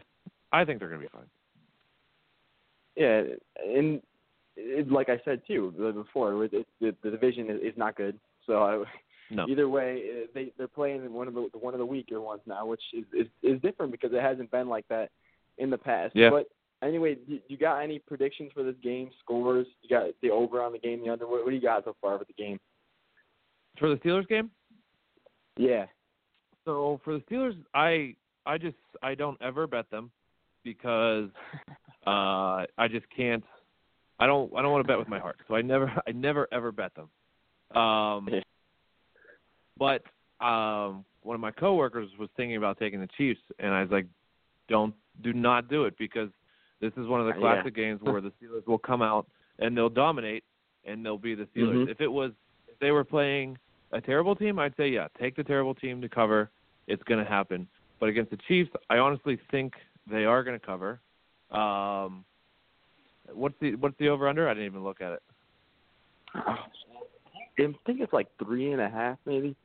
I 0.52 0.64
think 0.66 0.80
they're 0.80 0.90
gonna 0.90 1.02
be 1.02 1.08
fine. 1.08 1.30
Yeah, 2.96 3.24
and 3.66 4.02
it, 4.56 4.90
like 4.90 5.10
I 5.10 5.20
said 5.26 5.42
too 5.46 5.74
before, 5.96 6.46
it, 6.46 6.54
it, 6.54 6.68
the, 6.80 6.96
the 7.04 7.12
division 7.12 7.50
is, 7.50 7.60
is 7.62 7.78
not 7.78 7.96
good. 7.96 8.18
So 8.46 8.62
I, 8.64 8.84
No. 9.32 9.48
either 9.48 9.68
way, 9.68 10.04
eh, 10.10 10.26
they 10.34 10.52
they're 10.58 10.68
playing 10.68 11.12
one 11.12 11.28
of 11.28 11.34
the 11.34 11.50
one 11.60 11.74
of 11.74 11.80
the 11.80 11.86
weaker 11.86 12.22
ones 12.22 12.42
now, 12.46 12.66
which 12.66 12.84
is, 12.94 13.06
is 13.14 13.28
is 13.42 13.62
different 13.62 13.92
because 13.92 14.14
it 14.14 14.22
hasn't 14.22 14.52
been 14.52 14.70
like 14.70 14.88
that 14.90 15.10
in 15.58 15.70
the 15.70 15.78
past. 15.78 16.16
Yeah. 16.16 16.30
But 16.30 16.48
anyway, 16.84 17.18
you, 17.28 17.40
you 17.48 17.58
got 17.58 17.80
any 17.80 18.00
predictions 18.00 18.52
for 18.54 18.64
this 18.64 18.76
game? 18.84 19.10
Scores? 19.22 19.68
You 19.82 19.90
got 19.90 20.10
the 20.22 20.30
over 20.30 20.62
on 20.62 20.72
the 20.74 20.80
game, 20.80 21.04
the 21.04 21.10
under? 21.10 21.28
What, 21.28 21.44
what 21.44 21.50
do 21.50 21.56
you 21.56 21.62
got 21.62 21.84
so 21.86 21.96
far 22.02 22.18
with 22.18 22.28
the 22.28 22.34
game? 22.34 22.60
For 23.80 23.90
the 23.90 23.96
Steelers 23.98 24.28
game, 24.28 24.52
Yeah. 25.58 25.86
so 26.64 27.02
for 27.04 27.14
the 27.14 27.20
Steelers, 27.26 27.58
I 27.74 28.16
I 28.46 28.58
just 28.58 28.78
I 29.02 29.16
don't 29.16 29.42
ever 29.42 29.66
bet 29.68 29.90
them 29.90 30.12
because 30.64 31.30
uh 32.08 32.66
I 32.78 32.88
just 32.90 33.06
can't. 33.16 33.44
I 34.20 34.28
don't 34.28 34.54
I 34.56 34.62
don't 34.62 34.72
want 34.72 34.84
to 34.86 34.88
bet 34.88 35.00
with 35.00 35.10
my 35.10 35.20
heart, 35.20 35.38
so 35.48 35.56
I 35.56 35.62
never 35.62 35.92
I 36.08 36.12
never 36.12 36.48
ever 36.54 36.72
bet 36.72 36.94
them. 36.96 37.10
Um, 37.76 38.30
but 39.78 40.04
um, 40.46 41.06
one 41.24 41.36
of 41.36 41.42
my 41.42 41.52
coworkers 41.52 42.10
was 42.18 42.30
thinking 42.38 42.56
about 42.56 42.80
taking 42.80 43.00
the 43.00 43.10
Chiefs, 43.18 43.42
and 43.60 43.74
I 43.74 43.82
was 43.82 43.92
like, 43.92 44.06
"Don't 44.70 44.96
do 45.22 45.34
not 45.34 45.68
do 45.70 45.86
it 45.86 45.98
because 45.98 46.30
this 46.80 46.94
is 46.98 47.08
one 47.08 47.20
of 47.20 47.28
the 47.28 47.34
Uh, 47.34 47.36
yeah. 47.36 47.56
classic 47.56 47.76
games 47.76 48.02
where 48.02 48.22
the 48.22 48.32
Steelers 48.32 48.66
will 48.68 48.78
come 48.78 49.02
out 49.02 49.28
and 49.60 49.76
they'll 49.76 49.90
dominate, 49.90 50.44
and 50.86 51.06
they'll 51.06 51.18
be 51.18 51.36
the 51.36 51.46
Steelers. 51.48 51.86
Mhm. 51.86 51.90
If 51.90 52.02
it 52.02 52.12
was 52.12 52.32
if 52.68 52.78
they 52.80 52.92
were 52.92 53.04
playing 53.04 53.58
a 53.92 54.02
terrible 54.02 54.36
team, 54.36 54.60
I'd 54.60 54.76
say 54.76 54.90
yeah, 54.90 55.08
take 55.18 55.36
the 55.36 55.44
terrible 55.44 55.74
team 55.74 56.02
to 56.02 56.10
cover. 56.10 56.50
It's 56.88 57.04
going 57.04 57.24
to 57.24 57.30
happen. 57.30 57.68
But 58.00 58.10
against 58.10 58.32
the 58.32 58.38
Chiefs, 58.38 58.70
I 58.90 58.98
honestly 58.98 59.38
think 59.52 59.74
they 60.06 60.26
are 60.26 60.44
going 60.44 60.60
to 60.60 60.66
cover. 60.66 61.00
Um, 61.52 62.26
what's 63.32 63.58
the 63.60 63.76
what's 63.76 63.98
the 63.98 64.10
over 64.10 64.28
under? 64.28 64.48
I 64.48 64.54
didn't 64.54 64.66
even 64.68 64.84
look 64.84 65.02
at 65.02 65.14
it. 65.14 65.24
I 67.60 67.74
think 67.86 68.02
it's 68.02 68.14
like 68.14 68.28
three 68.44 68.72
and 68.72 68.82
a 68.82 68.90
half, 68.90 69.18
maybe. 69.26 69.56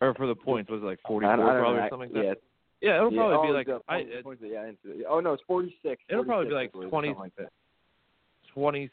Or 0.00 0.14
for 0.14 0.26
the 0.26 0.34
points, 0.34 0.70
was 0.70 0.82
it 0.82 0.86
like 0.86 0.98
forty-four, 1.06 1.30
I 1.32 1.34
I 1.34 1.60
probably 1.60 1.78
know. 1.78 1.84
or 1.84 1.88
something 1.90 2.12
like 2.12 2.24
Yeah, 2.24 2.30
that? 2.30 2.38
Yeah, 2.80 2.96
it'll 2.96 3.12
yeah. 3.12 3.18
probably 3.20 3.36
oh, 3.36 3.42
be 3.42 3.70
like 3.70 3.82
I, 3.88 3.96
it, 3.98 4.24
points, 4.24 4.42
yeah, 4.44 4.66
into- 4.66 5.04
oh 5.08 5.20
no, 5.20 5.32
it's 5.32 5.42
forty 5.46 5.76
six. 5.82 6.02
It'll 6.08 6.24
probably 6.24 6.46
be 6.48 6.54
like 6.54 6.72
46, 6.72 6.86
I 6.86 6.90
20 6.90 7.14
like 7.14 7.36
that. 7.36 7.52
twenty 8.52 8.90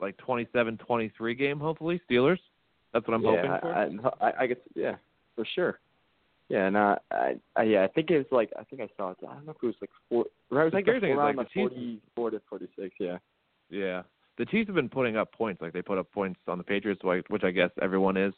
like 0.00 0.16
twenty 0.16 0.46
seven 0.52 0.78
twenty 0.78 1.12
three 1.16 1.34
game 1.34 1.60
hopefully 1.60 2.00
Steelers. 2.10 2.38
That's 2.92 3.06
what 3.06 3.14
I'm 3.14 3.22
hoping 3.24 3.50
for. 3.60 3.72
I, 4.20 4.26
I, 4.26 4.32
I 4.40 4.46
guess 4.46 4.56
yeah, 4.74 4.96
for 5.36 5.46
sure. 5.54 5.78
Yeah, 6.48 6.66
and 6.66 6.76
uh, 6.76 6.96
I, 7.10 7.36
I, 7.56 7.62
yeah, 7.62 7.84
I 7.84 7.88
think 7.88 8.10
it 8.10 8.18
was 8.18 8.26
like 8.30 8.50
I 8.58 8.64
think 8.64 8.82
I 8.82 8.88
saw 8.96 9.10
it. 9.10 9.18
I 9.26 9.34
don't 9.34 9.46
know 9.46 9.52
if 9.52 9.62
it 9.62 9.66
was 9.66 9.74
like 9.80 9.90
four. 10.08 10.24
It 10.50 10.54
was 10.54 10.72
like 10.74 10.86
around 10.88 11.02
like, 11.02 11.36
like 11.36 11.36
the 11.36 11.44
Chiefs- 11.44 11.74
forty-four 11.74 12.30
to 12.30 12.40
forty-six. 12.48 12.94
Yeah. 12.98 13.18
Yeah, 13.70 14.02
the 14.38 14.44
Chiefs 14.46 14.68
have 14.68 14.74
been 14.76 14.88
putting 14.88 15.16
up 15.16 15.32
points. 15.32 15.60
Like 15.62 15.72
they 15.72 15.82
put 15.82 15.98
up 15.98 16.10
points 16.12 16.40
on 16.48 16.58
the 16.58 16.64
Patriots, 16.64 17.02
like- 17.04 17.28
which 17.28 17.44
I 17.44 17.50
guess 17.50 17.70
everyone 17.80 18.16
is. 18.16 18.32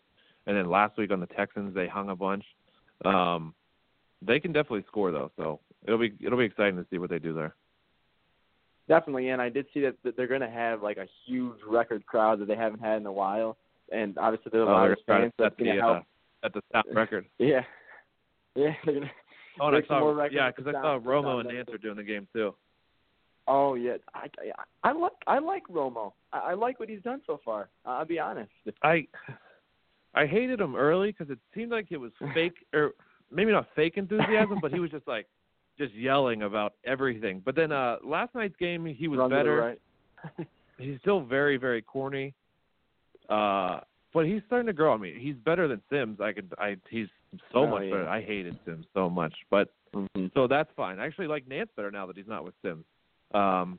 And 0.46 0.56
then 0.56 0.68
last 0.68 0.98
week 0.98 1.10
on 1.10 1.20
the 1.20 1.26
Texans, 1.26 1.74
they 1.74 1.86
hung 1.88 2.10
a 2.10 2.16
bunch. 2.16 2.44
Um, 3.04 3.54
they 4.22 4.38
can 4.40 4.52
definitely 4.52 4.84
score 4.88 5.10
though, 5.10 5.30
so 5.36 5.60
it'll 5.86 5.98
be 5.98 6.12
it'll 6.20 6.38
be 6.38 6.44
exciting 6.44 6.76
to 6.76 6.86
see 6.90 6.98
what 6.98 7.10
they 7.10 7.18
do 7.18 7.32
there. 7.34 7.54
Definitely, 8.88 9.30
and 9.30 9.40
I 9.40 9.48
did 9.48 9.66
see 9.72 9.80
that, 9.80 9.96
that 10.04 10.16
they're 10.16 10.26
going 10.26 10.42
to 10.42 10.50
have 10.50 10.82
like 10.82 10.98
a 10.98 11.06
huge 11.26 11.56
record 11.66 12.04
crowd 12.04 12.38
that 12.40 12.48
they 12.48 12.56
haven't 12.56 12.80
had 12.80 12.98
in 12.98 13.06
a 13.06 13.12
while, 13.12 13.56
and 13.90 14.16
obviously 14.18 14.50
there's 14.52 14.66
a 14.66 14.70
Oh, 14.70 14.74
lot 14.74 14.90
of 14.90 14.98
fans. 15.06 15.32
That's 15.38 15.56
going 15.56 15.74
to 15.76 15.80
help. 15.80 15.96
uh, 15.98 16.46
at 16.46 16.52
the 16.52 16.60
record. 16.94 17.24
Yeah, 17.38 17.62
yeah. 18.54 18.74
They're 18.84 18.94
gonna, 18.94 19.10
Oh, 19.60 19.68
and 19.68 19.76
I 19.76 19.86
saw 19.86 20.24
yeah, 20.30 20.50
because 20.50 20.66
I 20.66 20.72
saw 20.82 20.98
Romo 20.98 21.40
and 21.40 21.48
Nantz 21.48 21.70
were 21.70 21.78
doing 21.78 21.96
the 21.96 22.02
game 22.02 22.26
too. 22.34 22.54
Oh 23.46 23.74
yeah, 23.74 23.96
I, 24.14 24.26
I, 24.84 24.88
I 24.90 24.92
like 24.92 25.12
I 25.26 25.38
like 25.38 25.64
Romo. 25.68 26.12
I, 26.32 26.38
I 26.38 26.54
like 26.54 26.80
what 26.80 26.88
he's 26.88 27.02
done 27.02 27.20
so 27.26 27.38
far. 27.44 27.68
I'll 27.84 28.04
be 28.06 28.18
honest. 28.18 28.50
I 28.82 29.06
I 30.14 30.26
hated 30.26 30.60
him 30.60 30.76
early 30.76 31.10
because 31.12 31.30
it 31.30 31.38
seemed 31.54 31.70
like 31.70 31.88
it 31.90 31.96
was 31.98 32.12
fake, 32.34 32.54
or 32.72 32.92
maybe 33.30 33.52
not 33.52 33.66
fake 33.74 33.96
enthusiasm, 33.96 34.58
but 34.62 34.72
he 34.72 34.78
was 34.80 34.90
just 34.90 35.06
like 35.06 35.26
just 35.78 35.92
yelling 35.94 36.42
about 36.42 36.74
everything. 36.84 37.42
But 37.44 37.56
then 37.56 37.72
uh 37.72 37.96
last 38.04 38.34
night's 38.34 38.56
game, 38.56 38.84
he 38.86 39.08
was 39.08 39.18
Run 39.18 39.30
better. 39.30 39.60
right. 39.60 40.46
He's 40.78 40.98
still 41.00 41.20
very 41.20 41.56
very 41.56 41.82
corny, 41.82 42.34
uh, 43.28 43.80
but 44.12 44.26
he's 44.26 44.42
starting 44.46 44.66
to 44.66 44.72
grow 44.72 44.92
on 44.94 45.00
me. 45.00 45.14
He's 45.18 45.36
better 45.36 45.68
than 45.68 45.80
Simms. 45.90 46.20
I 46.20 46.32
could 46.32 46.52
I 46.58 46.76
he's 46.90 47.06
so 47.52 47.60
Oh, 47.60 47.66
much 47.68 47.84
yeah. 47.84 47.90
better. 47.90 48.08
I 48.08 48.22
hated 48.22 48.58
Simms 48.64 48.86
so 48.94 49.08
much, 49.10 49.34
but 49.50 49.72
Mhm. 49.94 50.32
so 50.34 50.48
that's 50.48 50.70
fine. 50.74 50.98
I 50.98 51.06
actually 51.06 51.28
like 51.28 51.46
Nantz 51.46 51.68
better 51.76 51.90
now 51.92 52.06
that 52.06 52.16
he's 52.16 52.26
not 52.26 52.44
with 52.44 52.54
Simms. 52.62 52.84
Um, 53.34 53.78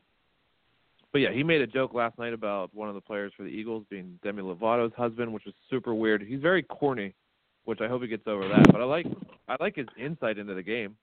but 1.11 1.19
yeah, 1.19 1.31
he 1.31 1.43
made 1.43 1.61
a 1.61 1.67
joke 1.67 1.93
last 1.93 2.19
night 2.19 2.33
about 2.33 2.73
one 2.75 2.89
of 2.89 2.95
the 2.95 3.01
players 3.01 3.31
for 3.37 3.43
the 3.43 3.49
Eagles 3.49 3.85
being 3.89 4.19
Demi 4.21 4.43
Lovato's 4.43 4.91
husband, 4.97 5.31
which 5.31 5.45
was 5.45 5.53
super 5.69 5.93
weird. 5.93 6.21
He's 6.21 6.41
very 6.41 6.61
corny, 6.61 7.13
which 7.63 7.79
I 7.79 7.87
hope 7.87 8.01
he 8.01 8.07
gets 8.09 8.27
over 8.27 8.47
that. 8.49 8.71
But 8.71 8.81
I 8.81 8.83
like 8.83 9.05
I 9.47 9.55
like 9.61 9.77
his 9.77 9.87
insight 9.97 10.37
into 10.37 10.53
the 10.53 10.61
game. 10.61 10.97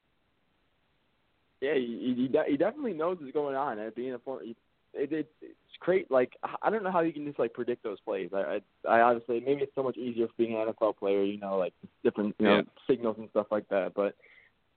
Yeah, 1.63 1.75
he, 1.75 2.15
he, 2.17 2.29
de- 2.29 2.45
he 2.51 2.57
definitely 2.57 2.93
knows 2.93 3.19
what's 3.21 3.33
going 3.33 3.55
on. 3.55 3.79
And 3.79 3.95
being 3.95 4.13
a 4.13 4.19
former, 4.19 4.43
it, 4.43 4.57
it, 4.95 5.31
it's 5.41 5.55
great. 5.81 6.11
Like 6.11 6.37
I 6.61 6.69
don't 6.69 6.83
know 6.83 6.91
how 6.91 7.01
you 7.01 7.13
can 7.13 7.25
just 7.25 7.39
like 7.39 7.55
predict 7.55 7.83
those 7.83 8.01
plays. 8.01 8.31
I, 8.35 8.61
I, 8.87 8.99
I 8.99 9.01
obviously 9.01 9.41
maybe 9.41 9.63
it's 9.63 9.75
so 9.75 9.83
much 9.83 9.97
easier 9.97 10.27
for 10.27 10.35
being 10.37 10.57
an 10.61 10.67
NFL 10.75 10.99
player. 10.99 11.23
You 11.25 11.39
know, 11.39 11.57
like 11.57 11.73
different 12.05 12.35
you 12.39 12.47
know 12.47 12.57
Yeah. 12.57 12.63
signals 12.87 13.17
and 13.19 13.31
stuff 13.31 13.47
like 13.51 13.69
that. 13.69 13.95
But 13.95 14.15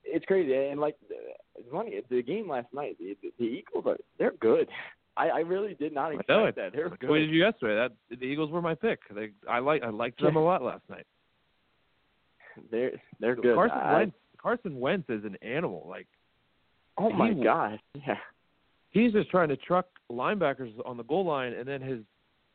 it's 0.05 0.25
crazy. 0.25 0.53
And 0.55 0.79
like 0.79 0.95
funny, 1.71 2.01
the 2.09 2.23
game 2.23 2.49
last 2.49 2.67
night, 2.73 2.97
the, 2.99 3.15
the 3.39 3.45
Eagles 3.45 3.85
are 3.87 3.97
they're 4.17 4.33
good. 4.39 4.67
I, 5.17 5.29
I 5.29 5.39
really 5.39 5.75
did 5.75 5.93
not 5.93 6.11
I 6.11 6.15
expect 6.15 6.29
know 6.29 6.45
it. 6.45 6.55
that. 6.57 6.73
They're 6.73 6.89
good. 6.89 7.09
what 7.09 7.19
did 7.19 7.29
you 7.29 7.39
yesterday? 7.39 7.75
That 7.75 8.17
the 8.19 8.25
Eagles 8.25 8.51
were 8.51 8.61
my 8.61 8.75
pick. 8.75 8.99
They 9.13 9.29
I 9.49 9.59
like 9.59 9.81
I 9.81 9.89
liked 9.89 10.21
them 10.21 10.35
a 10.35 10.43
lot 10.43 10.61
last 10.61 10.83
night. 10.89 11.05
They're 12.71 12.91
they're 13.19 13.35
good. 13.35 13.55
Carson 13.55 13.77
I, 13.77 13.93
Wentz 13.93 14.15
Carson 14.41 14.79
Wentz 14.79 15.09
is 15.09 15.23
an 15.23 15.37
animal. 15.41 15.85
Like 15.89 16.07
oh 16.97 17.09
my 17.09 17.31
he- 17.31 17.43
god. 17.43 17.79
Yeah. 17.95 18.15
he's 18.91 19.13
just 19.13 19.29
trying 19.29 19.49
to 19.49 19.57
truck 19.57 19.87
linebackers 20.11 20.71
on 20.85 20.97
the 20.97 21.03
goal 21.03 21.25
line, 21.25 21.53
and 21.53 21.67
then 21.67 21.81
his 21.81 21.99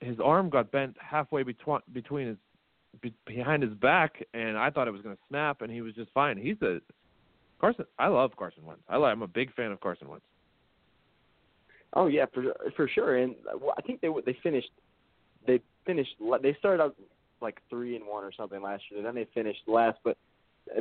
his 0.00 0.18
arm 0.22 0.50
got 0.50 0.70
bent 0.70 0.96
halfway 1.00 1.42
between 1.42 1.80
between 1.92 2.28
his 2.28 2.36
be, 3.00 3.12
behind 3.26 3.62
his 3.62 3.74
back, 3.74 4.24
and 4.34 4.56
I 4.58 4.70
thought 4.70 4.88
it 4.88 4.92
was 4.92 5.02
going 5.02 5.16
to 5.16 5.22
snap, 5.28 5.62
and 5.62 5.70
he 5.70 5.80
was 5.82 5.94
just 5.94 6.10
fine. 6.12 6.36
He's 6.36 6.60
a 6.62 6.80
Carson. 7.60 7.84
I 7.98 8.08
love 8.08 8.30
Carson 8.36 8.64
Wentz. 8.64 8.82
I 8.88 8.96
like, 8.96 9.12
I'm 9.12 9.22
a 9.22 9.26
big 9.28 9.52
fan 9.54 9.70
of 9.72 9.80
Carson 9.80 10.08
Wentz. 10.08 10.24
Oh 11.94 12.06
yeah, 12.06 12.26
for 12.32 12.44
for 12.76 12.88
sure. 12.88 13.16
And 13.16 13.34
well, 13.60 13.74
I 13.76 13.82
think 13.82 14.00
they 14.00 14.08
they 14.24 14.36
finished 14.42 14.70
they 15.46 15.60
finished 15.84 16.10
they 16.42 16.54
started 16.58 16.82
out 16.82 16.94
like 17.40 17.60
three 17.68 17.96
and 17.96 18.06
one 18.06 18.22
or 18.24 18.32
something 18.32 18.62
last 18.62 18.84
year. 18.90 18.98
And 18.98 19.06
then 19.06 19.14
they 19.14 19.26
finished 19.34 19.60
last, 19.66 19.98
but 20.04 20.16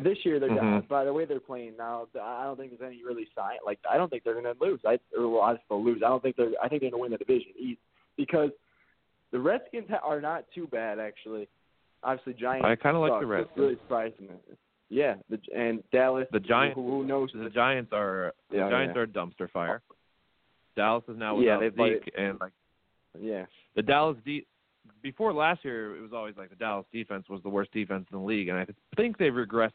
this 0.04 0.18
year 0.24 0.40
they're 0.40 0.50
Mhm. 0.50 0.88
by 0.88 1.04
the 1.06 1.12
way 1.14 1.26
they're 1.26 1.40
playing 1.40 1.76
now. 1.78 2.08
I 2.22 2.44
don't 2.44 2.58
think 2.58 2.78
there's 2.78 2.92
any 2.94 3.04
really 3.04 3.28
sign 3.36 3.58
like 3.66 3.80
I 3.90 3.98
don't 3.98 4.10
think 4.10 4.24
they're 4.24 4.40
going 4.40 4.56
to 4.56 4.64
lose. 4.64 4.80
I 4.86 5.00
or 5.18 5.30
well, 5.30 5.42
I 5.42 5.58
still 5.66 5.84
lose. 5.84 6.04
I 6.06 6.10
don't 6.10 6.22
think 6.22 6.36
they're. 6.36 6.52
I 6.62 6.68
think 6.70 6.82
they're 6.82 6.92
going 6.92 7.00
to 7.00 7.10
win 7.10 7.12
the 7.12 7.18
division 7.18 7.54
East 7.58 7.82
because 8.16 8.52
the 9.32 9.40
Redskins 9.40 9.90
ha- 9.90 10.02
are 10.04 10.22
not 10.22 10.46
too 10.54 10.68
bad 10.68 11.00
actually. 11.00 11.48
Obviously, 12.04 12.34
Giants. 12.34 12.66
I 12.66 12.76
kinda 12.76 13.00
like 13.00 13.20
the 13.20 13.26
Redskins. 13.26 13.58
really 13.58 13.76
surprising. 13.78 14.30
Yeah, 14.90 15.16
the, 15.30 15.40
and 15.56 15.84
Dallas. 15.92 16.28
The 16.32 16.40
Giants. 16.40 16.76
Who, 16.76 16.90
who 16.90 17.06
knows? 17.06 17.30
The 17.34 17.50
Giants 17.50 17.92
are 17.94 18.34
the 18.50 18.58
Giants 18.58 18.94
yeah. 18.96 19.02
are 19.02 19.04
a 19.04 19.08
dumpster 19.08 19.50
fire. 19.52 19.82
Dallas 20.76 21.04
is 21.08 21.18
now 21.18 21.40
Yeah, 21.40 21.58
without 21.58 21.78
they've 21.78 22.02
Zeke, 22.04 22.14
and 22.18 22.40
like 22.40 22.52
Yeah. 23.20 23.46
the 23.76 23.82
Dallas 23.84 24.18
de- 24.26 24.46
before 25.04 25.32
last 25.34 25.64
year, 25.64 25.96
it 25.96 26.02
was 26.02 26.12
always 26.14 26.36
like 26.38 26.50
the 26.50 26.56
Dallas 26.56 26.86
defense 26.92 27.30
was 27.30 27.42
the 27.44 27.50
worst 27.50 27.72
defense 27.72 28.08
in 28.12 28.18
the 28.18 28.24
league, 28.24 28.48
and 28.48 28.58
I 28.58 28.66
think 28.96 29.18
they've 29.18 29.32
regressed 29.34 29.72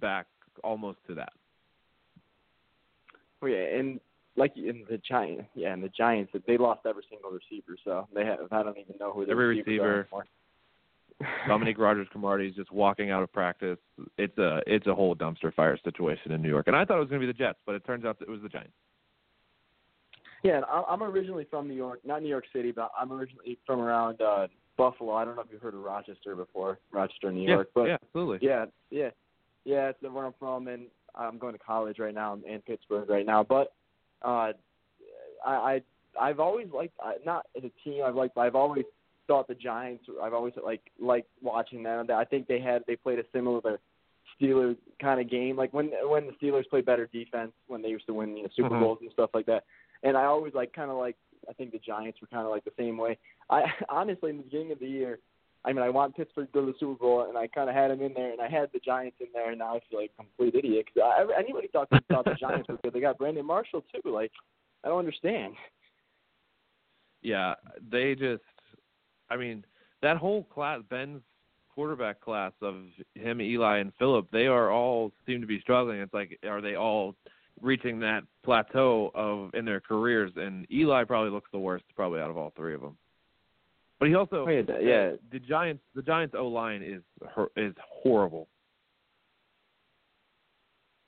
back 0.00 0.26
almost 0.64 0.98
to 1.06 1.14
that. 1.14 1.32
Oh 3.42 3.46
yeah, 3.46 3.78
and 3.78 4.00
like 4.36 4.56
in 4.56 4.84
the 4.90 4.98
Giants, 4.98 5.48
yeah, 5.54 5.72
and 5.72 5.82
the 5.82 5.90
Giants, 5.90 6.32
they 6.46 6.56
lost 6.58 6.80
every 6.86 7.04
single 7.08 7.30
receiver, 7.30 7.76
so 7.84 8.08
they 8.14 8.24
have. 8.24 8.38
I 8.50 8.62
don't 8.62 8.78
even 8.78 8.96
know 8.98 9.12
who 9.12 9.24
the 9.24 9.30
Every 9.32 9.58
receiver. 9.58 9.84
are 9.84 10.00
anymore. 10.00 10.26
Dominique 11.48 11.78
Rodgers 11.78 12.06
Cromartie 12.10 12.48
is 12.48 12.54
just 12.54 12.70
walking 12.70 13.10
out 13.10 13.22
of 13.22 13.32
practice. 13.32 13.78
It's 14.18 14.36
a 14.38 14.60
it's 14.66 14.86
a 14.86 14.94
whole 14.94 15.16
dumpster 15.16 15.52
fire 15.54 15.78
situation 15.82 16.32
in 16.32 16.42
New 16.42 16.48
York, 16.48 16.66
and 16.66 16.76
I 16.76 16.84
thought 16.84 16.96
it 16.96 17.00
was 17.00 17.08
going 17.08 17.20
to 17.20 17.26
be 17.26 17.32
the 17.32 17.38
Jets, 17.38 17.58
but 17.64 17.74
it 17.74 17.84
turns 17.86 18.04
out 18.04 18.18
that 18.18 18.28
it 18.28 18.30
was 18.30 18.42
the 18.42 18.48
Giants. 18.48 18.72
Yeah, 20.42 20.60
I'm 20.88 21.02
originally 21.02 21.46
from 21.50 21.66
New 21.68 21.74
York, 21.74 22.00
not 22.04 22.22
New 22.22 22.28
York 22.28 22.44
City, 22.52 22.70
but 22.70 22.90
I'm 22.98 23.12
originally 23.12 23.58
from 23.66 23.80
around 23.80 24.20
uh 24.20 24.48
Buffalo. 24.76 25.14
I 25.14 25.24
don't 25.24 25.36
know 25.36 25.42
if 25.42 25.48
you've 25.50 25.62
heard 25.62 25.74
of 25.74 25.80
Rochester 25.80 26.36
before, 26.36 26.78
Rochester, 26.92 27.32
New 27.32 27.48
York, 27.48 27.68
yeah, 27.68 27.72
but 27.74 27.88
yeah, 27.88 27.96
absolutely. 28.02 28.46
yeah, 28.46 28.66
yeah, 28.90 29.10
yeah, 29.64 29.88
it's 29.88 30.02
where 30.02 30.26
I'm 30.26 30.34
from, 30.38 30.68
and 30.68 30.86
I'm 31.14 31.38
going 31.38 31.54
to 31.54 31.58
college 31.58 31.98
right 31.98 32.14
now 32.14 32.38
in 32.46 32.60
Pittsburgh 32.60 33.08
right 33.08 33.24
now. 33.24 33.42
But 33.42 33.72
uh 34.22 34.52
I, 35.44 35.50
I 35.50 35.82
I've 36.20 36.40
always 36.40 36.68
liked 36.74 36.94
not 37.24 37.46
as 37.56 37.64
a 37.64 37.70
team. 37.82 38.02
I've 38.04 38.14
liked. 38.14 38.36
I've 38.36 38.54
always 38.54 38.84
thought 39.26 39.48
the 39.48 39.54
Giants. 39.54 40.04
I've 40.22 40.34
always 40.34 40.54
like 40.62 40.82
liked 41.00 41.28
watching 41.42 41.82
them. 41.82 42.06
I 42.10 42.24
think 42.24 42.46
they 42.46 42.60
had 42.60 42.82
they 42.86 42.96
played 42.96 43.18
a 43.18 43.24
similar 43.32 43.80
Steelers 44.40 44.76
kind 45.00 45.20
of 45.20 45.30
game, 45.30 45.56
like 45.56 45.72
when 45.72 45.90
when 46.08 46.26
the 46.26 46.32
Steelers 46.32 46.68
played 46.68 46.84
better 46.84 47.08
defense 47.12 47.52
when 47.66 47.82
they 47.82 47.88
used 47.88 48.06
to 48.06 48.14
win 48.14 48.36
you 48.36 48.42
know, 48.44 48.48
Super 48.54 48.70
Mhm. 48.70 48.80
Bowls 48.80 48.98
and 49.00 49.10
stuff 49.12 49.30
like 49.34 49.46
that. 49.46 49.64
And 50.02 50.16
I 50.16 50.24
always 50.24 50.54
like 50.54 50.72
kind 50.72 50.90
of 50.90 50.96
like 50.96 51.16
I 51.48 51.52
think 51.52 51.72
the 51.72 51.78
Giants 51.78 52.20
were 52.20 52.26
kind 52.26 52.44
of 52.44 52.50
like 52.50 52.64
the 52.64 52.72
same 52.76 52.98
way. 52.98 53.18
I 53.50 53.62
honestly 53.88 54.30
in 54.30 54.38
the 54.38 54.42
beginning 54.42 54.72
of 54.72 54.78
the 54.78 54.88
year, 54.88 55.18
I 55.64 55.72
mean 55.72 55.82
I 55.82 55.90
want 55.90 56.16
Pittsburgh 56.16 56.46
to 56.48 56.52
go 56.52 56.66
to 56.66 56.72
the 56.72 56.78
Super 56.78 56.98
Bowl, 56.98 57.26
and 57.28 57.38
I 57.38 57.46
kind 57.46 57.68
of 57.68 57.74
had 57.74 57.90
them 57.90 58.02
in 58.02 58.14
there, 58.14 58.32
and 58.32 58.40
I 58.40 58.48
had 58.48 58.70
the 58.72 58.80
Giants 58.80 59.16
in 59.20 59.28
there, 59.32 59.50
and 59.50 59.58
now 59.58 59.76
I 59.76 59.80
feel 59.88 60.00
like 60.00 60.12
a 60.18 60.22
complete 60.22 60.54
idiot 60.54 60.86
because 60.94 61.30
anybody 61.38 61.68
thought 61.68 61.88
thought 62.08 62.24
the 62.24 62.34
Giants 62.40 62.68
were 62.68 62.78
good. 62.82 62.92
They 62.92 63.00
got 63.00 63.18
Brandon 63.18 63.46
Marshall 63.46 63.84
too. 63.92 64.10
Like 64.10 64.32
I 64.84 64.88
don't 64.88 64.98
understand. 64.98 65.54
Yeah, 67.22 67.54
they 67.90 68.14
just. 68.14 68.42
I 69.30 69.36
mean, 69.36 69.64
that 70.02 70.16
whole 70.16 70.44
class, 70.44 70.80
Ben's 70.88 71.22
quarterback 71.74 72.20
class 72.20 72.52
of 72.62 72.76
him, 73.14 73.40
Eli, 73.40 73.78
and 73.78 73.92
Philip, 73.98 74.28
they 74.32 74.46
are 74.46 74.70
all 74.70 75.12
seem 75.26 75.40
to 75.40 75.46
be 75.46 75.60
struggling. 75.60 76.00
It's 76.00 76.14
like, 76.14 76.38
are 76.48 76.60
they 76.60 76.74
all 76.74 77.14
reaching 77.60 78.00
that 78.00 78.22
plateau 78.44 79.10
of 79.14 79.54
in 79.54 79.64
their 79.64 79.80
careers? 79.80 80.32
And 80.36 80.66
Eli 80.72 81.04
probably 81.04 81.30
looks 81.30 81.50
the 81.52 81.58
worst, 81.58 81.84
probably 81.94 82.20
out 82.20 82.30
of 82.30 82.36
all 82.36 82.52
three 82.56 82.74
of 82.74 82.80
them. 82.80 82.96
But 83.98 84.08
he 84.08 84.14
also, 84.14 84.44
Oh, 84.46 84.50
yeah, 84.50 84.62
yeah. 84.80 85.10
the 85.32 85.38
Giants, 85.38 85.82
the 85.94 86.02
Giants 86.02 86.34
O 86.38 86.46
line 86.46 86.82
is 86.82 87.02
is 87.56 87.74
horrible. 88.02 88.48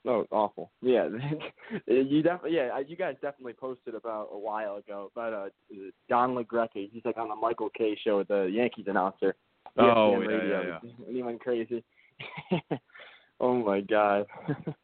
No, 0.05 0.25
awful. 0.31 0.71
Yeah, 0.81 1.09
you 1.87 2.21
definitely. 2.23 2.55
Yeah, 2.55 2.79
you 2.79 2.95
guys 2.95 3.15
definitely 3.21 3.53
posted 3.53 3.95
about 3.95 4.29
a 4.31 4.39
while 4.39 4.77
ago 4.77 5.11
about 5.13 5.33
uh 5.33 5.49
Don 6.07 6.35
LaGreca. 6.35 6.89
He's 6.91 7.03
like 7.03 7.17
on 7.17 7.27
the 7.27 7.35
Michael 7.35 7.69
Kay 7.77 7.97
show 8.01 8.17
with 8.19 8.29
the 8.29 8.43
Yankees 8.43 8.85
announcer. 8.87 9.35
Oh, 9.77 10.11
yeah, 10.11 10.17
radio. 10.27 10.79
yeah, 10.83 10.89
Anyone 11.07 11.37
crazy? 11.37 11.83
oh 13.39 13.55
my 13.55 13.81
god. 13.81 14.25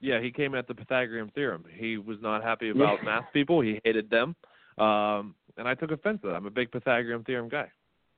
Yeah, 0.00 0.20
he 0.20 0.30
came 0.30 0.54
at 0.54 0.68
the 0.68 0.76
Pythagorean 0.76 1.32
theorem. 1.34 1.64
He 1.74 1.96
was 1.98 2.18
not 2.20 2.44
happy 2.44 2.70
about 2.70 3.02
math 3.04 3.24
people. 3.32 3.60
He 3.60 3.80
hated 3.84 4.08
them, 4.08 4.36
um, 4.78 5.34
and 5.56 5.66
I 5.66 5.74
took 5.74 5.90
offense 5.90 6.20
to 6.22 6.28
that. 6.28 6.34
I'm 6.36 6.46
a 6.46 6.50
big 6.50 6.70
Pythagorean 6.70 7.24
theorem 7.24 7.48
guy. 7.48 7.68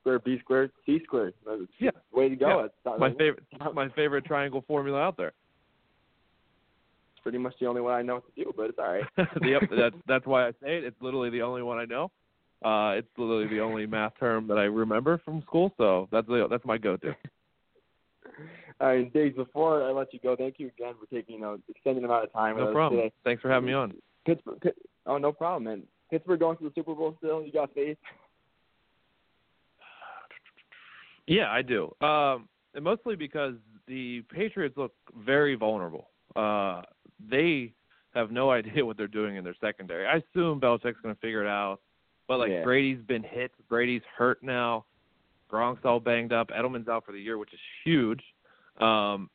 square 0.01 0.19
B 0.19 0.37
squared 0.41 0.71
C 0.85 0.99
squared. 1.03 1.33
That's 1.43 1.63
Yeah. 1.79 1.89
Way 2.11 2.29
to 2.29 2.35
go. 2.35 2.69
Yeah. 2.85 2.97
My 2.99 3.09
favorite, 3.13 3.43
my 3.73 3.89
favorite 3.89 4.25
triangle 4.25 4.63
formula 4.67 4.99
out 4.99 5.17
there. 5.17 5.31
Pretty 7.23 7.37
much 7.37 7.53
the 7.59 7.67
only 7.67 7.81
one 7.81 7.93
I 7.93 8.01
know 8.01 8.15
what 8.15 8.35
to 8.35 8.43
do, 8.43 8.51
but 8.55 8.69
it's 8.69 8.79
all 8.79 8.91
right. 8.91 9.03
yep, 9.43 9.63
that's 9.77 9.95
that's 10.07 10.25
why 10.25 10.47
I 10.47 10.51
say 10.51 10.77
it. 10.77 10.83
It's 10.83 11.01
literally 11.01 11.29
the 11.29 11.41
only 11.41 11.61
one 11.61 11.77
I 11.77 11.85
know. 11.85 12.11
Uh, 12.63 12.97
it's 12.97 13.07
literally 13.17 13.47
the 13.47 13.59
only 13.59 13.85
math 13.87 14.13
term 14.19 14.47
that 14.47 14.57
I 14.57 14.63
remember 14.63 15.19
from 15.25 15.41
school, 15.41 15.73
so 15.77 16.07
that's 16.11 16.27
the, 16.27 16.47
that's 16.47 16.63
my 16.63 16.77
go-to. 16.77 17.15
All 18.79 18.87
right, 18.87 19.11
Digs. 19.11 19.35
Before 19.35 19.83
I 19.83 19.91
let 19.91 20.13
you 20.13 20.19
go, 20.21 20.35
thank 20.35 20.55
you 20.59 20.67
again 20.67 20.93
for 20.99 21.07
taking 21.13 21.35
you 21.35 21.41
know 21.41 21.57
extended 21.69 22.03
amount 22.03 22.25
of 22.25 22.33
time 22.33 22.55
with 22.55 22.65
No 22.65 22.69
us 22.69 22.73
problem. 22.73 23.01
today. 23.01 23.13
Thanks 23.23 23.41
for 23.41 23.49
having 23.49 23.67
me 23.67 23.73
on. 23.73 23.93
Pittsburgh. 24.25 24.59
Oh, 25.05 25.17
no 25.17 25.31
problem, 25.31 25.63
man. 25.63 25.83
Pittsburgh 26.09 26.39
going 26.39 26.57
to 26.57 26.63
the 26.63 26.71
Super 26.75 26.93
Bowl 26.93 27.15
still. 27.17 27.43
You 27.43 27.51
got 27.51 27.73
faith? 27.73 27.97
Yeah, 31.27 31.49
I 31.51 31.61
do. 31.61 31.93
Um, 32.01 32.47
and 32.73 32.83
mostly 32.83 33.15
because 33.15 33.55
the 33.87 34.21
Patriots 34.33 34.77
look 34.77 34.93
very 35.25 35.55
vulnerable. 35.55 36.09
Uh, 36.35 36.81
they 37.29 37.73
have 38.13 38.31
no 38.31 38.51
idea 38.59 38.85
what 38.85 38.97
they're 38.97 39.07
doing 39.07 39.35
in 39.35 39.43
their 39.43 39.55
secondary. 39.61 40.05
I 40.07 40.17
assume 40.17 40.59
Belichick's 40.59 41.01
going 41.01 41.15
to 41.15 41.21
figure 41.21 41.43
it 41.43 41.49
out. 41.49 41.79
But 42.27 42.39
like 42.39 42.51
Yeah. 42.51 42.63
Brady's 42.63 43.01
been 43.05 43.23
hit, 43.23 43.51
Brady's 43.67 44.03
hurt 44.17 44.41
now. 44.41 44.85
Gronk's 45.51 45.83
all 45.83 45.99
banged 45.99 46.31
up. 46.31 46.49
Edelman's 46.49 46.87
out 46.87 47.05
for 47.05 47.11
the 47.11 47.19
year, 47.19 47.37
which 47.37 47.53
is 47.53 47.59
huge. 47.83 48.21
Um, 48.79 49.29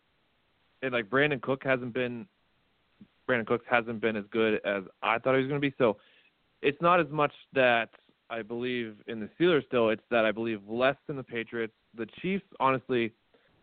and 0.82 0.92
like 0.92 1.10
Brandin 1.10 1.42
Cook 1.42 1.62
hasn't 1.62 1.92
been, 1.92 2.26
Brandin 3.28 3.46
Cooks 3.46 3.66
hasn't 3.68 4.00
been 4.00 4.16
as 4.16 4.24
good 4.30 4.60
as 4.64 4.84
I 5.02 5.18
thought 5.18 5.34
he 5.34 5.42
was 5.42 5.48
going 5.48 5.60
to 5.60 5.68
be. 5.68 5.74
So 5.76 5.98
it's 6.62 6.80
not 6.80 7.00
as 7.00 7.06
much 7.10 7.32
that 7.52 7.90
I 8.30 8.40
believe 8.42 8.96
in 9.08 9.20
the 9.20 9.28
Steelers 9.38 9.66
still. 9.66 9.90
It's 9.90 10.02
that 10.10 10.24
I 10.24 10.32
believe 10.32 10.60
less 10.66 10.96
in 11.08 11.16
the 11.16 11.22
Patriots. 11.22 11.74
The 11.96 12.06
Chiefs, 12.22 12.44
honestly, 12.60 13.12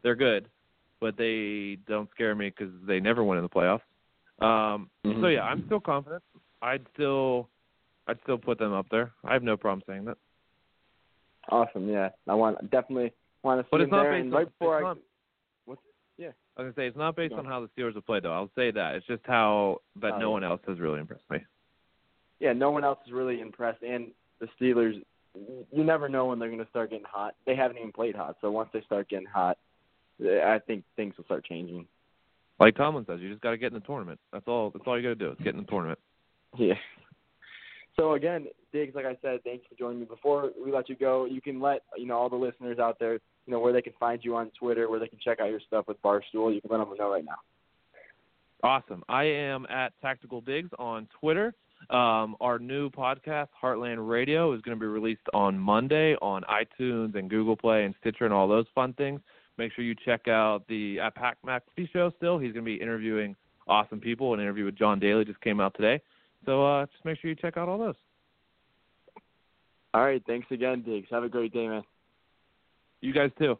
they're 0.04 0.16
good, 0.16 0.48
but 1.00 1.18
they 1.18 1.80
don't 1.88 2.10
scare 2.12 2.36
me 2.36 2.50
because 2.50 2.74
they 2.86 3.00
never 3.00 3.24
win 3.24 3.38
in 3.40 3.44
the 3.44 3.50
playoffs. 3.50 3.82
Um, 4.40 4.90
Mhm. 5.06 5.22
So 5.22 5.28
yeah, 5.28 5.44
I'm 5.44 5.66
still 5.66 5.80
confident. 5.80 6.24
I'd 6.62 6.86
still, 6.94 7.50
I'd 8.08 8.22
still 8.24 8.38
put 8.38 8.58
them 8.58 8.74
up 8.74 8.88
there. 8.90 9.14
I 9.24 9.34
have 9.34 9.44
no 9.44 9.58
problem 9.58 9.84
saying 9.88 10.06
that. 10.06 10.18
Awesome. 11.50 11.90
Yeah, 11.90 12.10
I 12.28 12.34
want 12.34 12.58
definitely 12.72 13.12
want 13.44 13.60
to 13.60 13.64
see 13.66 13.70
But 13.72 13.82
it's 13.82 13.92
not 13.92 14.04
there. 14.04 14.12
based 14.14 14.24
and 14.26 14.34
on. 14.34 14.38
right 14.40 14.48
before 14.60 14.78
I, 14.78 14.82
not, 14.82 14.98
what's 15.66 15.82
yeah. 16.18 16.32
I 16.58 16.62
was 16.62 16.74
gonna 16.74 16.74
say 16.76 16.88
it's 16.88 16.98
not 16.98 17.16
based 17.16 17.34
on 17.34 17.46
how 17.46 17.60
the 17.60 17.68
Steelers 17.70 17.96
have 17.96 18.06
played 18.06 18.24
though. 18.24 18.32
I'll 18.34 18.52
say 18.56 18.72
that. 18.72 18.96
It's 18.96 19.06
just 19.08 19.24
how 19.26 19.82
that 20.02 20.14
Oh, 20.14 20.20
no 20.20 20.32
one 20.32 20.44
else 20.44 20.62
has 20.68 20.80
really 20.80 21.00
impressed 21.00 21.30
me. 21.30 21.40
yeah, 22.40 22.54
no 22.54 22.72
one 22.72 22.84
else 22.84 23.00
is 23.06 23.12
really 23.12 23.42
impressed, 23.42 23.84
and 23.84 24.12
the 24.40 24.48
Steelers. 24.60 25.02
You 25.72 25.84
never 25.84 26.08
know 26.08 26.28
when 26.28 26.38
they're 26.38 26.50
going 26.50 26.64
to 26.64 26.70
start 26.70 26.92
getting 26.92 27.08
hot. 27.10 27.34
They 27.48 27.56
haven't 27.56 27.78
even 27.78 27.92
played 27.92 28.16
hot, 28.16 28.38
so 28.40 28.52
once 28.52 28.70
they 28.72 28.82
start 28.82 29.10
getting 29.10 29.26
hot, 29.26 29.58
I 30.24 30.60
think 30.68 30.84
things 30.96 31.18
will 31.18 31.26
start 31.26 31.44
changing. 31.44 31.88
Like 32.64 32.78
Tomlin 32.78 33.06
says, 33.06 33.20
you 33.20 33.30
just 33.30 33.42
got 33.42 33.52
to 33.52 33.58
get 33.58 33.68
in 33.68 33.74
the 33.74 33.86
tournament. 33.86 34.22
That's 34.32 34.48
all. 34.48 34.70
That's 34.70 34.86
all 34.88 34.98
you 34.98 35.04
got 35.04 35.20
to 35.20 35.26
do. 35.26 35.32
Is 35.32 35.38
get 35.44 35.54
in 35.54 35.60
the 35.60 35.68
tournament. 35.68 36.00
Yeah. 36.58 36.76
So 37.98 38.14
again, 38.14 38.48
Digs, 38.72 38.96
like 38.96 39.06
I 39.06 39.18
said, 39.22 39.44
thanks 39.44 39.66
for 39.68 39.76
joining 39.78 40.00
me. 40.00 40.06
Before 40.06 40.52
we 40.64 40.72
let 40.72 40.88
you 40.88 40.96
go, 40.96 41.26
you 41.26 41.42
can 41.42 41.60
let 41.60 41.82
you 41.98 42.08
know 42.08 42.18
all 42.18 42.30
the 42.30 42.38
listeners 42.38 42.80
out 42.80 43.00
there, 43.00 43.14
you 43.14 43.52
know, 43.52 43.60
where 43.60 43.74
they 43.74 43.82
can 43.82 43.92
find 44.00 44.24
you 44.24 44.38
on 44.38 44.50
Twitter, 44.58 44.90
where 44.90 44.98
they 44.98 45.10
can 45.10 45.20
check 45.22 45.42
out 45.42 45.50
your 45.50 45.60
stuff 45.68 45.90
with 45.90 46.02
Barstool. 46.02 46.56
You 46.56 46.62
can 46.62 46.72
let 46.72 46.78
them 46.78 46.88
know 46.98 47.12
right 47.12 47.26
now. 47.26 47.36
Awesome. 48.64 49.04
I 49.10 49.26
am 49.26 49.66
at 49.70 49.92
Tactical 50.02 50.40
Digs 50.40 50.70
on 50.80 51.10
Twitter. 51.20 51.54
Um, 51.90 52.38
our 52.40 52.60
new 52.60 52.90
podcast, 52.90 53.50
Heartland 53.62 54.08
Radio, 54.08 54.54
is 54.54 54.62
going 54.62 54.78
to 54.78 54.80
be 54.80 54.88
released 54.88 55.28
on 55.34 55.60
Monday 55.60 56.16
on 56.22 56.44
iTunes 56.44 57.16
and 57.16 57.30
Google 57.30 57.58
Play 57.58 57.84
and 57.84 57.94
Stitcher 58.00 58.24
and 58.24 58.34
all 58.34 58.48
those 58.48 58.68
fun 58.74 58.94
things. 58.94 59.20
Make 59.58 59.72
sure 59.74 59.86
you 59.86 59.96
check 60.06 60.28
out 60.28 60.64
the 60.68 61.00
at 61.00 61.16
Pat 61.16 61.38
McAfee 61.46 61.92
show. 61.92 62.12
Still, 62.18 62.40
he's 62.40 62.54
going 62.54 62.66
to 62.66 62.72
be 62.72 62.82
interviewing 62.82 63.36
awesome 63.68 64.00
people. 64.00 64.34
An 64.34 64.40
interview 64.40 64.66
with 64.66 64.78
John 64.78 65.00
Daly 65.00 65.26
just 65.26 65.42
came 65.42 65.60
out 65.60 65.76
today. 65.76 66.02
So 66.46 66.66
uh, 66.66 66.86
just 66.88 67.06
make 67.06 67.20
sure 67.20 67.30
you 67.30 67.36
check 67.36 67.58
out 67.58 67.70
all 67.70 67.78
those. 67.78 67.96
All 69.94 70.04
right, 70.04 70.24
thanks 70.26 70.48
again, 70.50 70.82
Digs. 70.82 71.08
Have 71.12 71.24
a 71.24 71.30
great 71.30 71.54
day, 71.54 71.68
man. 71.68 71.84
You 73.02 73.14
guys 73.14 73.30
too. 73.38 73.58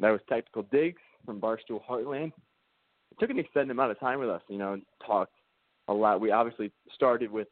That 0.00 0.10
was 0.10 0.20
Tactical 0.28 0.64
Digs 0.72 1.00
from 1.24 1.40
Barstool 1.40 1.80
Heartland. 1.88 2.32
It 3.10 3.20
took 3.20 3.30
an 3.30 3.38
extended 3.38 3.70
amount 3.70 3.92
of 3.92 4.00
time 4.00 4.18
with 4.18 4.28
us, 4.28 4.42
you 4.48 4.58
know, 4.58 4.72
and 4.74 4.82
talked 5.06 5.34
a 5.88 5.92
lot. 5.92 6.20
We 6.20 6.30
obviously 6.30 6.72
started 6.94 7.30
with, 7.30 7.48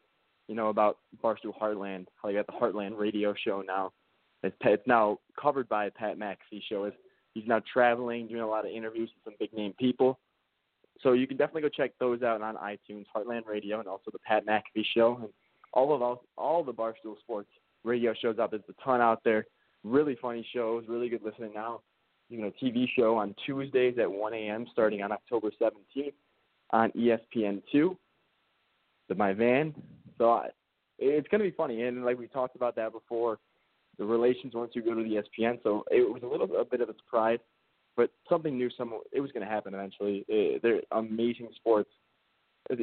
you 0.48 0.54
know, 0.54 0.68
about 0.68 0.98
Barstool 1.22 1.56
Heartland, 1.60 2.06
how 2.20 2.28
they 2.28 2.34
got 2.34 2.46
the 2.46 2.52
Heartland 2.52 2.98
radio 2.98 3.34
show 3.34 3.62
now. 3.66 3.92
It's, 4.60 4.86
now 4.86 5.18
covered 5.40 5.68
by 5.68 5.90
Pat 5.90 6.18
McAfee 6.18 6.62
show. 6.68 6.90
He's 7.34 7.46
now 7.46 7.60
traveling, 7.72 8.28
doing 8.28 8.42
a 8.42 8.48
lot 8.48 8.64
of 8.66 8.72
interviews 8.72 9.10
with 9.14 9.32
some 9.32 9.36
big 9.38 9.52
name 9.52 9.74
people. 9.78 10.18
So 11.02 11.12
you 11.12 11.26
can 11.26 11.36
definitely 11.36 11.62
go 11.62 11.68
check 11.68 11.92
those 12.00 12.22
out 12.22 12.40
on 12.40 12.56
iTunes, 12.56 13.04
Heartland 13.14 13.46
Radio, 13.46 13.78
and 13.78 13.88
also 13.88 14.10
the 14.10 14.18
Pat 14.20 14.46
McAfee 14.46 14.84
show, 14.94 15.18
and 15.20 15.30
all 15.72 15.94
of 15.94 16.00
all, 16.00 16.24
all 16.38 16.64
the 16.64 16.72
Barstool 16.72 17.18
Sports 17.20 17.50
radio 17.84 18.14
shows 18.14 18.38
out. 18.38 18.50
There's 18.50 18.62
a 18.68 18.84
ton 18.84 19.00
out 19.00 19.22
there. 19.24 19.46
Really 19.84 20.16
funny 20.20 20.46
shows, 20.54 20.84
really 20.88 21.08
good 21.08 21.22
listening 21.22 21.52
now 21.54 21.80
you 22.28 22.40
know, 22.40 22.52
TV 22.62 22.86
show 22.96 23.16
on 23.16 23.34
Tuesdays 23.44 23.96
at 23.98 24.10
1 24.10 24.34
a.m. 24.34 24.66
starting 24.72 25.02
on 25.02 25.12
October 25.12 25.50
17th 25.60 26.12
on 26.70 26.90
E 26.96 27.10
ESPN2, 27.36 27.96
the 29.08 29.14
My 29.14 29.32
Van. 29.32 29.74
So 30.18 30.32
I, 30.32 30.48
it's 30.98 31.28
going 31.28 31.40
to 31.40 31.48
be 31.48 31.56
funny, 31.56 31.82
and 31.82 32.04
like 32.04 32.18
we 32.18 32.26
talked 32.26 32.56
about 32.56 32.74
that 32.76 32.92
before, 32.92 33.38
the 33.98 34.04
relations 34.04 34.54
once 34.54 34.72
you 34.74 34.82
go 34.82 34.94
to 34.94 35.02
the 35.02 35.22
ESPN. 35.22 35.62
So 35.62 35.84
it 35.90 36.08
was 36.08 36.22
a 36.22 36.26
little 36.26 36.48
a 36.60 36.64
bit 36.64 36.80
of 36.80 36.88
a 36.88 36.94
surprise, 36.94 37.38
but 37.96 38.10
something 38.28 38.56
new. 38.56 38.70
Some 38.76 39.00
it 39.12 39.20
was 39.20 39.32
going 39.32 39.46
to 39.46 39.52
happen 39.52 39.74
eventually. 39.74 40.24
Eh, 40.30 40.58
they're 40.62 40.82
amazing 40.92 41.48
sports. 41.56 41.90
Eh, 42.70 42.74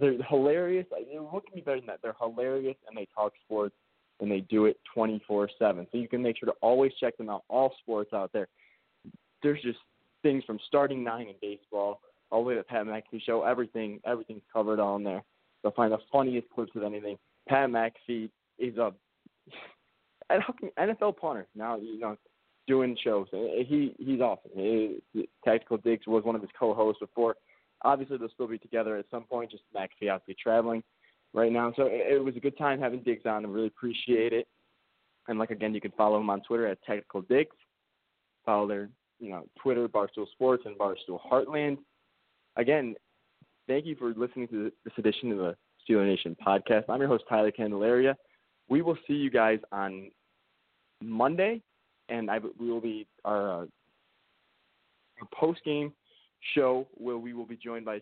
They're 0.00 0.22
hilarious. 0.28 0.86
Like, 0.92 1.06
What 1.10 1.44
can 1.46 1.54
be 1.54 1.60
better 1.60 1.80
than 1.80 1.86
that? 1.86 2.00
They're 2.02 2.16
hilarious, 2.20 2.76
and 2.88 2.96
they 2.96 3.06
talk 3.14 3.32
sports, 3.44 3.74
and 4.20 4.30
they 4.30 4.40
do 4.40 4.66
it 4.66 4.78
24/7. 4.96 5.86
So 5.90 5.98
you 5.98 6.08
can 6.08 6.22
make 6.22 6.38
sure 6.38 6.48
to 6.48 6.54
always 6.60 6.92
check 7.00 7.16
them 7.16 7.28
out. 7.30 7.44
All 7.48 7.74
sports 7.82 8.12
out 8.12 8.32
there 8.32 8.48
there's 9.42 9.60
just 9.62 9.78
things 10.22 10.44
from 10.44 10.58
starting 10.66 11.02
nine 11.02 11.28
in 11.28 11.34
baseball 11.40 12.00
all 12.30 12.42
the 12.42 12.48
way 12.48 12.54
to 12.54 12.62
Pat 12.62 12.86
McAfee 12.86 13.22
show. 13.24 13.42
Everything, 13.42 14.00
everything's 14.04 14.42
covered 14.52 14.78
on 14.78 15.02
there. 15.02 15.22
You'll 15.62 15.72
find 15.72 15.92
the 15.92 15.98
funniest 16.12 16.48
clips 16.50 16.72
of 16.76 16.82
anything. 16.82 17.16
Pat 17.48 17.70
McAfee 17.70 18.30
is 18.58 18.76
a 18.76 18.92
NFL 20.30 21.16
punter 21.16 21.46
now. 21.54 21.76
You 21.76 21.98
know, 21.98 22.16
doing 22.66 22.96
shows. 23.02 23.26
Uh, 23.32 23.62
He 23.66 23.94
he's 23.98 24.20
awesome. 24.20 24.50
He, 24.54 25.00
Tactical 25.44 25.78
Digs 25.78 26.06
was 26.06 26.24
one 26.24 26.34
of 26.34 26.40
his 26.40 26.50
co-hosts 26.58 27.00
before 27.00 27.34
Obviously, 27.82 28.18
they'll 28.18 28.28
still 28.30 28.46
be 28.46 28.58
together 28.58 28.96
at 28.96 29.06
some 29.10 29.24
point. 29.24 29.50
Just 29.50 29.62
McAfee 29.74 30.12
obviously 30.12 30.36
traveling 30.40 30.82
right 31.32 31.52
now, 31.52 31.72
so 31.76 31.84
it, 31.86 32.14
it 32.14 32.24
was 32.24 32.36
a 32.36 32.40
good 32.40 32.58
time 32.58 32.78
having 32.78 33.00
Digs 33.00 33.24
on. 33.24 33.44
I 33.44 33.48
really 33.48 33.68
appreciate 33.68 34.32
it. 34.32 34.46
And 35.28 35.38
like 35.38 35.50
again, 35.50 35.74
you 35.74 35.80
can 35.80 35.92
follow 35.92 36.20
him 36.20 36.30
on 36.30 36.42
Twitter 36.42 36.66
at 36.66 36.82
Technical 36.82 37.22
Digs. 37.22 37.56
Follow 38.44 38.68
their 38.68 38.90
you 39.18 39.30
know 39.30 39.46
Twitter 39.62 39.88
Barstool 39.88 40.30
Sports 40.32 40.64
and 40.66 40.76
Barstool 40.76 41.20
Heartland. 41.30 41.78
Again, 42.56 42.94
thank 43.66 43.86
you 43.86 43.96
for 43.96 44.12
listening 44.14 44.48
to 44.48 44.70
this 44.84 44.92
edition 44.98 45.32
of 45.32 45.38
the 45.38 45.56
Steeler 45.88 46.06
Nation 46.06 46.36
podcast. 46.46 46.84
I'm 46.88 47.00
your 47.00 47.08
host 47.08 47.24
Tyler 47.28 47.50
Candelaria. 47.50 48.16
We 48.68 48.82
will 48.82 48.98
see 49.06 49.14
you 49.14 49.30
guys 49.30 49.58
on 49.72 50.10
Monday, 51.02 51.62
and 52.08 52.30
I, 52.30 52.38
we 52.58 52.70
will 52.70 52.80
be 52.80 53.06
our, 53.24 53.62
uh, 53.62 53.66
post 55.34 55.60
game 55.64 55.92
show 56.54 56.86
where 56.94 57.18
we 57.18 57.34
will 57.34 57.46
be 57.46 57.56
joined 57.56 57.84
by 57.84 58.00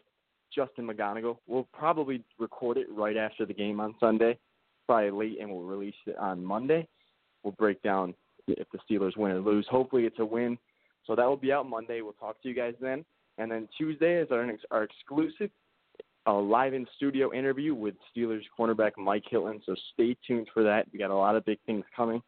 Justin 0.54 0.86
McGonigal. 0.86 1.36
We'll 1.46 1.68
probably 1.72 2.22
record 2.38 2.76
it 2.76 2.86
right 2.90 3.16
after 3.16 3.44
the 3.44 3.54
game 3.54 3.80
on 3.80 3.94
Sunday, 4.00 4.38
probably 4.86 5.10
late, 5.10 5.38
and 5.40 5.50
we'll 5.50 5.62
release 5.64 5.94
it 6.06 6.16
on 6.16 6.44
Monday. 6.44 6.86
We'll 7.42 7.52
break 7.52 7.82
down 7.82 8.14
if 8.46 8.66
the 8.70 8.78
Steelers 8.88 9.16
win 9.16 9.32
or 9.32 9.40
lose. 9.40 9.66
Hopefully, 9.70 10.04
it's 10.04 10.18
a 10.18 10.24
win. 10.24 10.58
So 11.06 11.14
that 11.14 11.26
will 11.26 11.36
be 11.36 11.52
out 11.52 11.68
Monday. 11.68 12.00
We'll 12.00 12.12
talk 12.14 12.40
to 12.42 12.48
you 12.48 12.54
guys 12.54 12.74
then. 12.80 13.04
And 13.38 13.50
then 13.50 13.68
Tuesday 13.76 14.20
is 14.20 14.28
our 14.30 14.50
our 14.70 14.82
exclusive 14.82 15.50
uh, 16.26 16.38
live 16.38 16.74
in 16.74 16.86
studio 16.96 17.32
interview 17.32 17.74
with 17.74 17.94
Steelers 18.14 18.42
cornerback 18.58 18.92
Mike 18.98 19.24
Hilton. 19.30 19.60
So 19.64 19.74
stay 19.94 20.16
tuned 20.26 20.48
for 20.52 20.62
that. 20.64 20.86
We 20.92 20.98
got 20.98 21.10
a 21.10 21.16
lot 21.16 21.36
of 21.36 21.44
big 21.44 21.58
things 21.64 21.84
coming. 21.94 22.20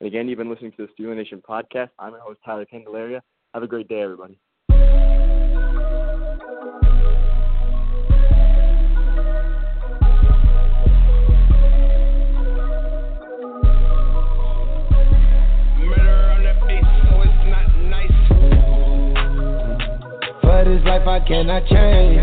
And 0.00 0.06
again, 0.06 0.28
you've 0.28 0.38
been 0.38 0.48
listening 0.48 0.72
to 0.78 0.86
the 0.86 1.02
Steeler 1.02 1.14
Nation 1.14 1.42
podcast. 1.46 1.90
I'm 1.98 2.12
your 2.12 2.20
host 2.20 2.40
Tyler 2.42 2.64
Candelaria. 2.64 3.22
Have 3.52 3.62
a 3.62 3.66
great 3.66 3.86
day, 3.86 4.00
everybody. 4.00 4.38
But 20.42 20.64
this 20.64 20.82
life 20.86 21.06
I 21.06 21.20
cannot 21.28 21.66
change. 21.66 22.20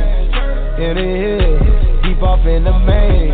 In 0.80 0.95
the 0.95 1.03
hood, 1.21 2.03
deep 2.03 2.23
off 2.23 2.43
in 2.47 2.63
the 2.63 2.73
main. 2.80 3.32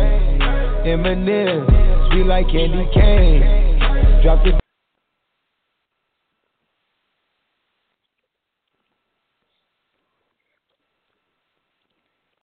Eminem, 0.84 2.10
sweet 2.10 2.26
like 2.26 2.46
candy 2.48 2.86
cane. 2.92 3.63
Drop 4.24 4.42
the 4.42 4.63